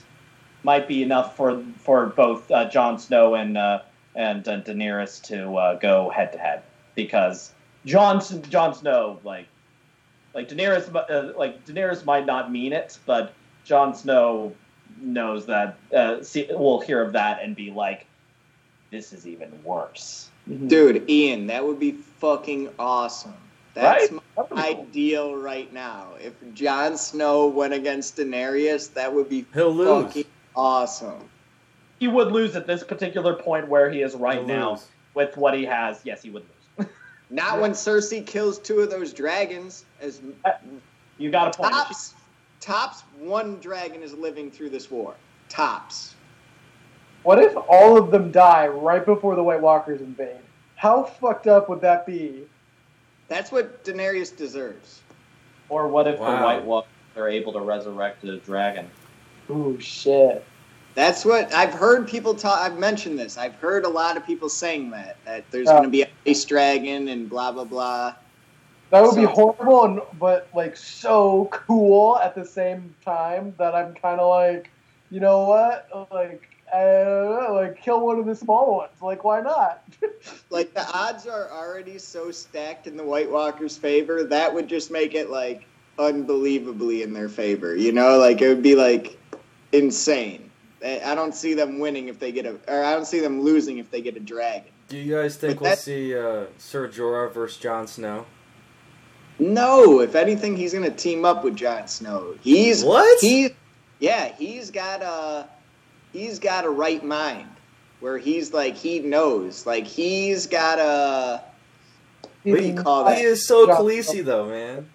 [0.62, 3.82] might be enough for for both uh, Jon Snow and uh,
[4.16, 6.62] and uh, Daenerys to uh, go head to head
[6.94, 7.52] because
[7.84, 9.46] Jon Jon Snow like
[10.34, 13.32] like Daenerys uh, like Daenerys might not mean it, but
[13.64, 14.52] Jon Snow
[15.00, 18.06] knows that uh, see, will hear of that and be like,
[18.90, 20.28] this is even worse.
[20.66, 23.34] Dude, Ian, that would be fucking awesome.
[23.74, 24.12] That's Right?
[24.12, 24.80] my That would be cool.
[24.82, 26.08] ideal right now.
[26.20, 30.24] If Jon Snow went against Daenerys, that would be He'll lose.
[30.54, 31.28] awesome.
[31.98, 34.86] He would lose at this particular point where he is right He'll now lose.
[35.14, 36.00] with what he has.
[36.04, 36.50] Yes, he would lose.
[37.30, 39.84] Not when Cersei kills two of those dragons.
[40.00, 40.20] As
[41.18, 41.72] You got a point.
[41.72, 42.14] tops,
[42.60, 45.14] tops, one dragon is living through this war.
[45.48, 46.14] Tops.
[47.22, 50.40] What if all of them die right before the White Walkers invade?
[50.76, 52.44] How fucked up would that be?
[53.28, 55.00] That's what Daenerys deserves.
[55.70, 58.90] Or what if the White Walkers are able to resurrect a dragon?
[59.48, 60.44] Ooh, shit.
[60.94, 62.60] That's what I've heard people talk.
[62.60, 63.36] I've mentioned this.
[63.36, 65.72] I've heard a lot of people saying that that there's Yeah.
[65.72, 68.14] going to be a ice dragon and blah blah blah.
[68.90, 73.94] That would be horrible, and but like so cool at the same time that I'm
[73.94, 74.70] kind of like,
[75.10, 75.88] you know what?
[76.12, 78.92] Like, I know, like kill one of the small ones.
[79.00, 79.82] Like, why not?
[80.48, 84.24] Like the odds are already so stacked in the White Walkers' favor.
[84.24, 85.66] That would just make it like
[85.98, 87.76] unbelievably in their favor.
[87.76, 89.18] You know, like it would be like
[89.72, 90.50] insane.
[90.84, 93.40] I I don't see them winning if they get a, or I don't see them
[93.40, 94.70] losing if they get a dragon.
[94.88, 98.26] Do you guys think But we'll that- see uh, Sir Jorah versus Jon Snow?
[99.38, 102.34] No, if anything, he's gonna team up with Jon Snow.
[102.42, 103.20] He's What?
[103.20, 103.50] He,
[103.98, 105.48] yeah, he's got a
[106.12, 107.48] he's got a right mind
[108.00, 111.42] where he's like he knows, like he's got a
[112.44, 113.16] what do you call that?
[113.18, 114.88] He is so Jon- Khaleesi though, man.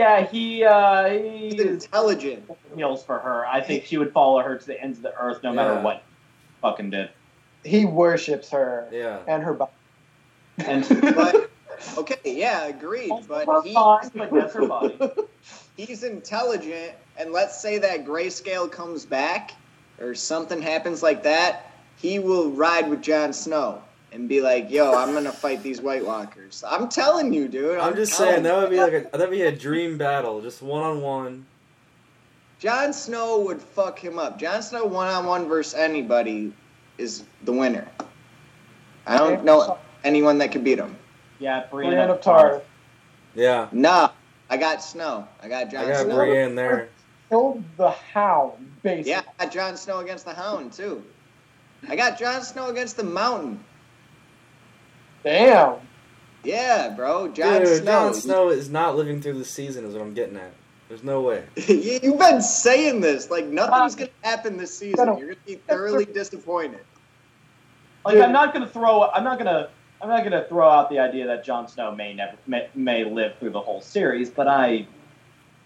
[0.00, 2.50] Yeah, he uh, he He's intelligent.
[2.74, 3.46] heals for her.
[3.46, 5.82] I think she would follow her to the ends of the earth no matter Yeah.
[5.82, 6.02] what
[6.62, 7.10] fucking did.
[7.64, 9.18] He worships her Yeah.
[9.28, 9.70] and her body.
[10.58, 11.50] And But
[11.98, 13.12] okay, yeah, agreed.
[13.28, 14.98] But her he, mind, but yes, her body.
[15.76, 19.52] he's intelligent, and let's say that grayscale comes back
[20.00, 23.82] or something happens like that, he will ride with Jon Snow
[24.12, 27.78] and be like, "Yo, I'm gonna fight these White Walkers." I'm telling you, dude.
[27.78, 30.62] I'm just telling saying that would be like a that'd be a dream battle, just
[30.62, 31.46] one on one.
[32.58, 34.38] Jon Snow would fuck him up.
[34.38, 36.52] Jon Snow one on one versus anybody
[36.98, 37.88] is the winner.
[39.06, 40.96] I don't know anyone that could beat him.
[41.38, 42.62] Yeah, Brienne Brienne of Tarth
[43.34, 44.10] Yeah, Nah,
[44.50, 45.26] I got Snow.
[45.42, 46.16] I got Jon I got Snow.
[46.16, 46.90] Brienne there.
[47.30, 49.12] killed the Hound, basically.
[49.12, 51.02] Yeah, I got Jon Snow against the Hound too.
[51.88, 53.64] I got Jon Snow against the Mountain.
[55.24, 55.76] Damn.
[56.44, 57.28] Yeah, bro.
[57.28, 57.84] Jon Dude, Snow.
[57.84, 60.52] Jon Snow is not living through the season, is what I'm getting at.
[60.88, 61.44] There's no way.
[61.68, 65.06] You- You've been saying this like nothing's gonna happen this season.
[65.18, 66.80] You're gonna be thoroughly disappointed.
[68.04, 69.02] Like I'm not gonna throw.
[69.10, 69.68] I'm not gonna.
[70.02, 73.34] I'm not gonna throw out the idea that Jon Snow may never may, may live
[73.38, 74.86] through the whole series, but I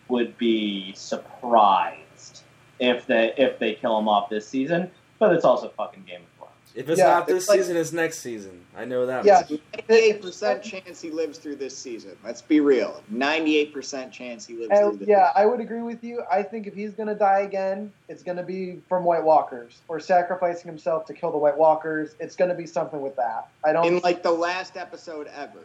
[0.08, 2.42] would be surprised
[2.80, 4.90] if they if they kill him off this season.
[5.20, 6.33] But it's also fucking Game of Thrones.
[6.74, 8.60] If it's Yeah, not this it's like- season, it's next season.
[8.76, 9.24] I know that.
[9.24, 9.42] Yeah.
[9.48, 9.60] much.
[9.88, 12.16] Ninety-eight percent chance he lives through this season.
[12.24, 13.00] Let's be real.
[13.10, 15.08] Ninety-eight percent chance he lives through this.
[15.08, 16.22] yeah, I would agree with you.
[16.28, 20.66] I think if he's gonna die again, it's gonna be from White Walkers or sacrificing
[20.68, 22.16] himself to kill the White Walkers.
[22.18, 23.46] It's gonna be something with that.
[23.64, 23.86] I don't.
[23.86, 25.60] in like the last episode ever.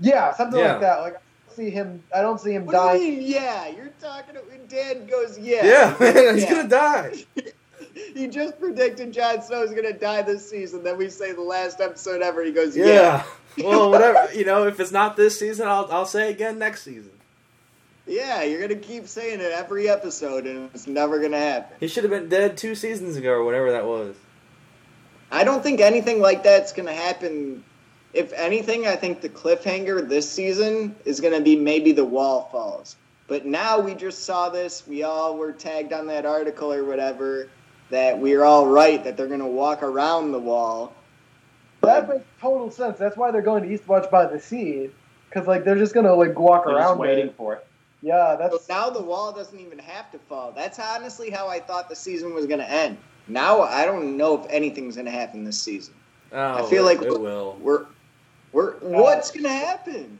[0.00, 0.72] yeah, something Yeah.
[0.72, 0.98] like that.
[1.00, 1.16] Like
[1.54, 2.02] see him.
[2.12, 3.02] I don't see him What do dying.
[3.02, 3.22] you mean?
[3.30, 4.34] Yeah, you're talking.
[4.34, 5.64] To, Dan goes, yeah.
[5.64, 6.50] Yeah, man, he's Yeah.
[6.50, 7.24] gonna die.
[8.14, 10.82] He just predicted Jon Snow's gonna die this season.
[10.84, 12.44] Then we say the last episode ever.
[12.44, 13.24] He goes, Yeah.
[13.56, 14.32] yeah, well, whatever.
[14.34, 17.12] You know, if it's not this season, I'll I'll say again next season.
[18.06, 18.42] yeah.
[18.42, 21.76] You're gonna keep saying it every episode, and it's never gonna happen.
[21.80, 24.14] He should have been dead two seasons ago or whatever that was.
[25.32, 27.64] I don't think anything like that's gonna happen.
[28.12, 32.96] If anything, I think the cliffhanger this season is gonna be maybe the wall falls.
[33.28, 34.84] But now we just saw this.
[34.88, 37.48] We all were tagged on that article or whatever
[37.90, 40.92] that we're all right that they're gonna walk around the wall.
[41.82, 42.98] That makes total sense.
[42.98, 44.90] That's why they're going to Eastwatch by the Sea,
[45.28, 47.36] because like they're just gonna like walk They're just around waiting it.
[47.36, 47.66] for it.
[48.02, 50.52] Yeah, So that's now the wall doesn't even have to fall.
[50.52, 52.96] That's honestly how I thought the season was gonna end.
[53.28, 55.94] Now I don't know if anything's gonna happen this season.
[56.32, 57.56] Oh, I feel like- it will.
[57.60, 57.86] We're
[58.52, 60.18] we're what's gonna happen?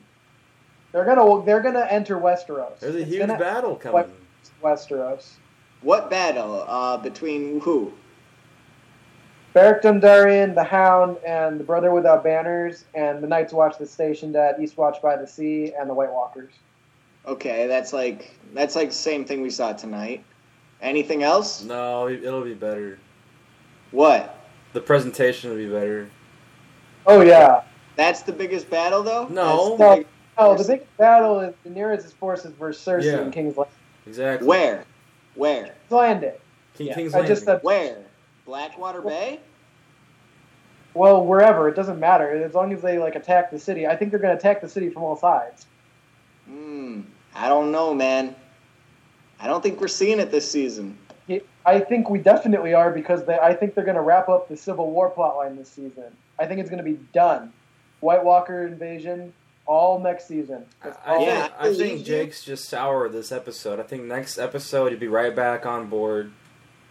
[0.93, 2.79] they're gonna they're gonna enter Westeros.
[2.81, 4.11] There's a It's huge battle coming.
[4.63, 5.33] Westeros.
[5.83, 6.65] What battle?
[6.69, 7.93] Uh, between who?
[9.53, 14.37] Beric Dondarrion, the Hound, and the Brother Without Banners, and the Night's Watch that's stationed
[14.37, 16.53] at Eastwatch by the Sea, and the White Walkers.
[17.27, 20.25] Okay, that's like that's like the same thing we saw tonight.
[20.81, 21.63] Anything else?
[21.65, 22.99] No, it'll be better.
[23.91, 24.39] What?
[24.73, 26.09] The presentation will be better.
[27.07, 27.63] Oh yeah.
[27.97, 29.27] That's the biggest battle, though.
[29.29, 29.77] No.
[29.77, 30.07] That's the big-
[30.39, 33.21] Oh, the big battle is Daenerys' forces versus Cersei Yeah.
[33.23, 33.75] in King's Landing.
[34.07, 34.49] Exactly.
[34.49, 34.85] Where?
[35.41, 35.75] Where?
[35.89, 36.35] Landing.
[36.75, 36.95] King, Yeah.
[36.95, 37.97] King's I just said, Where?
[38.45, 39.41] Blackwater Bay?
[40.93, 43.87] well, wherever it doesn't matter as long as they like attack the city.
[43.87, 45.65] I think they're going to attack the city from all sides.
[46.47, 47.03] Hmm.
[47.35, 48.37] I don't know, man.
[49.41, 50.99] I don't think we're seeing it this season.
[51.65, 54.57] I think we definitely are because they, I think they're going to wrap up the
[54.57, 56.17] Civil War plotline this season.
[56.39, 57.53] I think it's going to be done.
[58.01, 59.33] White Walker invasion
[59.67, 60.65] all next season.
[60.83, 62.05] That's I, I Yeah, think, I I think.
[62.05, 63.79] Jake's just sour this episode.
[63.81, 66.33] I think next episode he'd be right back on board.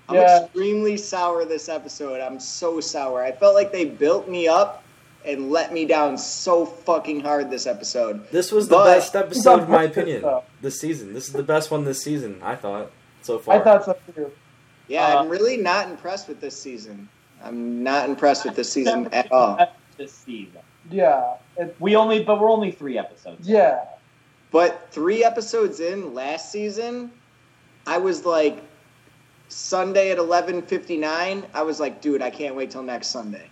[0.07, 0.43] I'm Yeah.
[0.45, 2.19] extremely sour this episode.
[2.21, 3.23] I'm so sour.
[3.23, 4.83] I felt like they built me up
[5.25, 8.27] and let me down so fucking hard this episode.
[8.31, 10.43] This was the But- best episode, in my opinion, though.
[10.61, 11.13] this season.
[11.13, 12.39] This is the best one this season.
[12.41, 12.89] I thought
[13.21, 13.55] so far.
[13.55, 14.31] I thought so too.
[14.87, 17.09] Yeah, Uh, I'm really not impressed with this season.
[17.43, 19.59] I'm not impressed with this season at all.
[19.97, 20.61] This season.
[20.89, 21.39] Yeah, it,
[21.79, 23.47] We only, but we're only three episodes.
[23.47, 23.85] yeah.
[24.51, 27.11] But three episodes in last season,
[27.85, 28.63] I was like
[29.47, 31.45] Sunday at 11:59.
[31.53, 33.47] I was like, dude, I can't wait till next Sunday.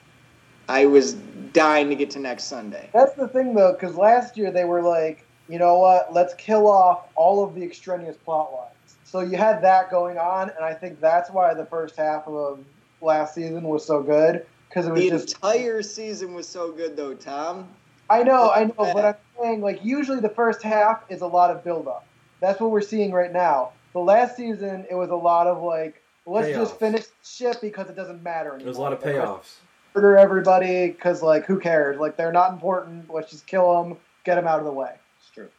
[0.70, 1.14] I was
[1.53, 2.89] dying to get to next Sunday.
[2.93, 6.14] That's the thing though, because last year they were like, you know what?
[6.14, 8.97] Let's kill off all of the extraneous plot lines.
[9.05, 12.60] So you had that going on, and I think that's why the first half of
[13.01, 15.36] last season was so good because it was The just.
[15.36, 17.70] entire season was so good, though, Tom.
[18.10, 21.51] I know, I know, but I'm saying like usually the first half is a lot
[21.51, 22.05] of build up.
[22.39, 23.72] That's what we're seeing right now.
[23.93, 27.95] The last season it was a lot of like, let's just finish shit because it
[27.95, 28.60] doesn't matter anymore.
[28.60, 29.55] There was a lot of payoffs.
[29.95, 31.99] Murder everybody because like who cares?
[31.99, 33.12] Like they're not important.
[33.12, 34.93] Let's just kill them, get them out of the way.
[35.20, 35.49] It's true.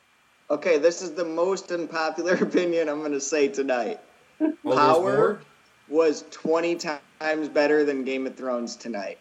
[0.50, 4.00] Okay, this is the most unpopular opinion I'm going to say tonight.
[4.40, 5.40] Oh, Power
[5.88, 9.18] was 20 times better than Game of Thrones tonight.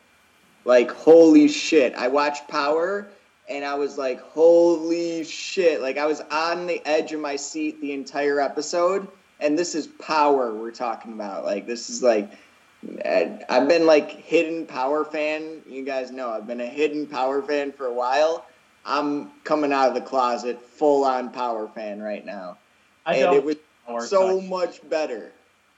[0.63, 1.95] Like, holy shit.
[1.95, 3.07] I watched Power
[3.49, 5.81] and I was like, holy shit.
[5.81, 9.07] Like, I was on the edge of my seat the entire episode.
[9.39, 11.45] And this is Power we're talking about.
[11.45, 12.31] Like, this is like,
[13.05, 15.61] I- I've been like hidden Power fan.
[15.67, 18.45] You guys know I've been a hidden Power fan for a while.
[18.85, 22.57] I'm coming out of the closet full on Power fan right now.
[23.05, 23.57] I and it was
[24.09, 25.31] so much better.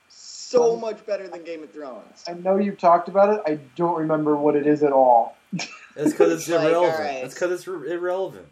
[0.08, 2.24] So Um, much better than Game of Thrones.
[2.28, 3.42] I know you've talked about it.
[3.46, 5.38] I don't remember what it is at all.
[6.00, 6.96] It's because it's Like, irrelevant.
[6.96, 7.24] alright.
[7.26, 8.48] It's because it's ir- irrelevant.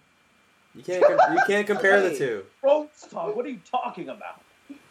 [0.75, 2.43] You can't com- you can't compare the two.
[2.61, 3.35] Thrones talk.
[3.35, 4.41] What are you talking about?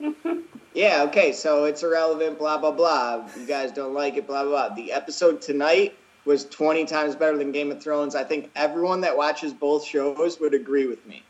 [0.75, 3.27] Yeah, okay, so it's irrelevant, blah, blah, blah.
[3.41, 4.77] You guys don't like it, blah, blah, blah.
[4.77, 5.97] The episode tonight
[6.27, 8.15] was 20 times better than Game of Thrones.
[8.15, 11.23] I think everyone that watches both shows would agree with me.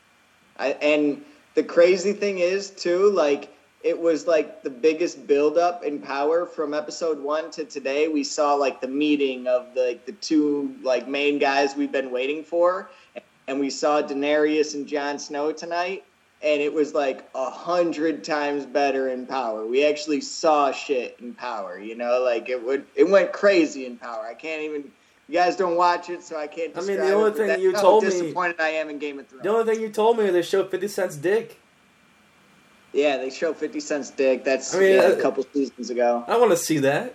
[0.58, 1.24] I, and
[1.54, 6.74] the crazy thing is, too, like, it was like the biggest buildup in power from
[6.74, 8.08] episode one to today.
[8.08, 12.10] We saw like the meeting of the like, the two like main guys we've been
[12.10, 12.90] waiting for,
[13.46, 16.04] and we saw Daenerys and Jon Snow tonight,
[16.42, 19.66] and it was like a hundred times better in power.
[19.66, 23.96] We actually saw shit in power, you know, like it would it went crazy in
[23.96, 24.24] power.
[24.24, 24.90] I can't even.
[25.28, 26.76] You guys don't watch it, so I can't.
[26.76, 29.18] I mean, the only it, thing you how told me- disappointed I am in Game
[29.18, 29.42] of Thrones.
[29.42, 31.60] The only thing you told me they showed Fifty Cent's dick.
[32.96, 34.44] Yeah, they show Fifty Cent's dick.
[34.44, 36.24] That's I mean, yeah, uh, a couple seasons ago.
[36.26, 37.14] I want to see that.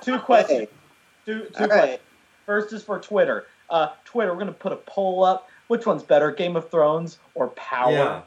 [0.00, 0.60] Two questions.
[0.60, 0.68] Hey,
[1.26, 1.70] Two, two questions.
[1.70, 2.00] right.
[2.46, 3.46] First is for Twitter.
[3.70, 5.48] Uh, Twitter, we're gonna put a poll up.
[5.68, 7.92] Which one's better, Game of Thrones or Power?
[7.92, 8.22] Yeah,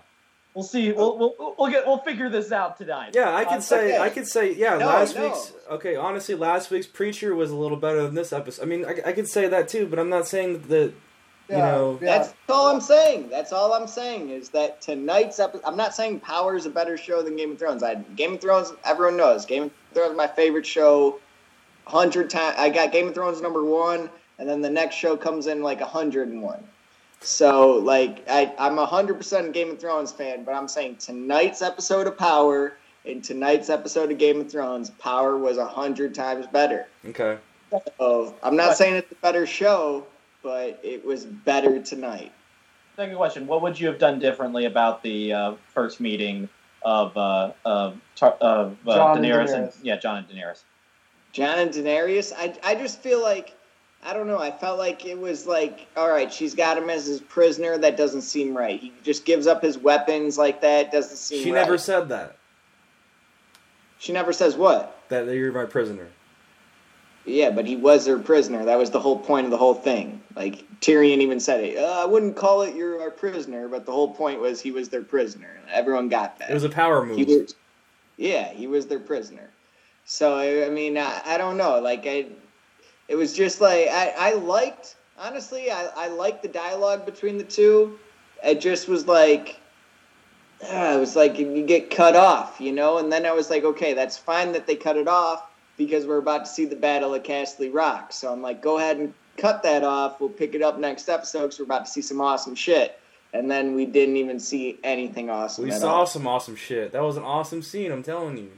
[0.55, 0.91] We'll see.
[0.91, 3.11] We'll, we'll we'll get we'll figure this out tonight.
[3.13, 3.35] yeah.
[3.35, 3.97] I could Uh, say okay.
[3.99, 4.77] I could say yeah.
[4.77, 5.25] No, last no.
[5.27, 5.95] week's okay.
[5.95, 8.63] Honestly, last week's preacher was a little better than this episode.
[8.63, 10.67] I mean, I, I could say that too, but I'm not saying that.
[10.69, 10.93] The,
[11.49, 12.17] you know, yeah.
[12.17, 13.29] That's all I'm saying.
[13.29, 15.63] That's all I'm saying is that tonight's episode.
[15.65, 17.83] I'm not saying Power is a better show than Game of Thrones.
[17.83, 18.73] I Game of Thrones.
[18.83, 21.19] Everyone knows Game of Thrones is my favorite show.
[21.85, 22.55] Hundred times.
[22.57, 25.79] I got Game of Thrones number one, and then the next show comes in like
[25.79, 26.63] hundred and one.
[27.21, 31.61] So like I, I'm a hundred percent Game of Thrones fan, but I'm saying tonight's
[31.61, 32.77] episode of Power
[33.07, 36.87] and tonight's episode of Game of Thrones, Power was a hundred times better.
[37.05, 37.37] okay.
[37.97, 40.05] So I'm not saying it's a better show,
[40.43, 42.31] but it was better tonight.
[42.95, 46.49] Second question: What would you have done differently about the uh, first meeting
[46.83, 50.63] of uh, of, Tar- of uh, Jon and Daenerys and, yeah, Jon and Daenerys?
[51.33, 53.53] Jon and Daenerys, I, I just feel like,
[54.03, 57.05] I don't know, I felt like it was like, all right, she's got him as
[57.05, 57.77] his prisoner.
[57.77, 58.79] That doesn't seem right.
[58.79, 60.91] He just gives up his weapons like that.
[60.91, 61.61] Doesn't seem She right.
[61.61, 62.37] never said that.
[63.99, 64.99] She never says what?
[65.09, 66.07] That you're my prisoner.
[67.27, 68.63] Yeah, but he was their prisoner.
[68.63, 70.21] That was the whole point of the whole thing.
[70.33, 71.77] Like Tyrion even said it.
[71.77, 74.87] Uh, I wouldn't call it you're our prisoner, but the whole point was he was
[74.87, 75.59] their prisoner.
[75.69, 76.49] Everyone got that.
[76.49, 77.17] It was a power move.
[77.17, 77.55] He was,
[78.15, 79.49] yeah, he was their prisoner.
[80.05, 81.79] So I, I mean, I, I don't know.
[81.81, 82.27] Like I,
[83.09, 85.69] it was just like I, I liked honestly.
[85.69, 87.99] I, I liked the dialogue between the two.
[88.43, 89.59] It just was like.
[90.63, 93.63] ah, it was like you get cut off, you know, and then I was like,
[93.63, 95.46] okay, that's fine that they cut it off
[95.77, 98.11] because we're about to see the battle of Casterly Rock.
[98.11, 100.19] So I'm like, go ahead and cut that off.
[100.19, 102.99] We'll pick it up next episode because we're about to see some awesome shit.
[103.33, 105.65] And then we didn't even see anything awesome.
[105.65, 106.05] we at saw all.
[106.07, 106.91] some awesome shit.
[106.93, 107.91] That was an awesome scene.
[107.91, 108.51] I'm telling you.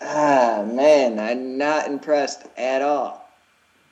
[0.00, 3.28] Ah, man, I'm not impressed at all.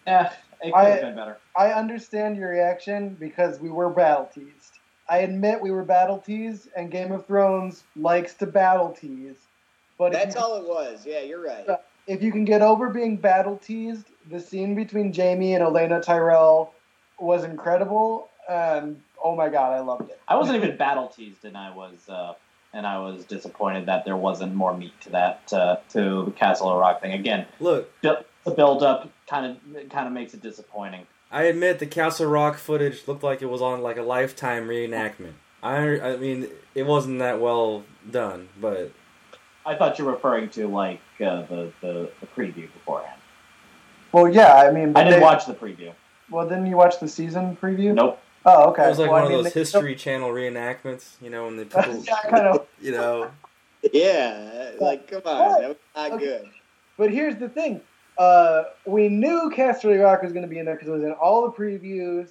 [0.07, 0.33] Yeah,
[0.63, 1.39] it could I- have been better.
[1.59, 4.79] I understand your reaction because we were battle teased.
[5.09, 9.37] I admit we were battle teased, and Game of Thrones likes to battle tease.
[9.99, 11.07] But That's you, all it was.
[11.07, 11.67] Yeah, you're right.
[12.07, 16.73] If you can get over being battle teased, the scene between Jaime and Olenna Tyrell
[17.19, 20.21] was incredible, and oh my god, I loved it.
[20.29, 22.35] I wasn't even battle teased, and I was uh,
[22.73, 26.79] and I was disappointed that there wasn't more meat to that uh, to the Casterly
[26.79, 27.13] Rock thing.
[27.13, 31.07] Again, Look, bu- the build up kind of kind of makes it disappointing.
[31.33, 35.33] I admit the Casterly Rock footage looked like it was on like a lifetime reenactment.
[35.63, 38.93] I I mean, it wasn't that well done, but
[39.65, 43.21] I thought you were referring to like uh, the, the the preview beforehand.
[44.13, 45.93] Well, yeah, I mean, but I didn't they- watch the preview.
[46.31, 47.95] Well, didn't you watch the season preview?
[47.95, 48.21] Nope.
[48.45, 48.85] Oh, okay.
[48.85, 51.47] it was like Well, I one mean, of those they- History Channel reenactments, you know,
[51.49, 52.67] and the people, yeah, kind of.
[52.81, 53.31] you know,
[53.93, 56.25] Yeah, like come on, that was not Okay.
[56.25, 56.45] good.
[56.99, 57.81] But here's the thing:
[58.19, 61.13] uh, we knew Casterly Rock was going to be in there because it was in
[61.13, 62.31] all the previews.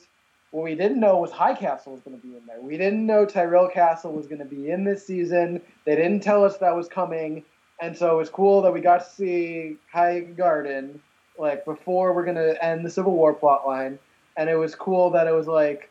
[0.52, 2.62] What we didn't know was High Castle was going to be in there.
[2.62, 5.62] We didn't know Tyrell Castle was going to be in this season.
[5.86, 7.44] They didn't tell us that was coming,
[7.82, 11.00] and so it was cool that we got to see Highgarden
[11.38, 13.98] like before we're going to end the Civil War plotline.
[14.38, 15.90] And it was cool that it was like,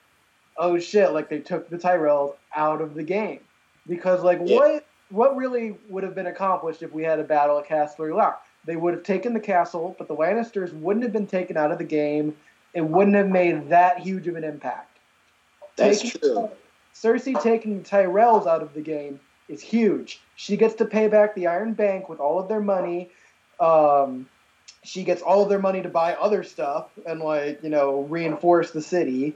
[0.57, 3.41] oh shit, like they took the Tyrells out of the game
[3.87, 4.57] because like Yeah.
[4.57, 8.45] what what really would have been accomplished if we had a battle at Casterly Rock?
[8.66, 11.76] They would have taken the castle, but the Lannisters wouldn't have been taken out of
[11.78, 12.35] the game.
[12.72, 14.99] It wouldn't have made that huge of an impact.
[15.76, 16.51] That's Taking- true.
[16.95, 20.20] Cersei taking Tyrells out of the game is huge.
[20.36, 23.11] She gets to pay back the Iron Bank with all of their money.
[23.61, 24.26] Um,
[24.82, 28.70] she gets all of their money to buy other stuff and like you know reinforce
[28.70, 29.34] the city.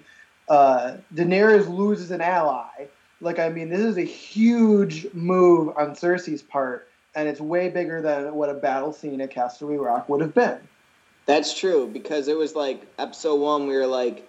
[0.48, 2.86] Uh, Daenerys loses an ally.
[3.20, 8.00] Like I mean, this is a huge move on Cersei's part, and it's way bigger
[8.00, 10.58] than what a battle scene at Casterly Rock would have been.
[11.26, 13.66] That's true because it was like episode one.
[13.66, 14.26] We were like,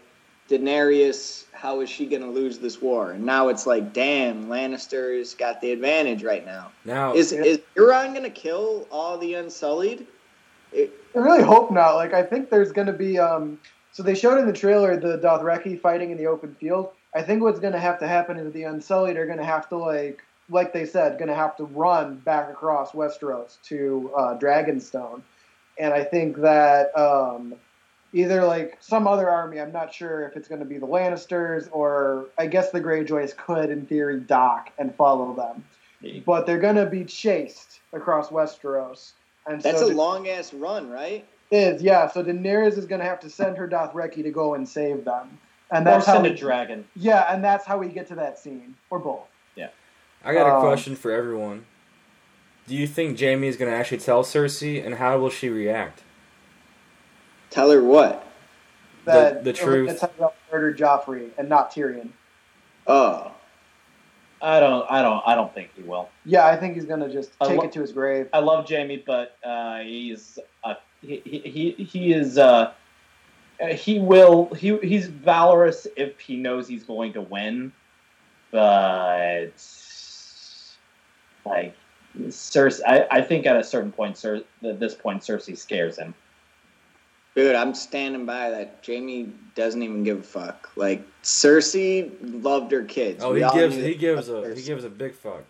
[0.49, 3.11] Daenerys, how is she gonna lose this war?
[3.11, 6.71] And now it's like, damn, Lannisters got the advantage right now.
[6.85, 7.43] now Is Yeah.
[7.43, 10.07] is Euron gonna kill all the Unsullied?
[10.71, 11.95] It, I really hope not.
[11.95, 13.17] Like, I think there's going to be.
[13.17, 13.59] Um,
[13.91, 16.91] so they showed in the trailer the Dothraki fighting in the open field.
[17.15, 19.67] I think what's going to have to happen is the Unsullied are going to have
[19.69, 24.37] to like, like they said, going to have to run back across Westeros to uh,
[24.37, 25.21] Dragonstone,
[25.79, 27.55] and I think that um,
[28.14, 29.60] either like some other army.
[29.60, 33.36] I'm not sure if it's going to be the Lannisters or I guess the Greyjoys
[33.36, 39.12] could, in theory, dock and follow them, but they're going to be chased across Westeros.
[39.47, 41.26] And that's so a the- long ass run, right?
[41.51, 42.07] is yeah.
[42.07, 45.39] So Daenerys is going to have to send her Dothraki to go and save them,
[45.72, 46.86] and Or that's how send a dragon.
[46.95, 49.26] yeah, and that's how we get to that scene, or both.
[49.55, 49.70] Yeah.
[50.24, 51.66] I got a um, question for everyone.
[52.68, 56.03] Do you think Jaime is going to actually tell Cersei, and how will she react?
[57.49, 58.25] Tell her what?
[59.05, 59.89] That the truth.
[59.89, 62.09] Olenna Tyrell murdered Joffrey and not Tyrion.
[62.85, 63.31] Oh,
[64.41, 64.85] I don't.
[64.89, 65.21] I don't.
[65.25, 66.09] I don't think he will.
[66.25, 68.27] Yeah, I think he's going to just take lo- it to his grave.
[68.33, 72.71] I love Jaime, but uh, he's uh, he, he he he is uh,
[73.61, 77.71] uh, he will he he's valorous if he knows he's going to win,
[78.51, 79.51] but
[81.45, 81.75] like
[82.27, 86.13] Cersei, I, I think at a certain point, Cer- at this point, Cersei scares him.
[87.39, 88.83] Dude, I'm standing by that.
[88.85, 90.69] Jaime doesn't even give a fuck.
[90.75, 92.11] Like Cersei
[92.43, 93.23] loved her kids.
[93.23, 95.43] Oh, We he gives he gives a he gives a big fuck.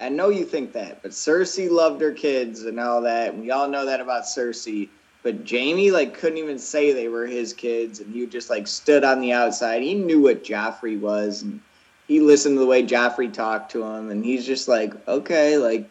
[0.00, 3.36] I know you think that, but Cersei loved her kids and all that.
[3.36, 4.88] We all know that about Cersei.
[5.24, 9.02] But Jaime like couldn't even say they were his kids, and he just like stood
[9.02, 9.82] on the outside.
[9.82, 11.60] He knew what Joffrey was, and
[12.06, 15.88] he listened to the way Joffrey talked to him, and he's just like, okay, like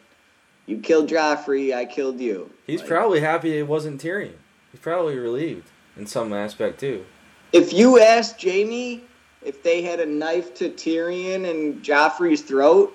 [0.68, 2.50] you killed Joffrey, I killed you.
[2.66, 4.36] He's Like, probably happy it wasn't Tyrion.
[4.74, 7.06] He's probably relieved in some aspect too.
[7.54, 9.04] If you asked Jaime
[9.46, 12.94] if they had a knife to Tyrion and Joffrey's throat,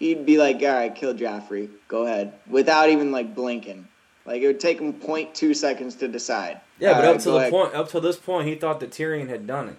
[0.00, 1.68] he'd be like, "All right, kill Joffrey.
[1.86, 3.86] Go ahead," without even like blinking.
[4.26, 6.60] Like it would take him 0.2 seconds to decide.
[6.80, 7.50] Yeah, but Uh, up to the ahead.
[7.52, 9.76] point, up to this point, he thought that Tyrion had done it.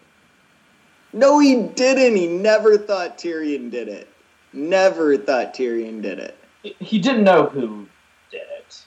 [1.13, 2.15] No, he didn't.
[2.15, 4.07] He never thought Tyrion did it.
[4.53, 6.37] Never thought Tyrion did it.
[6.79, 7.87] He didn't know who
[8.31, 8.85] did it.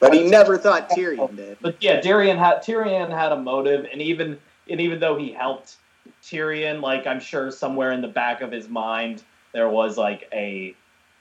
[0.00, 1.58] But he never thought Tyrion did.
[1.60, 4.38] But yeah, Tyrion had Tyrion had a motive, and even
[4.70, 5.76] and even though he helped
[6.22, 9.22] Tyrion, like I'm sure somewhere in the back of his mind
[9.52, 10.74] there was like a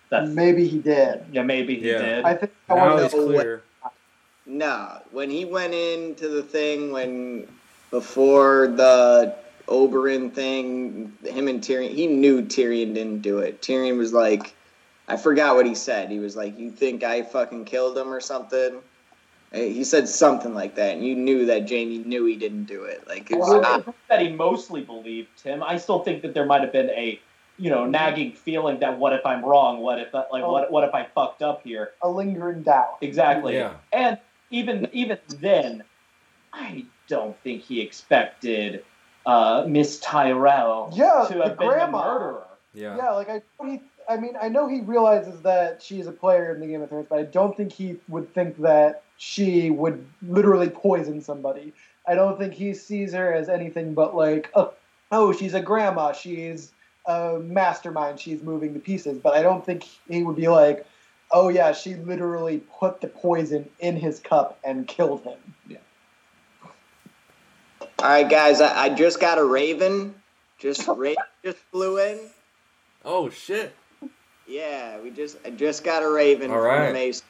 [0.10, 1.26] that Maybe he did.
[1.32, 1.98] yeah maybe he Yeah.
[2.00, 2.26] did.
[2.26, 3.62] I think I Now want it's know what- clear.
[4.46, 7.48] No, when he went into the thing when
[7.92, 9.36] before the
[9.68, 13.62] Oberyn thing, him and Tyrion, he knew Tyrion didn't do it.
[13.62, 14.56] Tyrion was like,
[15.08, 16.10] I forgot what he said.
[16.10, 18.82] He was like, "You think I fucking killed him or something?"
[19.54, 22.84] Eh, He said something like that, and you knew that Jaime knew he didn't do
[22.84, 23.08] it.
[23.08, 25.64] Like it Well, not, that he mostly believed him.
[25.64, 27.20] I still think that there might have been a
[27.58, 29.80] you know nagging feeling that what if I'm wrong?
[29.80, 31.92] What if like what what if I fucked up here?
[32.02, 32.98] a lingering doubt.
[33.02, 33.56] Exactly.
[33.56, 33.74] Yeah.
[33.94, 34.18] And
[34.52, 35.84] even even then,
[36.52, 38.84] I don't think he expected
[39.26, 42.02] uh, Miss Tyrell Yeah, to the have been grandma.
[42.04, 42.44] the murderer.
[42.74, 42.98] Yeah.
[42.98, 46.54] Yeah, like I, he, I mean, I know he realizes that she is a player
[46.54, 50.06] in the Game of Thrones, but I don't think he would think that she would
[50.22, 51.74] literally poison somebody.
[52.08, 54.74] I don't think he sees her as anything but like, oh,
[55.12, 56.72] oh she's a grandma, she's
[57.06, 59.20] a mastermind, she's moving the pieces.
[59.22, 60.86] But I don't think he would be like,
[61.32, 65.38] oh yeah, she literally put the poison in his cup and killed him.
[65.68, 65.78] Yeah.
[67.82, 68.62] all right, guys.
[68.62, 70.16] I, I just got a Raven.
[70.60, 72.20] Just Raven just flew in.
[73.04, 73.76] Oh shit.
[74.48, 76.94] Yeah, we just I just got a Raven All from.
[76.94, 77.26] Mason.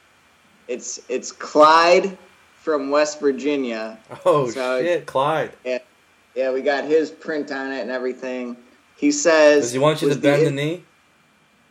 [0.67, 2.17] It's it's Clyde
[2.61, 3.97] from West Virginia.
[4.25, 5.51] Oh So- shit, Clyde.
[5.65, 5.79] Yeah,
[6.35, 8.55] yeah, we got his print on it and everything.
[8.95, 9.63] He says.
[9.63, 10.83] Does he want you to bend the knee?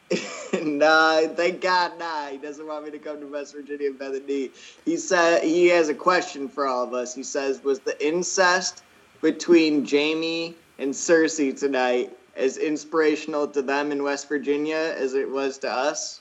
[0.63, 2.29] nah, thank God, nah.
[2.29, 4.51] He doesn't want me to come to West Virginia and bend the knee.
[4.85, 7.15] He said he has a question for all of us.
[7.15, 8.83] He says, "Was the incest
[9.21, 15.59] between Jaime and Cersei tonight as inspirational to them in West Virginia as it was
[15.59, 16.21] to us?"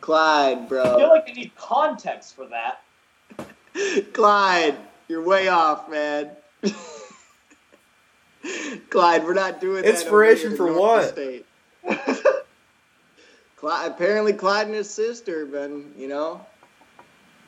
[0.00, 0.82] Clyde, bro.
[0.82, 2.82] I feel like I need context for that.
[4.12, 4.76] Clyde,
[5.08, 6.30] you're way off, man.
[8.90, 9.88] Clyde, we're not doing that.
[9.88, 11.08] over Inspiration here for North what?
[11.08, 11.46] State.
[13.56, 16.44] Clyde, apparently, Clyde and his sister been, you know,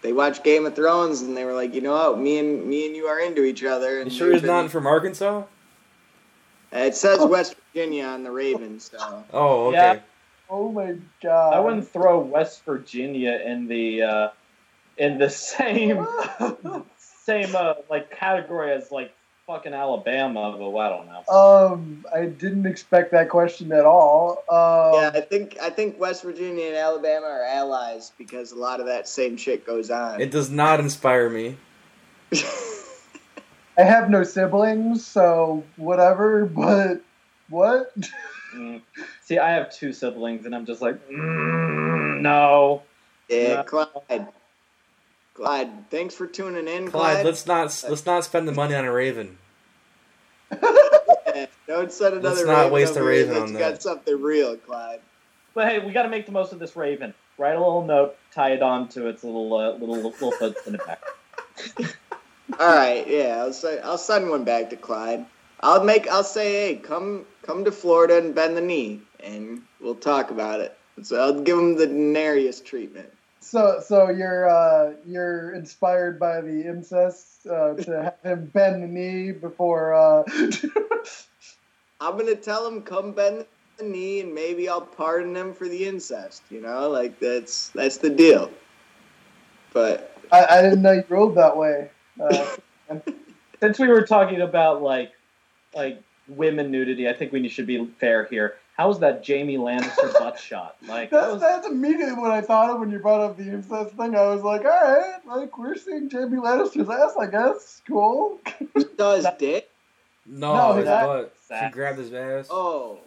[0.01, 2.86] they watched Game of Thrones and they were like, you know what, me and me
[2.86, 4.03] and you are into each other.
[4.03, 5.42] You sure they've he's been- not from Arkansas?
[6.72, 9.76] It says West Virginia on the Ravens, so Oh, okay.
[9.76, 10.00] Yeah.
[10.48, 11.54] Oh my god!
[11.54, 14.28] I wouldn't throw West Virginia in the uh,
[14.96, 16.06] in the same
[16.98, 19.12] same uh, like category as like
[19.46, 21.32] fucking Alabama, but I don't know.
[21.32, 24.44] Um, I didn't expect that question at all.
[24.48, 28.80] Um, yeah, I think I think West Virginia and Alabama are allies because a lot
[28.80, 30.20] of that same shit goes on.
[30.20, 31.56] It does not inspire me.
[33.78, 36.46] I have no siblings, so whatever.
[36.54, 37.02] But
[37.48, 37.94] what?
[38.54, 38.80] Mm.
[39.22, 42.82] See, I have two siblings, and I'm just like, mm, no.
[43.28, 43.62] yeah, Yeah.
[43.64, 44.26] Clyde.
[45.34, 47.26] Clyde, thanks for tuning in, Clyde, Clyde.
[47.26, 49.36] let's not let's not spend the money on a Raven.
[51.34, 53.82] Yeah, Don't send another Let's not Raven waste over a Raven that's on got that.
[53.82, 55.00] something real, Clyde.
[55.52, 57.12] But hey, we got to make the most of this Raven.
[57.36, 60.72] Write a little note, tie it on to its little uh, little little foot in
[60.72, 61.02] the back.
[62.59, 65.26] All right, yeah, I'll say I'll send one back to Clyde.
[65.61, 69.97] I'll make I'll say, hey, come come to Florida and bend the knee, and we'll
[69.97, 70.78] talk about it.
[71.03, 73.11] So I'll give him the Daenerys treatment.
[73.40, 78.88] So, so you're uh, you're inspired by the incest uh, to have him bend the
[78.88, 79.94] knee before.
[79.94, 80.24] Uh...
[82.01, 83.44] I'm gonna tell him come bend
[83.76, 86.42] the knee, and maybe I'll pardon him for the incest.
[86.51, 88.51] You know, like that's that's the deal.
[89.72, 91.90] But I, I didn't know you rolled that way.
[92.20, 92.46] Uh,
[93.60, 95.12] Since we were talking about like
[95.74, 98.56] like women nudity, I think we should be fair here.
[98.76, 100.76] How was that Jaime Lannister butt shot?
[100.86, 103.44] Like that that's was that's immediately what I thought of when you brought up the
[103.44, 104.14] incest thing.
[104.14, 107.14] I was like, all right, like we're seeing Jaime Lannister's ass.
[107.18, 108.38] I guess cool.
[108.74, 109.70] he saw his dick.
[110.26, 111.32] No, No, his that- butt.
[111.48, 112.48] She grabbed his ass.
[112.50, 112.98] Oh,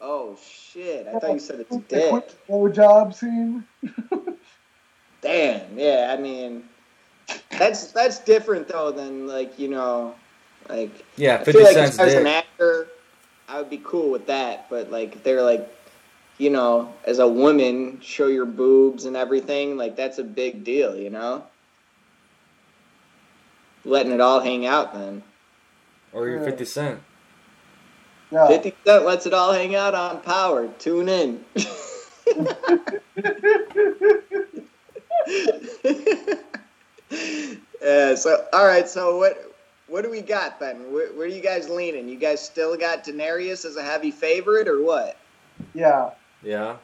[0.00, 1.06] oh shit!
[1.06, 2.10] I thought you said it's The dick.
[2.10, 3.64] quick blowjob scene.
[5.20, 5.78] Damn.
[5.78, 6.14] Yeah.
[6.16, 6.64] I mean,
[7.50, 10.14] that's that's different though than like you know,
[10.68, 12.88] like Yeah, I fifty feel like cents as an actor,
[13.48, 14.68] I would be cool with that.
[14.70, 15.68] But like, if they're like,
[16.38, 19.76] you know, as a woman, show your boobs and everything.
[19.76, 21.44] Like, that's a big deal, you know.
[23.84, 25.22] Letting it all hang out, then.
[26.12, 27.00] Or your fifty cent.
[28.30, 28.48] Yeah.
[28.48, 30.68] Fifty Cent lets it all hang out on Power.
[30.78, 31.44] Tune in.
[37.86, 39.54] uh, so all right, so what
[39.88, 40.92] what do we got then?
[40.92, 42.08] Where, where are you guys leaning?
[42.08, 45.16] You guys still got Daenerys as a heavy favorite or what?
[45.74, 46.10] Yeah.
[46.42, 46.76] Yeah.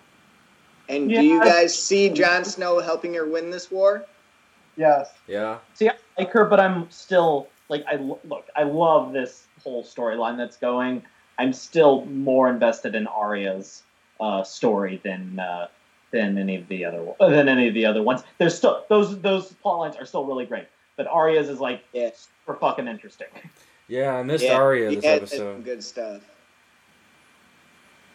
[0.88, 1.20] And Yeah.
[1.20, 4.04] do you guys see Jon Snow helping her win this war?
[4.76, 5.10] Yes.
[5.26, 5.58] Yeah.
[5.74, 8.46] See, I like her, but I'm still like I look.
[8.56, 11.02] I love this whole storyline that's going.
[11.38, 13.82] I'm still more invested in Arya's
[14.20, 15.68] uh, story than uh,
[16.12, 18.22] than any of the other than any of the other ones.
[18.38, 22.10] There's still those those plot lines are still really great, but Arya's is like Yeah.
[22.14, 23.28] super fucking interesting.
[23.88, 25.64] Yeah, I missed Yeah, Arya he this some episode.
[25.64, 26.22] good stuff.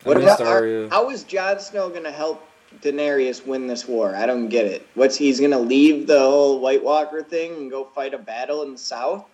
[0.06, 0.90] I What missed about Arya.
[0.90, 2.48] how is Jon Snow going to help
[2.82, 4.16] Daenerys win this war?
[4.16, 4.88] I don't get it.
[4.94, 8.62] What's he's going to leave the whole White Walker thing and go fight a battle
[8.64, 9.26] in the South?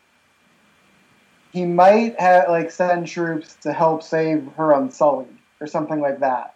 [1.52, 5.28] He might have like send troops to help save her Unsullied
[5.60, 6.56] or something like that.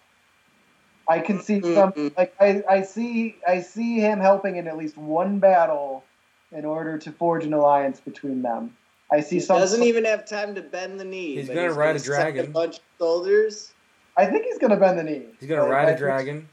[1.08, 2.18] I can see some Mhm.
[2.18, 6.04] like I, I see I see him helping in at least one battle
[6.52, 8.76] in order to forge an alliance between them.
[9.12, 9.60] I see He some.
[9.60, 11.36] doesn't even have time to bend the knee.
[11.36, 12.46] He's gonna ride a send dragon.
[12.46, 13.74] A bunch of soldiers.
[14.18, 15.26] I think he's gonna bend the knee.
[15.40, 16.48] He's gonna Like, ride I a dragon.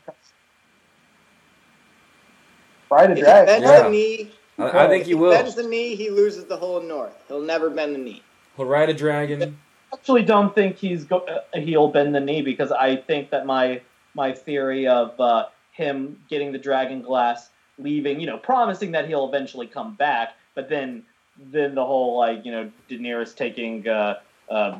[2.91, 3.47] Ride a If dragon.
[3.47, 3.83] bends Yeah.
[3.85, 5.31] the knee, I, I think he he will.
[5.31, 7.15] bends the knee, he loses the whole North.
[7.29, 8.23] He'll never bend the knee.
[8.57, 9.59] He'll ride a dragon.
[9.95, 13.81] actually don't think he's go- uh, he'll bend the knee because I think that my
[14.15, 19.27] my theory of uh, him getting the dragon glass, leaving, you know, promising that he'll
[19.27, 21.05] eventually come back, but then
[21.39, 24.79] then the whole like you know Daenerys taking uh, uh,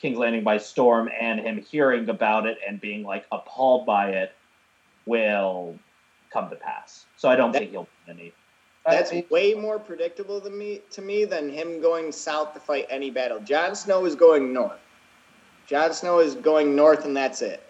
[0.00, 4.32] King's Landing by storm and him hearing about it and being like appalled by it
[5.06, 5.76] will
[6.32, 7.06] come to pass.
[7.16, 8.32] So I don't think he'll bend the knee.
[8.86, 12.86] That's I- way more predictable than me to me than him going south to fight
[12.88, 13.40] any battle.
[13.40, 14.80] Jon Snow is going north.
[15.66, 17.62] Jon Snow is going north, and that's it.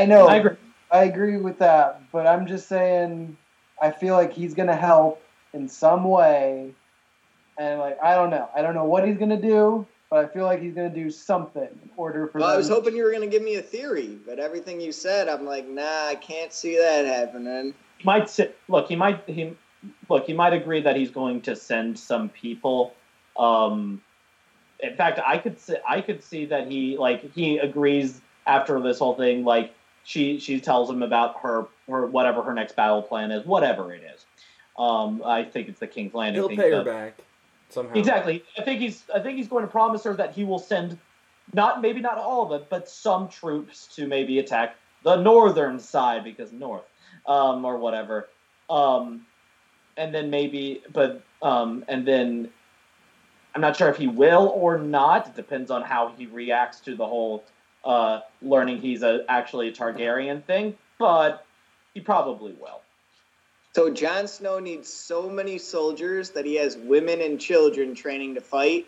[0.00, 0.26] I know.
[0.26, 0.56] I agree.
[0.90, 3.36] I agree with that, but I'm just saying
[3.80, 5.22] I feel like he's gonna help
[5.52, 6.72] in some way,
[7.58, 10.44] and like I don't know, I don't know what he's gonna do, but I feel
[10.44, 12.38] like he's gonna do something in order for.
[12.40, 14.90] Well, I was hoping you were going to give me a theory, but everything you
[14.90, 17.74] said, I'm like, nah, I can't see that happening.
[17.98, 19.56] he might sit, look he might he
[20.08, 22.94] look he might agree that he's going to send some people
[23.38, 24.02] um
[24.80, 28.98] in fact i could see i could see that he like he agrees after this
[28.98, 29.72] whole thing like
[30.04, 34.02] she she tells him about her her whatever her next battle plan is whatever it
[34.14, 34.24] is
[34.78, 37.20] um i think it's the king's landing He'll pay her back
[37.72, 37.94] somehow.
[37.94, 38.44] Exactly.
[38.58, 40.98] I think he's I think he's going to promise her that he will send
[41.52, 46.24] not maybe not all of it, but some troops to maybe attack the northern side
[46.24, 46.84] because north
[47.26, 48.28] um, or whatever.
[48.68, 49.26] Um,
[49.96, 52.50] and then maybe, but um, and then
[53.54, 55.28] I'm not sure if he will or not.
[55.28, 57.44] It depends on how he reacts to the whole
[57.84, 60.76] uh, learning he's a, actually a Targaryen thing.
[60.98, 61.46] But
[61.94, 62.80] he probably will.
[63.72, 68.40] So Jon Snow needs so many soldiers that he has women and children training to
[68.40, 68.86] fight,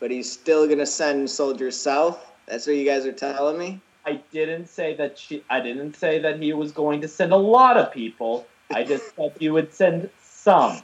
[0.00, 2.24] but he's still going to send soldiers south.
[2.46, 3.80] That's what you guys are telling me.
[4.04, 5.44] I didn't say that she.
[5.50, 8.46] I didn't say that he was going to send a lot of people.
[8.72, 10.80] I just said he would send some.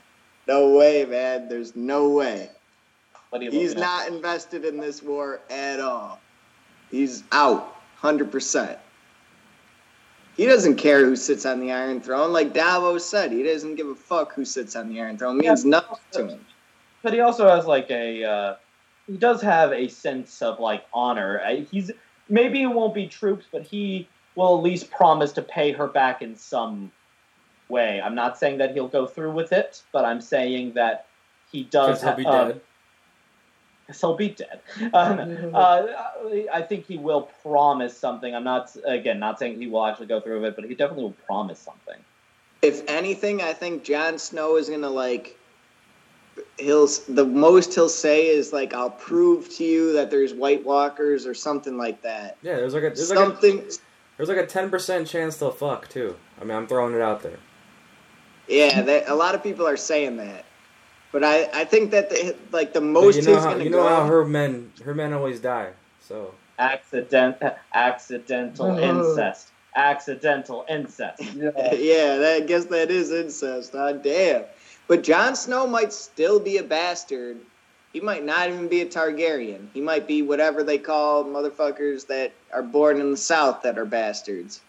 [0.46, 1.48] No way, man.
[1.48, 2.50] There's no way.
[3.30, 6.20] What do you He's not invested in this war at all.
[6.94, 8.78] He's out, hundred percent.
[10.36, 12.32] He doesn't care who sits on the Iron Throne.
[12.32, 15.40] Like Davos said, he doesn't give a fuck who sits on the Iron Throne.
[15.40, 15.70] It means Yeah.
[15.70, 16.46] nothing to him.
[17.02, 18.24] But he also has like a.
[18.24, 18.56] Uh,
[19.08, 21.42] he does have a sense of like honor.
[21.68, 21.90] He's
[22.28, 26.22] maybe it won't be troops, but he will at least promise to pay her back
[26.22, 26.92] in some
[27.68, 28.00] way.
[28.00, 31.06] I'm not saying that he'll go through with it, but I'm saying that
[31.50, 31.98] he does.
[31.98, 32.60] Because he'll be uh, dead.
[34.00, 34.60] he'll be dead.
[34.92, 35.86] Uh, uh,
[36.52, 38.34] I think he will promise something.
[38.34, 41.04] I'm not again not saying he will actually go through with it, but he definitely
[41.04, 41.96] will promise something.
[42.62, 45.38] If anything, I think Jon Snow is gonna like.
[46.58, 51.26] He'll the most he'll say is like, "I'll prove to you that there's White Walkers"
[51.26, 52.38] or something like that.
[52.42, 53.64] Yeah, there's like a there's like a, Something.
[54.16, 56.16] there's like a ten percent chance they'll fuck too.
[56.40, 57.38] I mean, I'm throwing it out there.
[58.48, 60.44] Yeah, that, a lot of people are saying that,
[61.14, 63.64] but I, I think that the, like the But most you know he's how gonna
[63.64, 63.88] you know go.
[63.88, 65.70] how her men her men always die.
[66.00, 67.36] So Accident,
[67.72, 68.78] accidental Ugh.
[68.80, 71.22] incest, accidental incest.
[71.36, 71.50] yeah.
[71.74, 73.72] yeah, that, I guess that is incest.
[73.72, 73.92] Huh?
[73.92, 74.42] Damn.
[74.88, 77.38] But Jon Snow might still be a bastard.
[77.92, 79.68] He might not even be a Targaryen.
[79.72, 83.84] He might be whatever they call motherfuckers that are born in the South that are
[83.84, 84.60] bastards,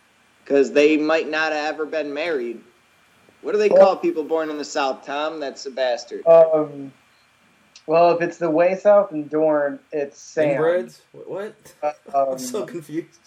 [0.43, 2.61] because they might not have ever been married.
[3.45, 5.39] What do they call people born in the South, Tom?
[5.39, 6.25] That's a bastard.
[6.25, 6.91] Um.
[7.85, 10.57] Well, if it's the way south and Dorne, it's sand.
[10.59, 11.01] inbreds?
[11.11, 11.29] What?
[11.29, 11.95] what?
[12.15, 13.19] Um, I'm so confused.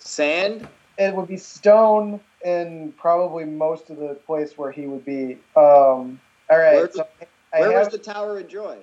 [0.00, 0.66] Sand.
[0.98, 5.34] it would be Stone in probably most of the place where he would be.
[5.54, 6.18] Um,
[6.50, 7.06] all right, Where- so
[7.54, 8.78] I Where have, was the Tower of Joy?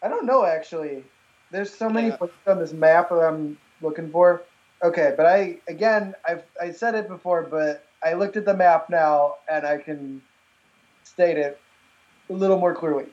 [0.00, 1.02] I don't know actually.
[1.50, 2.16] There's so many Yeah.
[2.18, 4.42] places on this map that I'm looking for.
[4.84, 8.90] Okay, but I again I've I said it before, but I looked at the map
[8.90, 10.20] now and I can
[11.04, 11.58] state it
[12.28, 13.06] a little more clearly.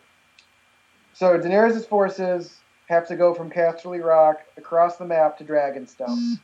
[1.14, 2.58] So Daenerys' forces
[2.90, 6.40] have to go from Casterly Rock across the map to Dragonstone.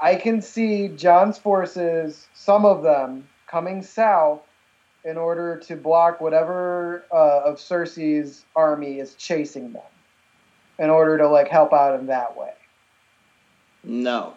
[0.00, 4.42] I can see Jon's forces, some of them, coming south
[5.04, 9.82] in order to block whatever uh, of Cersei's army is chasing them,
[10.78, 12.52] in order to like help out in that way.
[13.82, 14.34] No.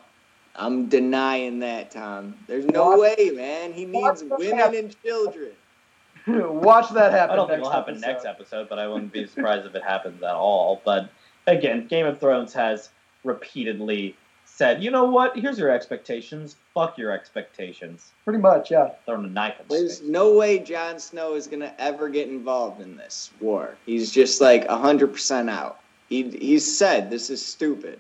[0.56, 2.36] I'm denying that, Tom.
[2.48, 3.74] There's no Watch- way, man.
[3.74, 4.74] He needs women map.
[4.74, 5.52] and children.
[6.28, 7.34] Watch that happen.
[7.34, 8.08] I don't think it'll happen episode.
[8.08, 10.82] next episode, but I wouldn't be surprised if it happens at all.
[10.86, 11.10] But
[11.48, 12.90] again, Game of Thrones has
[13.24, 14.16] repeatedly
[14.46, 15.36] said, you know what?
[15.38, 16.58] Here's your expectations.
[16.74, 18.12] Fuck your expectations.
[18.26, 18.90] Pretty much, yeah.
[19.06, 20.08] Throwing a knife in his There's face.
[20.10, 23.76] no way Jon Snow is gonna ever get involved in this war.
[23.86, 25.80] He's just like hundred percent out.
[26.10, 28.00] He he's said this is stupid.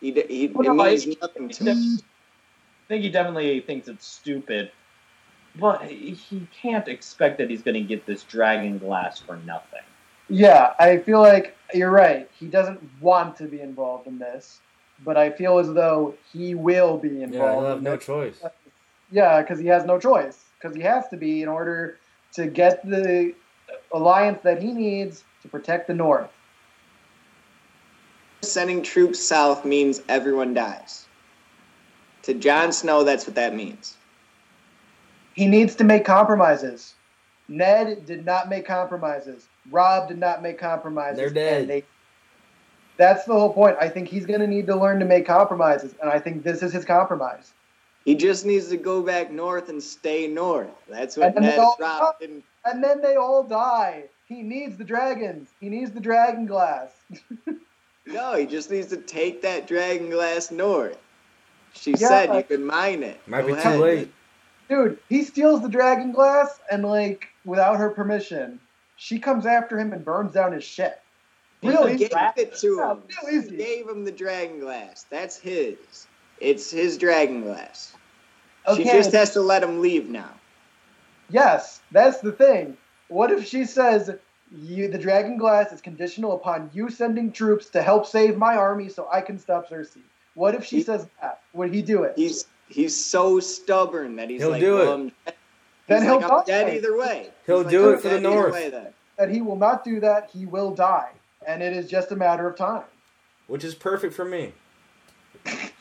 [0.00, 1.76] He he Well, it no, I- means nothing to him.
[1.76, 4.72] I think he definitely thinks it's stupid,
[5.56, 9.82] but he he can't expect that he's going to get this dragon glass for nothing.
[10.28, 12.28] Yeah, I feel like you're right.
[12.38, 14.60] He doesn't want to be involved in this,
[15.04, 17.54] but I feel as though he will be Yeah, involved.
[17.60, 18.06] he'll have in no this.
[18.06, 18.42] choice.
[19.12, 20.44] Yeah, because he has no choice.
[20.60, 21.98] Because he has to be in order
[22.34, 23.34] to get the
[23.92, 26.30] alliance that he needs to protect the North.
[28.42, 31.06] Sending troops south means everyone dies.
[32.22, 33.96] To Jon Snow, that's what that means.
[35.34, 36.94] He needs to make compromises.
[37.48, 39.46] Ned did not make compromises.
[39.70, 41.18] Robb did not make compromises.
[41.18, 41.60] They're dead.
[41.62, 41.84] and they-
[42.96, 43.76] that's the whole point.
[43.80, 46.62] I think he's going to need to learn to make compromises, and I think this
[46.62, 47.52] is his compromise.
[48.04, 50.68] He just needs to go back north and stay north.
[50.88, 52.44] That's what And Ned all- Robb didn't.
[52.64, 54.04] And then they all die.
[54.26, 55.48] He needs the dragons.
[55.60, 56.90] He needs the dragon glass.
[58.12, 60.98] No, he just needs to take that dragon glass north.
[61.74, 63.20] She Yeah, said you but- could mine it.
[63.28, 64.12] Might Go be too late.
[64.68, 68.60] Dude, he steals the dragon glass, and like without her permission,
[68.96, 71.00] she comes after him and burns down his shit.
[71.62, 71.92] Really?
[71.92, 73.02] He gave it to him.
[73.30, 75.06] real He gave him the dragon glass.
[75.10, 76.06] That's his.
[76.40, 77.94] It's his dragon glass.
[78.66, 78.82] Okay.
[78.84, 80.30] She just has to let him leave now.
[81.28, 82.76] Yes, that's the thing.
[83.08, 84.10] What if she says,
[84.52, 88.88] "You, the dragon glass is conditional upon you sending troops to help save my army,
[88.88, 90.00] so I can stop Cersei"?
[90.34, 91.40] What if she He- says that?
[91.52, 92.14] Would he do it?
[92.16, 94.94] He's he's so stubborn that he's He'll like, do well, it.
[94.94, 95.12] I'm,
[95.88, 96.44] then he's he'll like, I'm die.
[96.44, 97.30] dead either way.
[97.46, 98.88] He'll He's do "I'm it for the North." way then.
[99.18, 100.30] that he will not do that.
[100.32, 101.10] He will die,
[101.46, 102.84] and it is just a matter of time.
[103.48, 104.52] Which is perfect for me.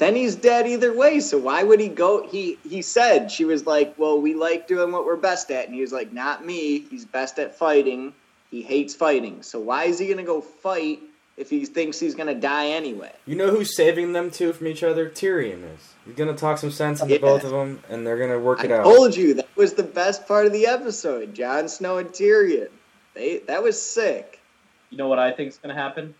[0.00, 1.20] Then he's dead either way.
[1.20, 2.26] So why would he go?
[2.26, 5.74] He he said she was like, well, we like doing what we're best at, and
[5.74, 6.80] he was like, not me.
[6.90, 8.14] He's best at fighting.
[8.50, 9.42] He hates fighting.
[9.42, 11.00] So why is he gonna go fight
[11.36, 13.12] if he thinks he's gonna die anyway?
[13.26, 15.08] You know who's saving them two from each other?
[15.08, 15.92] Tyrion is.
[16.06, 17.20] He's gonna talk some sense into Yeah.
[17.20, 18.80] both of them, and they're gonna work I it out.
[18.80, 21.34] I told you that was the best part of the episode.
[21.34, 22.68] Jon Snow and Tyrion.
[23.12, 24.40] They that was sick.
[24.88, 26.14] You know what I think is going to happen?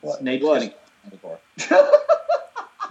[0.00, 0.20] What?
[0.20, 0.60] Snape's What?
[0.60, 0.72] going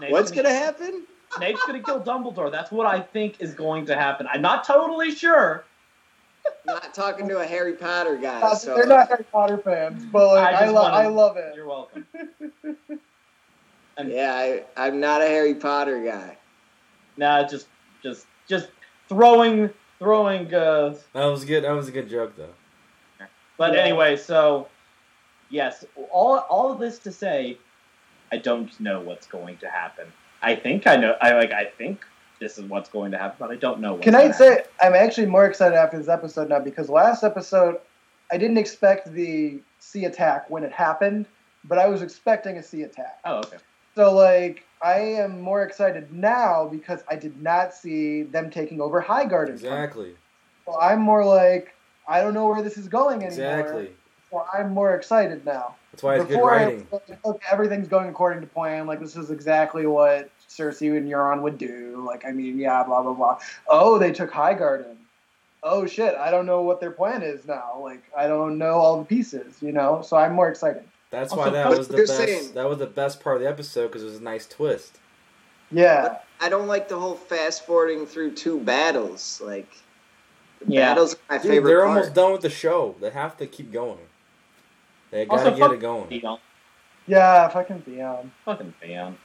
[0.02, 0.07] to.
[0.07, 1.06] Snape's What's gonna happen?
[1.38, 2.52] Snape's going to kill Dumbledore.
[2.52, 4.28] That's what I think is going to happen.
[4.30, 5.64] I'm not totally sure.
[6.65, 8.41] not talking to a Harry Potter guy.
[8.41, 11.38] Uh, So They're not Harry Potter fans, but like, I I, lo- wanna- I love
[11.38, 11.53] it.
[11.56, 12.06] You're welcome.
[13.98, 16.38] And yeah, I, I'm not a Harry Potter guy.
[17.18, 17.68] nah, just
[18.02, 18.69] just just
[19.10, 19.69] throwing
[19.99, 21.64] throwing uh That was good.
[21.65, 22.53] That was a good joke, though.
[23.57, 23.82] But Yeah.
[23.82, 24.68] anyway, so
[25.49, 27.57] yes, all all of this to say,
[28.32, 30.08] I don't know what's going to happen.
[30.41, 31.16] I think I know.
[31.22, 31.52] I like.
[31.52, 32.06] I think
[32.40, 33.94] this is what's going to happen, but I don't know.
[33.94, 37.80] What's Can I say I'm actually more excited after this episode now because last episode
[38.32, 41.28] I didn't expect the sea attack when it happened,
[41.66, 43.20] but I was expecting a sea attack.
[43.26, 43.58] Oh, okay.
[43.95, 49.02] So like I am more excited now because I did not see them taking over
[49.02, 49.49] Highgarden.
[49.49, 50.16] Exactly.
[50.66, 51.76] So I'm more like
[52.08, 53.60] I don't know where this is going anymore.
[53.60, 53.91] Exactly.
[54.32, 55.76] So I'm more excited now.
[55.91, 56.88] That's why it's good Before I writing.
[56.90, 58.88] was like, okay, everything's going according to plan.
[58.88, 62.02] Like this is exactly what Cersei and Euron would do.
[62.06, 63.40] Like I mean, yeah, blah blah blah.
[63.68, 64.95] Oh, they took Highgarden.
[65.64, 67.80] Oh shit, I don't know what their plan is now.
[67.84, 70.02] Like I don't know all the pieces, you know.
[70.02, 70.84] So I'm more excited.
[71.12, 72.16] That's Also, why that was the best.
[72.18, 74.98] saying- That was the best part of the episode because it was a nice twist.
[75.70, 79.41] Yeah, I don't like the whole fast forwarding through two battles.
[79.44, 79.68] Like,
[80.66, 80.90] the Yeah.
[80.94, 81.98] battles are my Dude, favorite they're part.
[81.98, 82.95] almost done with the show.
[83.02, 83.98] They have to keep going.
[85.12, 86.08] They gotta Also, get it going.
[86.08, 86.40] Theon.
[87.06, 88.32] yeah, fucking Theon.
[88.46, 89.18] Fucking Theon.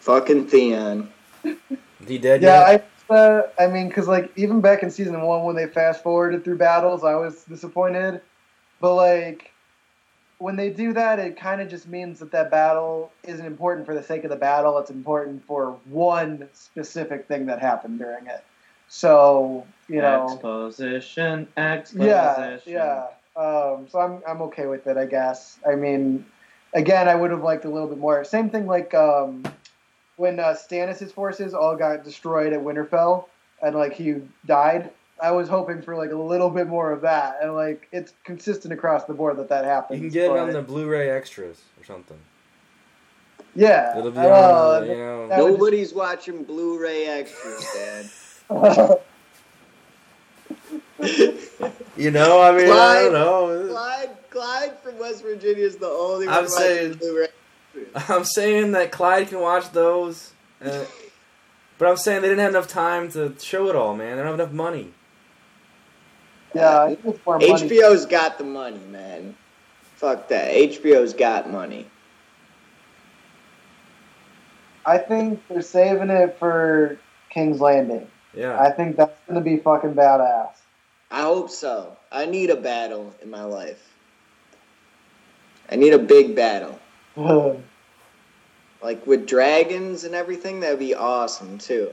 [0.00, 1.10] Fucking Theon.
[2.06, 2.90] He dead Yeah, yet?
[3.10, 6.44] I, uh, I mean, because like even back in season one, when they fast forwarded
[6.44, 8.20] through battles, I was disappointed.
[8.80, 9.50] But like
[10.38, 13.94] when they do that, it kind of just means that that battle isn't important for
[13.94, 14.78] the sake of the battle.
[14.78, 18.44] It's important for one specific thing that happened during it.
[18.88, 22.06] So you know, exposition, exposition.
[22.06, 23.06] yeah, yeah.
[23.38, 25.58] Um, so I'm I'm okay with it, I guess.
[25.66, 26.26] I mean,
[26.74, 28.24] again, I would have liked a little bit more.
[28.24, 29.44] Same thing like um,
[30.16, 33.26] when uh, Stannis' forces all got destroyed at Winterfell,
[33.62, 34.16] and like he
[34.46, 34.90] died.
[35.22, 38.72] I was hoping for like a little bit more of that, and like it's consistent
[38.74, 40.00] across the board that that happens.
[40.00, 42.18] You can get it on the Blu-ray extras or something.
[43.54, 43.98] yeah.
[43.98, 45.28] It'll be uh, on, the, you know.
[45.28, 47.66] that would just- Nobody's watching Blu-ray extras,
[48.50, 48.98] Dad.
[51.00, 53.68] You know, I mean, I Clyde- don't know.
[53.72, 56.48] Clyde, Clyde from West Virginia is the only I'm watching
[57.00, 57.28] saying-
[58.08, 60.32] I'm saying that Clyde can watch those,
[60.64, 60.84] uh,
[61.76, 64.16] but I'm saying they didn't have enough time to show it all, man.
[64.16, 64.92] They don't have enough money.
[66.54, 67.52] yeah, I think it's more money.
[67.52, 69.36] HBO's got the money, man.
[69.96, 70.52] Fuck that.
[70.54, 71.86] HBO's got money.
[74.86, 76.98] I think they're saving it for
[77.30, 78.08] King's Landing.
[78.34, 78.58] Yeah.
[78.60, 80.50] I think that's gonna be fucking badass.
[81.10, 81.96] I hope so.
[82.12, 83.94] I need a battle in my life.
[85.70, 86.78] I need a big battle.
[88.80, 91.90] Like with dragons and everything, that'd be awesome too.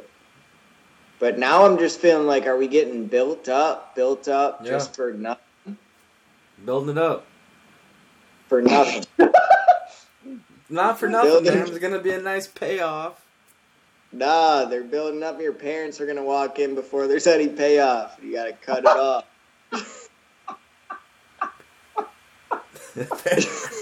[1.17, 4.69] But now I'm just feeling like, are we getting built up, built up Yeah.
[4.69, 5.77] just for nothing?
[6.63, 7.25] Building it up.
[8.49, 9.03] For nothing.
[10.69, 11.65] Not for nothing, Building- man.
[11.65, 13.24] There's gonna be a nice payoff.
[14.15, 15.39] Nah, they're building up.
[15.41, 18.17] Your parents are gonna walk in before there's any payoff.
[18.21, 19.25] You gotta cut it off.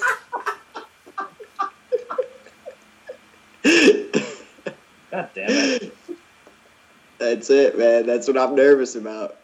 [5.11, 5.95] God damn it.
[7.19, 8.05] That's it, man.
[8.05, 9.37] That's what I'm nervous about.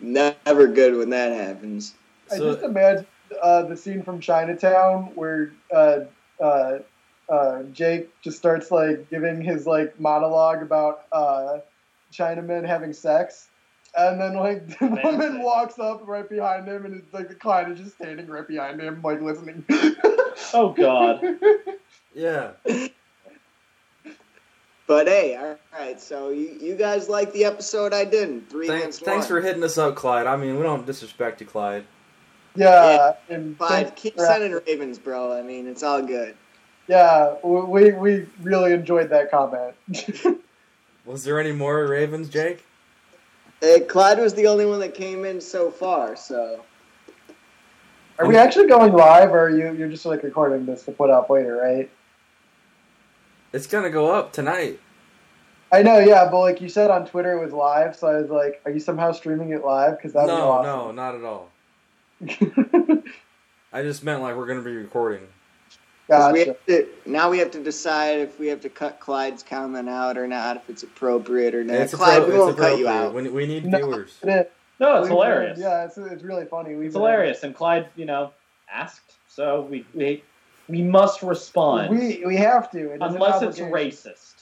[0.00, 1.94] Never good when that happens.
[2.30, 3.06] I So- just imagine
[3.42, 6.00] uh, the scene from Chinatown where uh,
[6.40, 6.78] uh,
[7.28, 11.58] uh, Jake just starts like giving his like monologue about uh,
[12.12, 13.48] Chinamen having sex,
[13.96, 15.44] and then like the Man, woman sex.
[15.44, 18.80] walks up right behind him, and it's like the client is just standing right behind
[18.80, 19.64] him, like listening.
[20.52, 21.20] Oh God.
[22.14, 22.52] Yeah.
[24.86, 26.00] But hey, all right.
[26.00, 28.50] So you, you guys like the episode I didn't.
[28.50, 30.26] Three Thanks, against thanks for hitting us up, Clyde.
[30.26, 31.84] I mean, we don't disrespect you, Clyde.
[32.54, 35.32] yeah, and Clyde, keep sending Ravens, bro.
[35.36, 36.36] I mean, it's all good.
[36.86, 39.74] Yeah, we we really enjoyed that comment.
[41.06, 42.64] Was there any more Ravens, Jake?
[43.60, 46.16] Hey, Clyde was the only one that came in so far.
[46.16, 46.62] So
[48.18, 51.10] Are we actually going live, or are you you're just like recording this to put
[51.10, 51.90] up later, right?
[53.52, 54.80] It's gonna go up tonight.
[55.72, 58.30] I know, yeah, but like you said on Twitter, it was live, so I was
[58.30, 61.50] like, "Are you somehow streaming it live?" Because that'd no, be no, not at all.
[63.72, 65.26] I just meant like we're gonna be recording.
[66.08, 69.42] 'Cause we have to, now we have to decide if we have to cut Clyde's
[69.42, 71.76] comment out or not, if it's appropriate or not.
[71.76, 73.14] It's, Clyde, appro- we won't cut you out.
[73.14, 73.78] We, we need No.
[73.78, 74.18] viewers.
[74.22, 74.46] It is.
[74.80, 75.58] No, it's We've- hilarious.
[75.58, 76.74] Yeah, it's, it's really funny.
[76.74, 77.42] We've It's hilarious.
[77.44, 78.32] And Clyde, you know,
[78.72, 80.22] asked, so we we,
[80.68, 81.90] we must respond.
[81.96, 84.34] We we have to, It is an unless it's racist.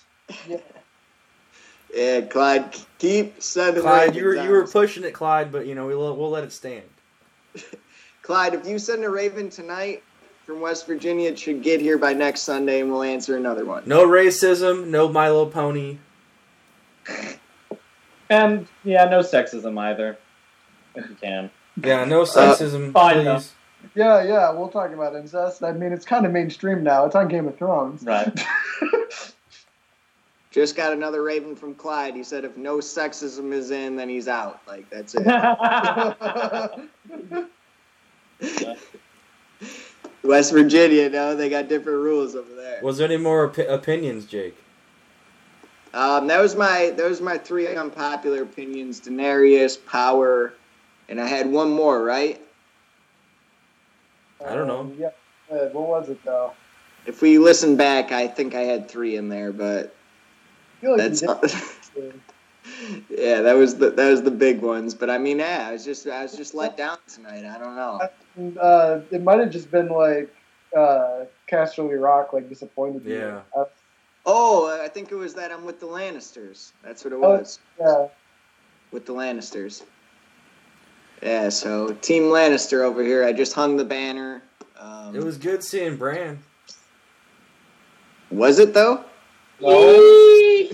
[1.94, 5.86] Yeah, Clyde, keep sending Clyde, you were you were pushing it, Clyde, but you know
[5.86, 6.84] we'll we'll let it stand.
[8.22, 10.02] Clyde, if you send a Raven tonight
[10.44, 13.82] from West Virginia, it should get here by next Sunday, and we'll answer another one.
[13.86, 15.98] No racism, no Milo Pony.
[18.28, 20.18] And yeah, no sexism either.
[20.94, 21.50] If you can.
[21.82, 23.24] Yeah, no uh, sexism, fine, please.
[23.24, 23.40] though.
[23.94, 25.62] Yeah, yeah, we'll talk about incest.
[25.62, 27.04] I mean, it's kind of mainstream now.
[27.04, 28.04] It's on Game of Thrones.
[28.04, 28.32] Right.
[30.50, 32.14] Just got another Raven from Clyde.
[32.14, 34.60] He said if no sexism is in, then he's out.
[34.66, 35.26] Like that's it.
[40.24, 42.80] West Virginia, no, they got different rules over there.
[42.82, 44.56] Was there any more opi- opinions, Jake?
[45.94, 50.54] Um, that was my that was my three unpopular opinions: Daenerys, Power,
[51.08, 52.40] and I had one more, right?
[54.44, 54.80] I don't know.
[54.80, 55.10] Um, yeah,
[55.50, 56.52] uh, what was it though?
[57.04, 59.94] If we listen back, I think I had three in there, but
[60.78, 61.38] I feel like that's you
[61.94, 62.14] did.
[63.10, 64.94] yeah, that was the that was the big ones.
[64.94, 67.44] But I mean, yeah, I was just I was just let down tonight.
[67.44, 68.60] I don't know.
[68.60, 70.34] Uh, it might have just been like
[70.76, 73.02] uh, Casterly Rock, like disappointed.
[73.04, 73.40] Yeah.
[73.56, 73.64] Uh,
[74.24, 76.70] Oh, I think it was that I'm with the Lannisters.
[76.84, 77.20] That's what it Oh.
[77.40, 77.58] was.
[77.80, 78.06] yeah.
[78.92, 79.82] with the Lannisters.
[81.20, 83.24] Yeah, so Team Lannister over here.
[83.24, 84.40] I just hung the banner.
[84.78, 86.38] Um, It was good seeing Bran.
[88.30, 89.04] Was it though?
[89.60, 89.70] No.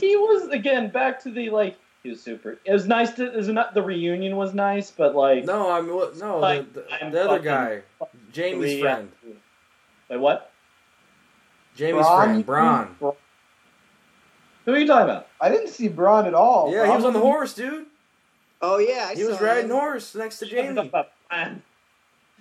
[0.00, 2.58] He was again back to the like he was super.
[2.64, 3.26] It was nice to.
[3.32, 6.72] It was not the reunion was nice, but like No, I mean, what, no, Like,
[6.72, 7.82] the, the, I'm the other guy,
[8.34, 9.10] Jaime's we- friend,
[10.08, 10.52] Wait, what?
[11.78, 12.24] Jaime's Bronn?
[12.24, 13.14] friend, Bronn.
[14.64, 15.28] Who are you talking about?
[15.40, 16.72] I didn't see Bronn at all.
[16.72, 17.86] Yeah, he was on the horse, dude.
[18.60, 19.70] Oh yeah, I He saw was riding him.
[19.70, 20.90] horse next to Jaime.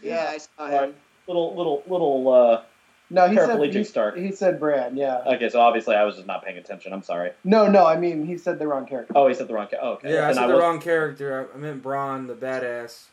[0.01, 0.93] Yeah, I saw him.
[1.27, 2.34] Little little little.
[2.34, 2.61] uh
[3.09, 4.17] No, he said Paraplegic he, Stark.
[4.17, 4.97] he said Bran.
[4.97, 5.21] Yeah.
[5.25, 6.91] Okay, so obviously I was just not paying attention.
[6.91, 7.31] I'm sorry.
[7.45, 7.85] No, no.
[7.85, 9.13] I mean, he said the wrong character.
[9.15, 9.67] Oh, he said the wrong.
[9.67, 10.13] Ca- oh, okay.
[10.13, 11.49] Yeah, I And said the was- wrong character.
[11.53, 13.05] I, I meant Bronn, the badass.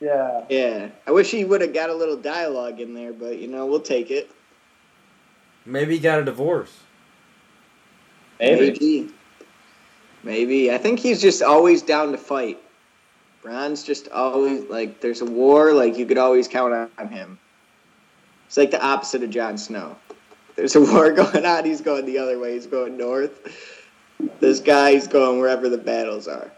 [0.00, 0.44] Yeah.
[0.48, 3.66] Yeah, I wish he would have got a little dialogue in there, but you know
[3.66, 4.28] we'll take it.
[5.64, 6.76] Maybe he got a divorce.
[8.40, 8.70] Maybe.
[8.72, 9.10] Maybe.
[10.24, 10.72] Maybe.
[10.72, 12.58] I think he's just always down to fight.
[13.42, 17.38] Bronn's just always like there's a war, like you could always count on him.
[18.54, 19.96] It's like the opposite of Jon Snow.
[20.54, 23.52] There's a war going on, he's going the other way, he's going north.
[24.38, 26.52] This guy's going wherever the battles are.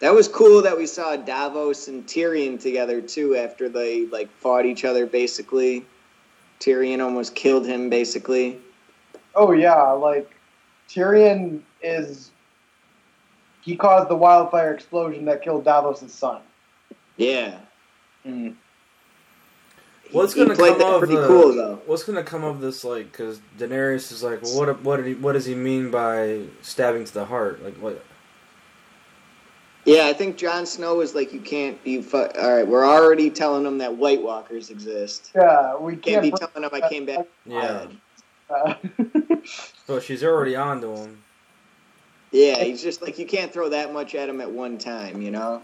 [0.00, 4.66] That was cool that we saw Davos and Tyrion together too after they like fought
[4.66, 5.86] each other basically.
[6.58, 8.58] Tyrion almost killed him basically.
[9.34, 10.30] Oh yeah, like
[10.90, 12.32] Tyrion is.
[13.62, 16.42] He caused the wildfire explosion that killed Davos' son.
[17.16, 17.60] Yeah.
[18.26, 18.56] Mm.
[20.12, 21.80] What's He gonna played come that of pretty the, cool though.
[21.86, 22.84] What's gonna come of this?
[22.84, 24.82] Like, because Daenerys is like, well, what?
[24.82, 25.14] What did he?
[25.14, 27.62] What does he mean by stabbing to the heart?
[27.62, 28.04] Like, what?
[29.86, 32.02] Yeah, I think Jon Snow was like, you can't be.
[32.02, 35.30] Fu- All right, we're already telling them that White Walkers exist.
[35.34, 36.22] Yeah, we Can't can't.
[36.22, 37.26] be bring- telling them I came back.
[37.46, 37.86] Yeah.
[38.54, 38.74] uh,
[39.86, 41.22] So she's already on to him.
[42.30, 45.30] Yeah, he's just like you can't throw that much at him at one time, you
[45.30, 45.62] know.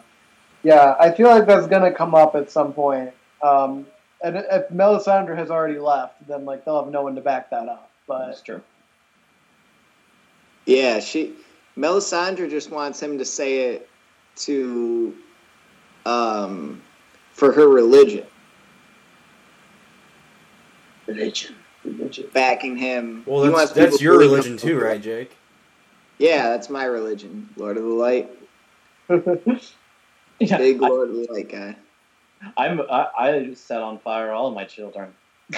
[0.64, 3.12] yeah, I feel like that's gonna come up at some point.
[3.42, 3.86] Um,
[4.22, 7.68] and if Melisandre has already left, then like they'll have no one to back that
[7.68, 7.90] up.
[8.06, 8.62] But That's true.
[10.66, 11.34] Yeah, she
[11.76, 13.88] Melisandre just wants him to say it
[14.36, 15.14] to,
[16.04, 16.82] um,
[17.32, 18.26] for her religion,
[21.06, 21.54] Religion.
[22.32, 23.22] backing him.
[23.26, 24.58] Well, He that's that's your believe religion him.
[24.58, 25.30] too, right, Jake?
[26.18, 28.30] Yeah, that's my religion, Lord of the Light,
[30.40, 31.76] Yeah, big I, Lord of the Light guy.
[32.56, 32.80] I'm.
[32.90, 35.12] I, I set on fire all of my children.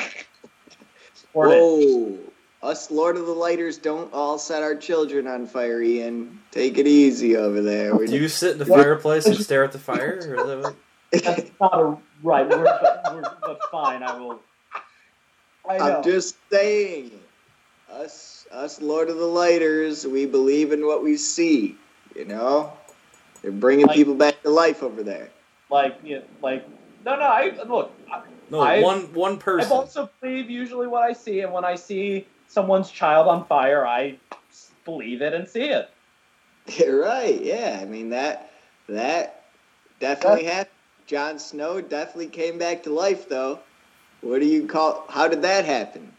[1.34, 1.48] Or.
[1.48, 2.18] Whoa,
[2.62, 6.40] us Lord of the Lighters don't all set our children on fire, Ian.
[6.50, 7.94] Take it easy over there.
[7.94, 10.18] We're Do you sit in the fireplace and stare at the fire?
[10.26, 14.02] Or is that what- That's not a right word, but, word, but fine.
[14.02, 14.40] I will.
[15.68, 17.12] I I'm just saying,
[17.92, 21.76] us, us Lord of the Lighters, we believe in what we see.
[22.16, 22.72] You know,
[23.42, 25.28] they're bringing Like- people back to life over there.
[25.70, 26.66] Like you know, like
[27.05, 29.61] no no I look I, No, I- one one person.
[29.61, 29.77] I person.
[29.77, 34.19] also believe usually what I see and when I see someone's child on fire I
[34.85, 35.90] believe it and see it
[36.78, 37.40] You're right.
[37.40, 38.53] Yeah, I mean that
[38.89, 39.45] that
[40.01, 40.74] definitely happened.
[41.07, 43.61] Jon Snow definitely came back to life, though.
[44.20, 45.07] What do you call?
[45.09, 46.12] How did that happen?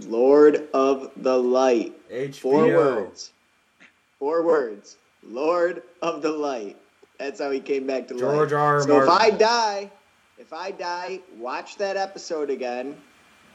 [0.00, 1.94] Lord of the Light.
[2.34, 3.32] Four words.
[4.20, 4.96] Four words.
[5.24, 6.76] Lord of the Light.
[7.18, 8.20] That's how he came back to life.
[8.20, 8.76] George R.
[8.76, 8.82] R.
[8.82, 9.90] So if I die,
[10.38, 12.96] if I die, watch that episode again.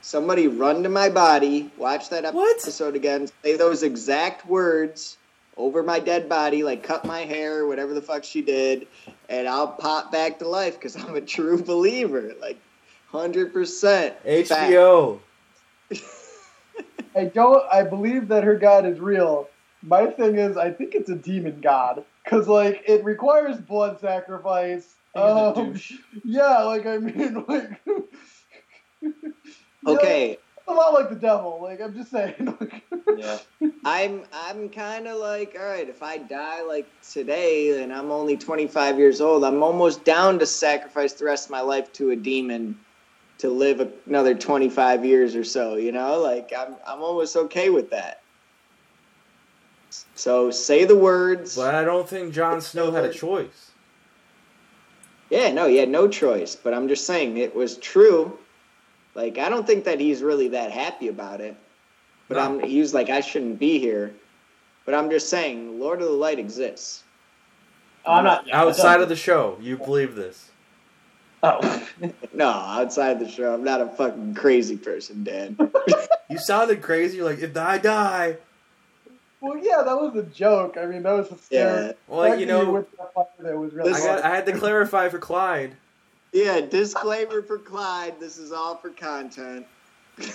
[0.03, 2.59] Somebody run to my body, watch that ep- What?
[2.61, 5.17] episode again, say those exact words
[5.57, 8.88] over my dead body, like cut my hair, whatever the fuck she did,
[9.29, 12.57] and I'll pop back to life because I'm a true believer, like
[13.11, 14.15] hundred percent.
[14.25, 15.19] HBO.
[17.15, 17.63] I don't.
[17.71, 19.49] I believe that her god is real.
[19.83, 24.95] My thing is, I think it's a demon god because like it requires blood sacrifice.
[25.15, 27.81] I think it's a Um, yeah, like I mean, like.
[29.87, 30.37] Okay,
[30.67, 31.59] a lot like the devil.
[31.61, 32.57] Like I'm just saying.
[33.17, 33.39] Yeah
[33.83, 38.37] I'm I'm kind of like, all right, if I die like today and I'm only
[38.37, 42.15] 25 years old, I'm almost down to sacrifice the rest of my life to a
[42.15, 42.77] demon
[43.39, 46.19] to live another 25 years or so, you know?
[46.21, 48.20] Like I'm I'm almost okay with that.
[50.22, 51.56] So say the words.
[51.56, 53.72] But I don't think Jon Snow had a choice.
[55.31, 58.38] Yeah, no, he had no choice, but I'm just saying it was true.
[59.15, 61.56] Like I don't think that he's really that happy about it.
[62.27, 62.41] But No.
[62.41, 64.14] I'm he was like I shouldn't be here.
[64.85, 67.02] But I'm just saying Lord of the Light exists.
[68.06, 70.52] Oh, I'm not Outside of the show, you believe this.
[71.41, 71.88] oh
[72.31, 75.57] No, outside the show, I'm not a fucking crazy person, Dan.
[76.30, 77.18] You sounded crazy.
[77.18, 78.38] You're like, if I die.
[79.41, 80.77] Well, yeah, that was a joke.
[80.77, 81.85] I mean, that was hysterical.
[81.88, 83.99] yeah, Well, like, you The fact that know, whipped that fire there was really I,
[83.99, 85.76] got, I had to clarify for Clyde.
[86.31, 86.61] yeah.
[86.61, 89.65] Disclaimer for Clyde: This is all for content.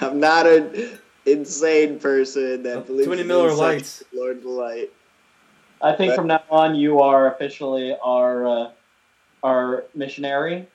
[0.00, 4.02] I'm not an insane person that Uh, believes too many in Miller Lights.
[4.14, 4.90] Lord of the Light.
[5.82, 8.70] I think But- from now on you are officially our uh,
[9.42, 10.66] our missionary.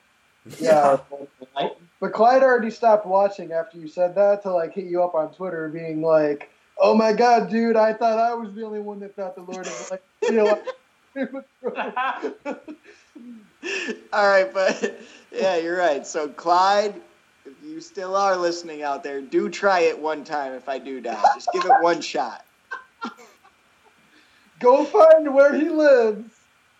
[0.60, 0.98] Yeah.
[1.56, 1.72] Light.
[2.06, 5.34] But Clyde already stopped watching after you said that to like hit you up on
[5.34, 7.74] Twitter, being like, "Oh my god, dude!
[7.74, 10.62] I thought I was the only one that thought the Lord of like, You know,
[14.12, 15.00] All right, but
[15.32, 16.06] yeah, you're right.
[16.06, 16.94] So Clyde,
[17.44, 20.52] if you still are listening out there, do try it one time.
[20.52, 22.46] If I do die, just give it one shot.
[24.60, 26.30] go find where he lives,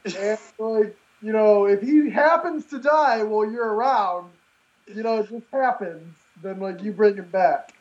[0.04, 4.30] and like, you know, if he happens to die while you're around,
[4.94, 6.14] you know, it just happens.
[6.42, 7.72] Then like you bring him back.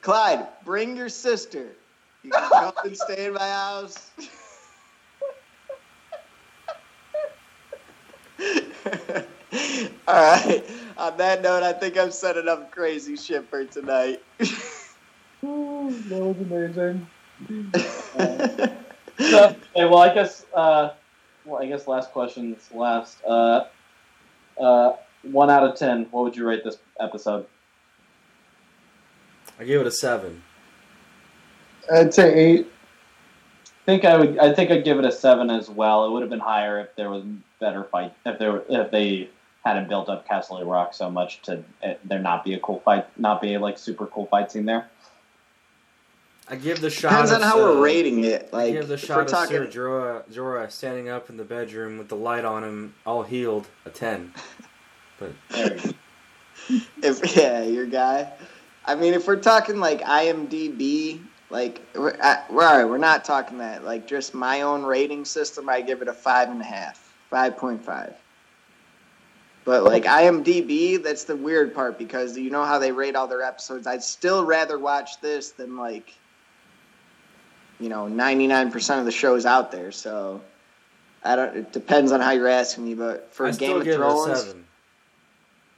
[0.00, 1.66] Clyde, bring your sister.
[2.22, 4.10] You can come and stay in my house.
[10.08, 10.64] All right.
[10.96, 14.22] On that note, I think I've said enough crazy shit for tonight.
[15.44, 17.06] Ooh, that was amazing.
[18.12, 18.76] So,
[19.20, 20.46] okay, well, I guess.
[20.54, 20.90] Uh,
[21.44, 22.52] well, I guess last question.
[22.52, 23.22] This last.
[23.24, 23.64] Uh,
[24.58, 24.92] uh,
[25.24, 26.06] one out of ten.
[26.10, 27.46] What would you rate this episode?
[29.58, 30.42] I give it a seven.
[31.92, 32.66] I'd say eight.
[33.66, 34.38] I think I would.
[34.38, 36.06] I think I'd give it a seven as well.
[36.06, 37.24] It would have been higher if there was
[37.60, 38.14] better fight.
[38.24, 39.28] If there, if they
[39.64, 43.06] hadn't built up Castle Rock so much to it, there not be a cool fight,
[43.18, 44.88] not be a, like super cool fight scene there.
[46.48, 47.10] I give the shot.
[47.10, 48.50] Depends of, on how uh, we're rating it.
[48.52, 51.36] I Like, give the if shot we're of talking, Sir Jorah, Jorah standing up in
[51.36, 54.32] the bedroom with the light on him, all healed, a ten.
[55.18, 55.90] But There you go.
[57.02, 58.32] if yeah, your guy.
[58.86, 61.20] I mean, if we're talking like IMDb,
[61.50, 62.84] like we're, uh, we're all right.
[62.84, 63.84] We're not talking that.
[63.84, 67.56] Like just my own rating system, I give it a five and a half, five
[67.56, 68.14] point five.
[69.64, 73.42] But like IMDb, that's the weird part because you know how they rate all their
[73.42, 73.86] episodes.
[73.86, 76.12] I'd still rather watch this than like,
[77.80, 79.90] you know, ninety nine percent of the shows out there.
[79.90, 80.42] So
[81.24, 81.56] I don't.
[81.56, 82.94] It depends on how you're asking me.
[82.94, 84.63] But for I Game still of give Thrones, it a seven.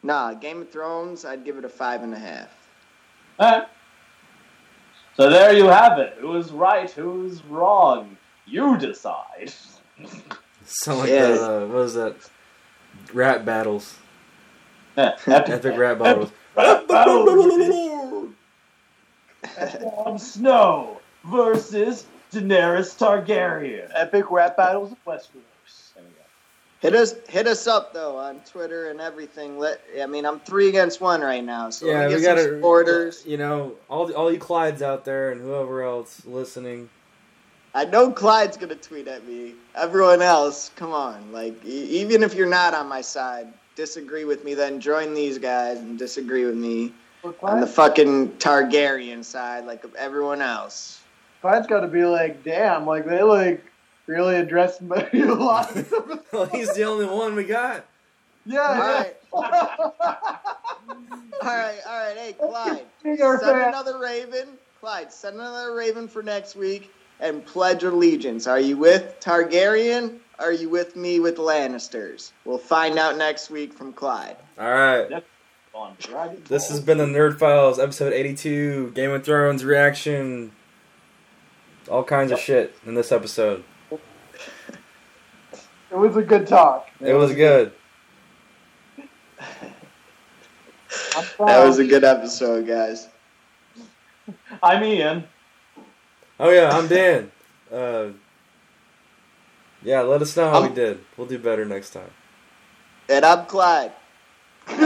[0.06, 2.48] Nah, Game of Thrones, I'd give it a five and a half.
[3.40, 3.66] Alright.
[5.16, 6.16] So there you have it.
[6.20, 6.88] Who's right?
[6.88, 8.16] Who's wrong?
[8.46, 9.52] You decide.
[10.64, 11.26] Sound like Yeah.
[11.32, 11.40] that.
[11.42, 12.14] Uh, what was that?
[13.12, 13.98] Rap battles.
[14.96, 16.30] Yeah, Epic rap battles.
[19.80, 23.90] Jon Snow versus Daenerys Targaryen.
[23.92, 25.42] Epic rap battles of Westeros.
[26.82, 27.00] There we go.
[27.00, 29.58] Hit us, hit us up though on Twitter and everything.
[29.58, 32.38] Let, I mean, I'm three against one right now, so yeah, let me we got
[32.38, 33.24] some supporters.
[33.26, 36.88] You know, all all you Clydes out there and whoever else listening.
[37.74, 39.54] I know Clyde's gonna tweet at me.
[39.74, 44.44] Everyone else, come on, like e- even if you're not on my side, disagree with
[44.44, 44.54] me.
[44.54, 46.92] Then join these guys and disagree with me
[47.22, 51.02] Well, on the fucking Targaryen side, like everyone else.
[51.42, 53.62] Clyde's got to be like, damn, like they like
[54.06, 55.74] really addressed me a lot.
[55.76, 56.20] of stuff.
[56.32, 57.84] Well, he's the only one we got.
[58.44, 58.94] yeah, All yeah.
[58.94, 59.42] right, all
[61.42, 62.16] right, all right.
[62.16, 62.84] Hey, Clyde.
[63.02, 63.68] Send fan.
[63.68, 64.48] another Raven.
[64.80, 68.46] Clyde, send another Raven for next week and pledge allegiance.
[68.46, 70.18] Are you with Targaryen?
[70.38, 72.32] Are you with me with Lannisters?
[72.44, 74.36] We'll find out next week from Clyde.
[74.58, 75.22] All right.
[76.48, 80.52] This has been the Nerd Files, episode 82, Game of Thrones reaction.
[81.90, 83.62] All kinds of shit in this episode.
[85.97, 86.90] It was a good talk.
[87.01, 87.73] It was good.
[91.16, 93.09] I'm That was a good episode, guys.
[94.62, 95.24] I'm Ian.
[96.39, 97.32] Oh yeah, I'm Dan.
[97.73, 98.09] Uh,
[99.82, 100.98] yeah, let us know how we Um, did.
[101.16, 102.10] We'll do better next time.
[103.09, 103.93] And I'm Clyde.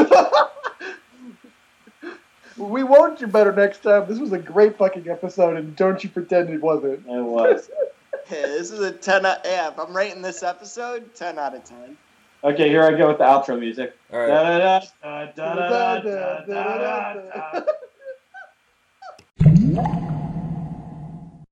[2.57, 4.07] we won't do better next time.
[4.07, 7.05] This was a great fucking episode, and don't you pretend it wasn't.
[7.05, 7.69] It was.
[8.31, 11.65] Hey, this is a 10 out, yeah, if I'm rating this episode, 10 out of
[11.65, 11.97] 10.
[12.45, 13.97] Okay, here I go with the outro music.
[14.13, 14.29] All right.